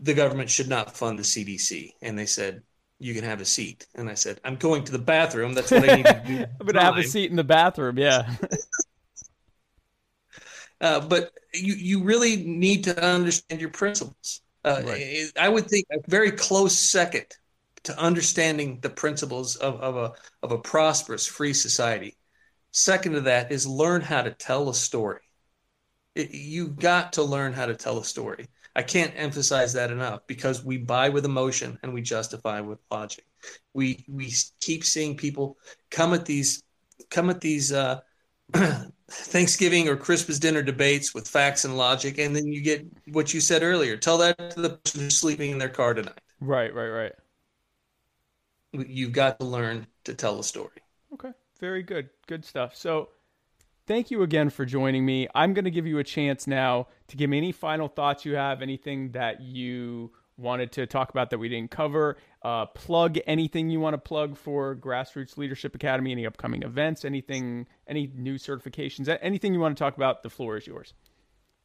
the 0.00 0.14
government 0.14 0.50
should 0.50 0.68
not 0.68 0.96
fund 0.96 1.18
the 1.18 1.22
CDC. 1.22 1.92
And 2.00 2.18
they 2.18 2.26
said, 2.26 2.62
you 3.00 3.14
can 3.14 3.24
have 3.24 3.40
a 3.40 3.44
seat. 3.44 3.86
And 3.94 4.08
I 4.08 4.14
said, 4.14 4.40
I'm 4.44 4.56
going 4.56 4.84
to 4.84 4.92
the 4.92 4.98
bathroom. 4.98 5.54
That's 5.54 5.70
what 5.72 5.88
I 5.88 5.96
need 5.96 6.06
to 6.06 6.22
do. 6.26 6.44
I'm 6.60 6.66
gonna 6.66 6.82
have 6.82 6.98
a 6.98 7.04
seat 7.04 7.30
in 7.30 7.36
the 7.36 7.44
bathroom. 7.44 7.98
Yeah. 7.98 8.34
Uh, 10.82 10.98
but 10.98 11.32
you, 11.52 11.74
you 11.74 12.02
really 12.02 12.36
need 12.36 12.84
to 12.84 13.04
understand 13.04 13.60
your 13.60 13.68
principles. 13.68 14.40
Uh, 14.64 14.80
Right. 14.86 15.30
I 15.38 15.46
would 15.46 15.66
think 15.68 15.86
a 15.92 15.98
very 16.08 16.30
close 16.32 16.74
second 16.74 17.26
to 17.28 17.36
to 17.84 17.98
understanding 17.98 18.78
the 18.80 18.90
principles 18.90 19.56
of, 19.56 19.80
of 19.80 19.96
a 19.96 20.12
of 20.42 20.52
a 20.52 20.58
prosperous 20.58 21.26
free 21.26 21.54
society. 21.54 22.16
Second 22.72 23.12
to 23.12 23.20
that 23.22 23.50
is 23.50 23.66
learn 23.66 24.02
how 24.02 24.22
to 24.22 24.30
tell 24.30 24.68
a 24.68 24.74
story. 24.74 25.22
It, 26.14 26.30
you 26.32 26.68
got 26.68 27.14
to 27.14 27.22
learn 27.22 27.52
how 27.52 27.66
to 27.66 27.74
tell 27.74 27.98
a 27.98 28.04
story. 28.04 28.48
I 28.76 28.82
can't 28.82 29.12
emphasize 29.16 29.72
that 29.72 29.90
enough 29.90 30.26
because 30.26 30.64
we 30.64 30.78
buy 30.78 31.08
with 31.08 31.24
emotion 31.24 31.78
and 31.82 31.92
we 31.92 32.02
justify 32.02 32.60
with 32.60 32.78
logic. 32.90 33.24
We 33.74 34.04
we 34.08 34.32
keep 34.60 34.84
seeing 34.84 35.16
people 35.16 35.56
come 35.90 36.14
at 36.14 36.24
these 36.24 36.62
come 37.10 37.30
at 37.30 37.40
these 37.40 37.72
uh, 37.72 38.00
Thanksgiving 39.10 39.88
or 39.88 39.96
Christmas 39.96 40.38
dinner 40.38 40.62
debates 40.62 41.14
with 41.14 41.26
facts 41.26 41.64
and 41.64 41.76
logic, 41.76 42.18
and 42.18 42.34
then 42.34 42.46
you 42.46 42.62
get 42.62 42.86
what 43.12 43.34
you 43.34 43.40
said 43.40 43.62
earlier. 43.62 43.96
Tell 43.96 44.18
that 44.18 44.50
to 44.50 44.60
the 44.60 44.70
person 44.70 45.00
who's 45.00 45.18
sleeping 45.18 45.50
in 45.50 45.58
their 45.58 45.68
car 45.68 45.94
tonight. 45.94 46.20
Right, 46.40 46.72
right, 46.74 46.88
right. 46.88 47.12
You've 48.72 49.12
got 49.12 49.40
to 49.40 49.46
learn 49.46 49.86
to 50.04 50.14
tell 50.14 50.38
a 50.38 50.44
story. 50.44 50.70
Okay, 51.12 51.32
very 51.58 51.82
good, 51.82 52.08
good 52.28 52.44
stuff. 52.44 52.76
So, 52.76 53.08
thank 53.90 54.08
you 54.08 54.22
again 54.22 54.48
for 54.48 54.64
joining 54.64 55.04
me. 55.04 55.26
I'm 55.34 55.52
going 55.52 55.64
to 55.64 55.70
give 55.70 55.84
you 55.84 55.98
a 55.98 56.04
chance 56.04 56.46
now 56.46 56.86
to 57.08 57.16
give 57.16 57.28
me 57.28 57.38
any 57.38 57.50
final 57.50 57.88
thoughts 57.88 58.24
you 58.24 58.36
have, 58.36 58.62
anything 58.62 59.10
that 59.10 59.40
you 59.40 60.12
wanted 60.36 60.70
to 60.70 60.86
talk 60.86 61.10
about 61.10 61.28
that 61.30 61.38
we 61.38 61.48
didn't 61.48 61.72
cover. 61.72 62.16
Uh, 62.44 62.66
plug 62.66 63.18
anything 63.26 63.68
you 63.68 63.80
want 63.80 63.94
to 63.94 63.98
plug 63.98 64.36
for 64.36 64.76
Grassroots 64.76 65.36
Leadership 65.36 65.74
Academy, 65.74 66.12
any 66.12 66.24
upcoming 66.24 66.62
events, 66.62 67.04
anything, 67.04 67.66
any 67.88 68.12
new 68.14 68.36
certifications, 68.36 69.18
anything 69.22 69.52
you 69.52 69.58
want 69.58 69.76
to 69.76 69.82
talk 69.82 69.96
about. 69.96 70.22
The 70.22 70.30
floor 70.30 70.56
is 70.56 70.68
yours. 70.68 70.94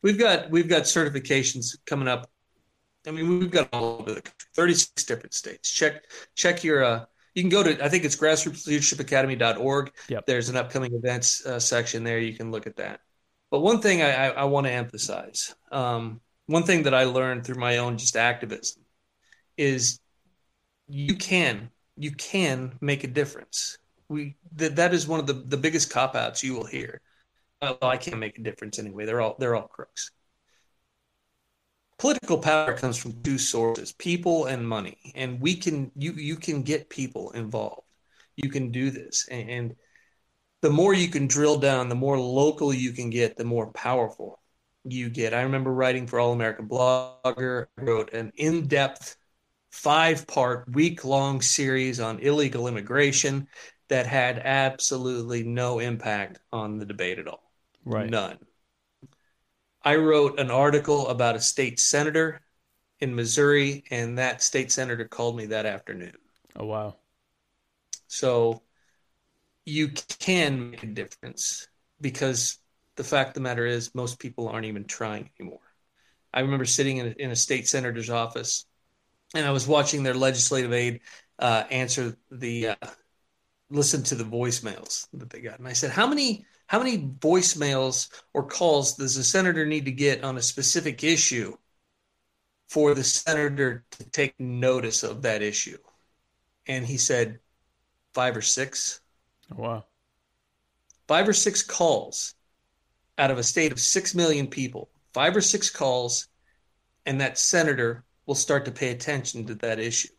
We've 0.02 0.18
got 0.18 0.50
we've 0.50 0.68
got 0.68 0.84
certifications 0.84 1.78
coming 1.86 2.08
up. 2.08 2.28
I 3.06 3.12
mean, 3.12 3.38
we've 3.38 3.52
got 3.52 3.70
all 3.72 4.00
over 4.00 4.16
the 4.16 4.22
country, 4.24 4.48
36 4.56 5.04
different 5.04 5.36
states. 5.36 5.70
Check 5.70 6.06
check 6.34 6.64
your. 6.64 6.84
Uh, 6.84 7.06
you 7.36 7.44
can 7.44 7.50
go 7.50 7.62
to 7.62 7.84
I 7.84 7.90
think 7.90 8.06
it's 8.06 8.16
grassrootsleadershipacademy.org. 8.16 9.92
Yep. 10.10 10.26
There's 10.26 10.50
an 10.50 10.56
upcoming 10.56 10.94
events 10.94 11.46
uh, 11.46 11.60
section 11.60 12.04
there. 12.04 12.18
You 12.18 12.34
can 12.34 12.50
look 12.50 12.66
at 12.66 12.78
that. 12.78 13.02
But 13.52 13.60
one 13.60 13.80
thing 13.82 14.02
I, 14.02 14.12
I, 14.12 14.28
I 14.30 14.44
want 14.46 14.66
to 14.66 14.72
emphasize, 14.72 15.54
um, 15.72 16.22
one 16.48 16.64
thing 16.64 16.84
that 16.84 16.94
I 16.94 17.04
learned 17.04 17.46
through 17.46 17.60
my 17.60 17.78
own 17.78 17.98
just 17.98 18.16
activism, 18.16 18.84
is 19.58 20.00
you 20.88 21.16
can 21.16 21.70
you 21.98 22.12
can 22.12 22.78
make 22.82 23.04
a 23.04 23.08
difference. 23.08 23.78
We 24.08 24.38
that 24.54 24.78
that 24.78 24.94
is 24.94 25.08
one 25.08 25.20
of 25.20 25.28
the 25.28 25.34
the 25.34 25.58
biggest 25.58 25.90
cop 25.92 26.16
outs 26.16 26.42
you 26.42 26.54
will 26.54 26.66
hear. 26.66 27.02
Well, 27.62 27.78
I 27.82 27.98
can't 27.98 28.20
make 28.20 28.38
a 28.38 28.42
difference 28.42 28.80
anyway. 28.80 29.06
They're 29.06 29.22
all 29.22 29.36
they're 29.40 29.56
all 29.56 29.68
crooks. 29.68 30.12
Political 31.98 32.40
power 32.40 32.78
comes 32.78 32.98
from 32.98 33.22
two 33.24 33.38
sources: 33.38 33.92
people 33.94 34.46
and 34.46 34.68
money. 34.68 34.98
And 35.16 35.40
we 35.40 35.56
can 35.56 35.92
you 35.96 36.14
you 36.14 36.36
can 36.36 36.64
get 36.64 36.90
people 36.90 37.32
involved. 37.32 37.88
You 38.36 38.50
can 38.50 38.72
do 38.72 38.92
this, 38.92 39.28
and, 39.30 39.50
and 39.50 39.76
the 40.62 40.70
more 40.70 40.94
you 40.94 41.08
can 41.08 41.28
drill 41.28 41.58
down, 41.58 41.90
the 41.90 41.96
more 41.96 42.20
local 42.20 42.74
you 42.74 42.92
can 42.92 43.10
get, 43.10 43.38
the 43.38 43.46
more 43.46 43.72
powerful 43.72 44.42
you 44.84 45.10
get. 45.10 45.34
I 45.34 45.44
remember 45.44 45.74
writing 45.74 46.08
for 46.08 46.20
All 46.20 46.34
American 46.34 46.68
Blogger. 46.68 47.68
I 47.78 47.82
wrote 47.82 48.14
an 48.14 48.32
in 48.36 48.68
depth 48.68 49.16
five 49.72 50.26
part, 50.26 50.74
week 50.74 51.04
long 51.06 51.42
series 51.42 52.00
on 52.00 52.20
illegal 52.20 52.68
immigration 52.68 53.48
that 53.90 54.08
had 54.08 54.40
absolutely 54.40 55.44
no 55.44 55.80
impact 55.80 56.40
on 56.52 56.78
the 56.80 56.86
debate 56.86 57.20
at 57.20 57.28
all. 57.28 57.52
Right. 57.84 58.10
None. 58.10 58.38
I 59.86 59.96
wrote 59.96 60.40
an 60.40 60.52
article 60.52 61.08
about 61.10 61.36
a 61.36 61.42
state 61.42 61.80
senator 61.80 62.42
in 63.00 63.16
Missouri, 63.16 63.84
and 63.92 64.18
that 64.18 64.42
state 64.42 64.72
senator 64.72 65.06
called 65.06 65.38
me 65.38 65.46
that 65.48 65.66
afternoon. 65.66 66.18
Oh, 66.56 66.66
wow. 66.66 66.96
So 68.08 68.64
you 69.66 69.90
can 70.20 70.72
make 70.72 70.84
a 70.84 70.88
difference 70.88 71.68
because 72.02 72.58
the 72.96 73.04
fact 73.04 73.30
of 73.30 73.34
the 73.36 73.42
matter 73.42 73.66
is, 73.66 73.94
most 73.94 74.20
people 74.20 74.48
aren't 74.50 74.66
even 74.66 74.86
trying 74.86 75.30
anymore. 75.40 75.60
I 76.34 76.42
remember 76.42 76.66
sitting 76.66 76.98
in 76.98 77.08
a, 77.08 77.10
in 77.12 77.32
a 77.32 77.36
state 77.36 77.68
senator's 77.68 78.10
office 78.10 78.66
and 79.34 79.46
I 79.46 79.52
was 79.52 79.68
watching 79.68 80.04
their 80.04 80.14
legislative 80.14 80.74
aide 80.74 81.02
uh, 81.40 81.64
answer 81.70 82.18
the 82.32 82.70
uh, 82.70 82.76
listen 83.70 84.04
to 84.04 84.16
the 84.16 84.24
voicemails 84.24 85.08
that 85.14 85.30
they 85.30 85.42
got, 85.42 85.60
and 85.60 85.68
I 85.68 85.74
said, 85.74 85.92
"How 85.92 86.08
many 86.08 86.46
how 86.68 86.80
many 86.80 86.98
voicemails 86.98 88.10
or 88.34 88.48
calls 88.48 88.96
does 88.96 89.16
the 89.16 89.24
senator 89.24 89.66
need 89.66 89.86
to 89.86 89.92
get 89.92 90.24
on 90.24 90.38
a 90.38 90.42
specific 90.42 91.04
issue 91.04 91.56
for 92.68 92.94
the 92.94 93.04
senator 93.04 93.86
to 93.92 94.10
take 94.10 94.40
notice 94.40 95.04
of 95.04 95.22
that 95.24 95.42
issue?" 95.42 95.78
And 96.68 96.86
he 96.86 96.98
said, 96.98 97.40
five 98.16 98.36
or 98.38 98.42
six. 98.42 99.02
Oh, 99.52 99.62
wow. 99.62 99.86
Five 101.08 101.28
or 101.28 101.34
six 101.34 101.62
calls 101.62 102.34
out 103.18 103.30
of 103.30 103.38
a 103.38 103.44
state 103.44 103.72
of 103.72 103.80
six 103.80 104.16
million 104.16 104.48
people. 104.48 104.90
Five 105.14 105.36
or 105.36 105.42
six 105.42 105.70
calls, 105.70 106.28
and 107.06 107.22
that 107.22 107.38
senator 107.38 108.04
will 108.26 108.36
start 108.36 108.66
to 108.66 108.72
pay 108.72 108.90
attention 108.90 109.46
to 109.46 109.56
that 109.56 109.80
issue. 109.80 110.15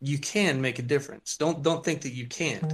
You 0.00 0.18
can 0.18 0.60
make 0.60 0.78
a 0.78 0.82
difference. 0.82 1.36
Don't 1.36 1.62
don't 1.62 1.84
think 1.84 2.02
that 2.02 2.12
you 2.12 2.26
can't. 2.26 2.72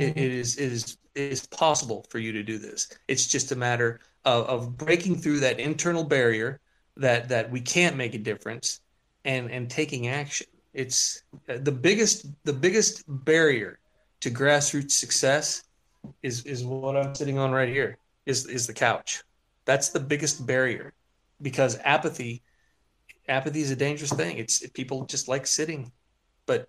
it, 0.00 0.16
it 0.16 0.32
is 0.32 0.56
it 0.56 0.72
is 0.72 0.96
it 1.14 1.32
is 1.32 1.46
possible 1.46 2.04
for 2.10 2.18
you 2.18 2.32
to 2.32 2.42
do 2.42 2.58
this. 2.58 2.88
It's 3.06 3.26
just 3.26 3.52
a 3.52 3.56
matter 3.56 4.00
of, 4.24 4.46
of 4.46 4.76
breaking 4.76 5.20
through 5.20 5.40
that 5.40 5.60
internal 5.60 6.04
barrier 6.04 6.60
that 6.96 7.28
that 7.28 7.50
we 7.50 7.60
can't 7.60 7.96
make 7.96 8.14
a 8.14 8.18
difference 8.18 8.80
and 9.24 9.50
and 9.50 9.70
taking 9.70 10.08
action. 10.08 10.46
It's 10.72 11.22
uh, 11.48 11.58
the 11.60 11.72
biggest 11.72 12.26
the 12.44 12.52
biggest 12.52 13.04
barrier 13.06 13.78
to 14.20 14.30
grassroots 14.30 14.92
success 14.92 15.62
is 16.22 16.44
is 16.44 16.64
what 16.64 16.96
I'm 16.96 17.14
sitting 17.14 17.38
on 17.38 17.52
right 17.52 17.68
here 17.68 17.98
is 18.26 18.46
is 18.46 18.66
the 18.66 18.74
couch. 18.74 19.22
That's 19.64 19.90
the 19.90 20.00
biggest 20.00 20.46
barrier 20.46 20.92
because 21.40 21.78
apathy 21.84 22.42
apathy 23.28 23.60
is 23.60 23.70
a 23.70 23.76
dangerous 23.76 24.12
thing. 24.12 24.38
It's 24.38 24.66
people 24.70 25.04
just 25.06 25.28
like 25.28 25.46
sitting, 25.46 25.92
but 26.46 26.68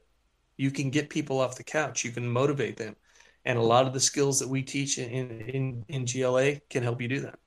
you 0.58 0.72
can 0.72 0.90
get 0.90 1.10
people 1.10 1.40
off 1.40 1.58
the 1.58 1.64
couch. 1.64 2.04
You 2.04 2.12
can 2.12 2.28
motivate 2.28 2.78
them, 2.78 2.96
and 3.46 3.58
a 3.58 3.62
lot 3.62 3.86
of 3.86 3.94
the 3.94 4.00
skills 4.00 4.40
that 4.40 4.50
we 4.50 4.62
teach 4.62 4.98
in 4.98 5.42
in, 5.42 5.86
in 5.88 6.06
GLA 6.06 6.56
can 6.70 6.84
help 6.84 7.02
you 7.02 7.08
do 7.08 7.22
that. 7.22 7.40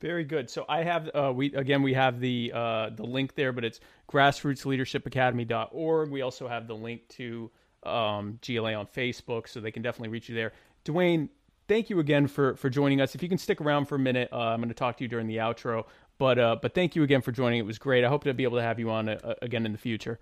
Very 0.00 0.24
good. 0.24 0.48
So 0.48 0.64
I 0.68 0.82
have 0.82 1.10
uh, 1.14 1.32
we 1.34 1.52
again 1.54 1.82
we 1.82 1.92
have 1.92 2.20
the 2.20 2.52
uh, 2.54 2.90
the 2.90 3.04
link 3.04 3.34
there, 3.34 3.52
but 3.52 3.64
it's 3.64 3.80
grassrootsleadershipacademy.org. 4.10 6.10
We 6.10 6.22
also 6.22 6.48
have 6.48 6.66
the 6.66 6.74
link 6.74 7.06
to 7.10 7.50
um, 7.82 8.38
GLA 8.46 8.74
on 8.74 8.86
Facebook, 8.86 9.48
so 9.48 9.60
they 9.60 9.70
can 9.70 9.82
definitely 9.82 10.08
reach 10.08 10.30
you 10.30 10.34
there. 10.34 10.52
Duane, 10.84 11.28
thank 11.68 11.90
you 11.90 12.00
again 12.00 12.26
for 12.26 12.56
for 12.56 12.70
joining 12.70 13.02
us. 13.02 13.14
If 13.14 13.22
you 13.22 13.28
can 13.28 13.36
stick 13.36 13.60
around 13.60 13.86
for 13.86 13.96
a 13.96 13.98
minute, 13.98 14.30
uh, 14.32 14.38
I'm 14.38 14.60
going 14.60 14.70
to 14.70 14.74
talk 14.74 14.96
to 14.98 15.04
you 15.04 15.08
during 15.08 15.26
the 15.26 15.36
outro. 15.36 15.84
But 16.16 16.38
uh, 16.38 16.56
but 16.60 16.74
thank 16.74 16.96
you 16.96 17.02
again 17.02 17.20
for 17.20 17.32
joining. 17.32 17.58
It 17.58 17.66
was 17.66 17.78
great. 17.78 18.02
I 18.02 18.08
hope 18.08 18.24
to 18.24 18.32
be 18.32 18.44
able 18.44 18.56
to 18.56 18.62
have 18.62 18.78
you 18.78 18.90
on 18.90 19.10
uh, 19.10 19.34
again 19.42 19.66
in 19.66 19.72
the 19.72 19.78
future. 19.78 20.18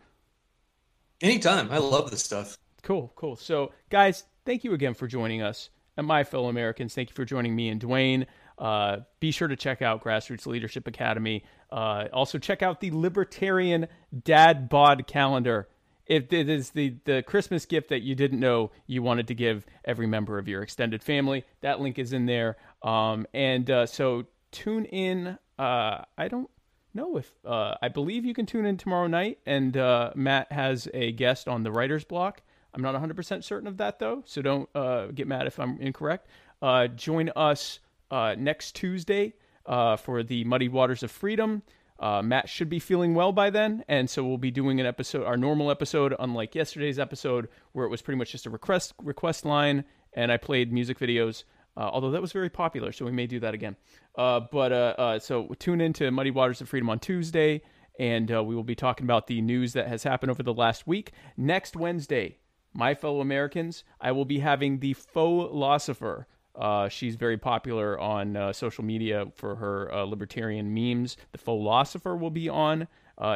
Anytime. 1.21 1.71
I 1.71 1.79
love 1.79 2.11
this 2.11 2.23
stuff. 2.23 2.57
Cool, 2.83 3.13
cool. 3.17 3.37
So 3.37 3.73
guys, 3.91 4.25
thank 4.45 4.65
you 4.65 4.73
again 4.73 4.95
for 4.95 5.07
joining 5.07 5.43
us. 5.43 5.71
And 5.97 6.07
my 6.07 6.23
fellow 6.25 6.49
Americans, 6.49 6.95
thank 6.95 7.11
you 7.11 7.15
for 7.15 7.25
joining 7.25 7.57
me 7.57 7.69
and 7.69 7.81
Duane. 7.81 8.27
Uh, 8.57 8.99
be 9.21 9.31
sure 9.31 9.49
to 9.49 9.57
check 9.57 9.83
out 9.83 10.03
Grassroots 10.03 10.47
Leadership 10.47 10.87
Academy. 10.87 11.45
Uh, 11.71 12.05
also, 12.13 12.39
check 12.39 12.63
out 12.63 12.81
the 12.81 12.91
Libertarian 12.93 13.89
Dad 14.25 14.69
Bod 14.69 15.07
Calendar. 15.07 15.69
If 16.07 16.33
it 16.33 16.49
is 16.49 16.71
the, 16.71 16.97
the 17.05 17.23
Christmas 17.23 17.67
gift 17.67 17.91
that 17.91 18.01
you 18.01 18.15
didn't 18.15 18.41
know 18.41 18.71
you 18.87 19.03
wanted 19.03 19.29
to 19.29 19.35
give 19.35 19.67
every 19.85 20.07
member 20.07 20.39
of 20.39 20.49
your 20.49 20.63
extended 20.63 21.03
family, 21.03 21.45
that 21.61 21.81
link 21.81 21.99
is 21.99 22.13
in 22.13 22.27
there. 22.27 22.57
Um, 22.83 23.27
and 23.35 23.71
uh, 23.71 23.87
so 23.87 24.25
tune 24.51 24.87
in 24.87 25.39
uh, 25.59 26.05
I 26.17 26.29
don't 26.29 26.49
know 26.95 27.17
if 27.17 27.33
uh, 27.45 27.75
I 27.81 27.89
believe 27.89 28.25
you 28.25 28.35
can 28.35 28.47
tune 28.47 28.67
in 28.67 28.77
tomorrow 28.77 29.07
night, 29.07 29.39
and 29.47 29.77
uh, 29.77 30.13
Matt 30.15 30.53
has 30.53 30.89
a 30.95 31.13
guest 31.13 31.49
on 31.49 31.63
the 31.63 31.73
writer's 31.73 32.05
block. 32.05 32.43
I'm 32.75 32.83
not 32.83 32.95
100% 32.95 33.45
certain 33.45 33.67
of 33.67 33.77
that 33.79 33.99
though, 33.99 34.23
so 34.27 34.43
don't 34.43 34.69
uh, 34.75 35.07
get 35.07 35.27
mad 35.27 35.47
if 35.47 35.59
I'm 35.59 35.81
incorrect. 35.81 36.29
Uh, 36.61 36.89
join 36.89 37.31
us 37.35 37.81
uh, 38.11 38.35
next 38.39 38.75
Tuesday 38.75 39.35
for 39.67 40.23
the 40.23 40.45
Muddy 40.45 40.69
Waters 40.69 41.03
of 41.03 41.11
Freedom. 41.11 41.63
Matt 42.01 42.49
should 42.49 42.69
be 42.69 42.79
feeling 42.79 43.15
well 43.15 43.33
by 43.33 43.51
then, 43.51 43.85
and 43.89 44.09
so 44.09 44.25
we'll 44.25 44.39
be 44.39 44.51
doing 44.51 44.81
an 44.81 44.87
episode, 44.87 45.25
our 45.25 45.37
normal 45.37 45.71
episode, 45.71 46.15
unlike 46.19 46.55
yesterday's 46.55 46.99
episode 46.99 47.49
where 47.73 47.85
it 47.87 47.91
was 47.91 48.03
pretty 48.03 48.19
much 48.19 48.33
just 48.33 48.47
a 48.47 48.51
request 48.51 48.95
request 49.03 49.45
line, 49.45 49.85
and 50.13 50.31
I 50.31 50.37
played 50.37 50.73
music 50.73 50.99
videos. 50.99 51.45
Uh, 51.77 51.89
although 51.93 52.11
that 52.11 52.21
was 52.21 52.33
very 52.33 52.51
popular, 52.51 52.91
so 52.91 53.05
we 53.05 53.13
may 53.13 53.27
do 53.27 53.39
that 53.39 53.55
again. 53.55 53.77
Uh, 54.17 54.41
but 54.41 54.73
uh, 54.73 54.95
uh 54.99 55.19
so 55.19 55.55
tune 55.61 55.81
in 55.81 55.93
to 55.93 56.11
Muddy 56.11 56.33
Waters 56.33 56.61
of 56.61 56.69
Freedom 56.69 56.91
on 56.91 56.99
Tuesday, 56.99 57.63
and 58.01 58.33
uh, 58.33 58.43
we 58.43 58.57
will 58.57 58.65
be 58.65 58.75
talking 58.75 59.07
about 59.07 59.29
the 59.29 59.41
news 59.41 59.75
that 59.75 59.87
has 59.87 60.03
happened 60.03 60.31
over 60.31 60.43
the 60.43 60.53
last 60.53 60.89
week. 60.89 61.13
Next 61.37 61.77
Wednesday, 61.77 62.39
my 62.75 62.95
fellow 62.95 63.21
Americans, 63.21 63.85
I 64.01 64.11
will 64.11 64.25
be 64.25 64.41
having 64.41 64.81
the 64.81 64.95
faux 64.95 65.51
philosopher. 65.51 66.27
Uh, 66.57 66.89
she's 66.89 67.15
very 67.15 67.39
popular 67.39 67.97
on 68.01 68.53
social 68.53 68.83
media 68.83 69.27
for 69.37 69.55
her 69.55 70.05
libertarian 70.05 70.75
memes. 70.75 71.17
The 71.31 71.39
faux 71.39 71.45
philosopher 71.45 72.17
will 72.17 72.31
be 72.31 72.49
on 72.49 72.89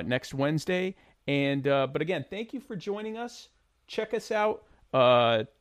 next 0.04 0.34
Wednesday, 0.34 0.96
And 1.28 1.62
but 1.62 2.02
again, 2.02 2.24
thank 2.28 2.52
you 2.52 2.58
for 2.58 2.74
joining 2.74 3.16
us. 3.16 3.48
Check 3.86 4.14
us 4.14 4.32
out 4.32 4.64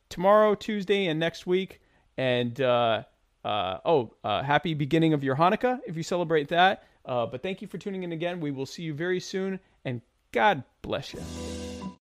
tomorrow, 0.10 0.56
Tuesday, 0.56 1.08
and 1.08 1.20
next 1.20 1.46
week. 1.46 1.82
And 2.22 2.62
uh, 2.62 3.04
uh, 3.44 3.80
oh, 3.84 4.14
uh, 4.24 4.44
happy 4.44 4.76
beginning 4.76 5.14
of 5.14 5.24
your 5.24 5.36
Hanukkah 5.36 5.80
if 5.88 5.98
you 5.98 6.04
celebrate 6.04 6.50
that. 6.50 6.84
Uh, 7.04 7.26
but 7.26 7.42
thank 7.42 7.64
you 7.64 7.68
for 7.68 7.80
tuning 7.80 8.04
in 8.04 8.12
again. 8.12 8.40
We 8.40 8.52
will 8.52 8.68
see 8.68 8.84
you 8.84 8.94
very 8.94 9.20
soon, 9.20 9.60
and 9.86 10.02
God 10.32 10.64
bless 10.84 11.16
you. 11.16 11.71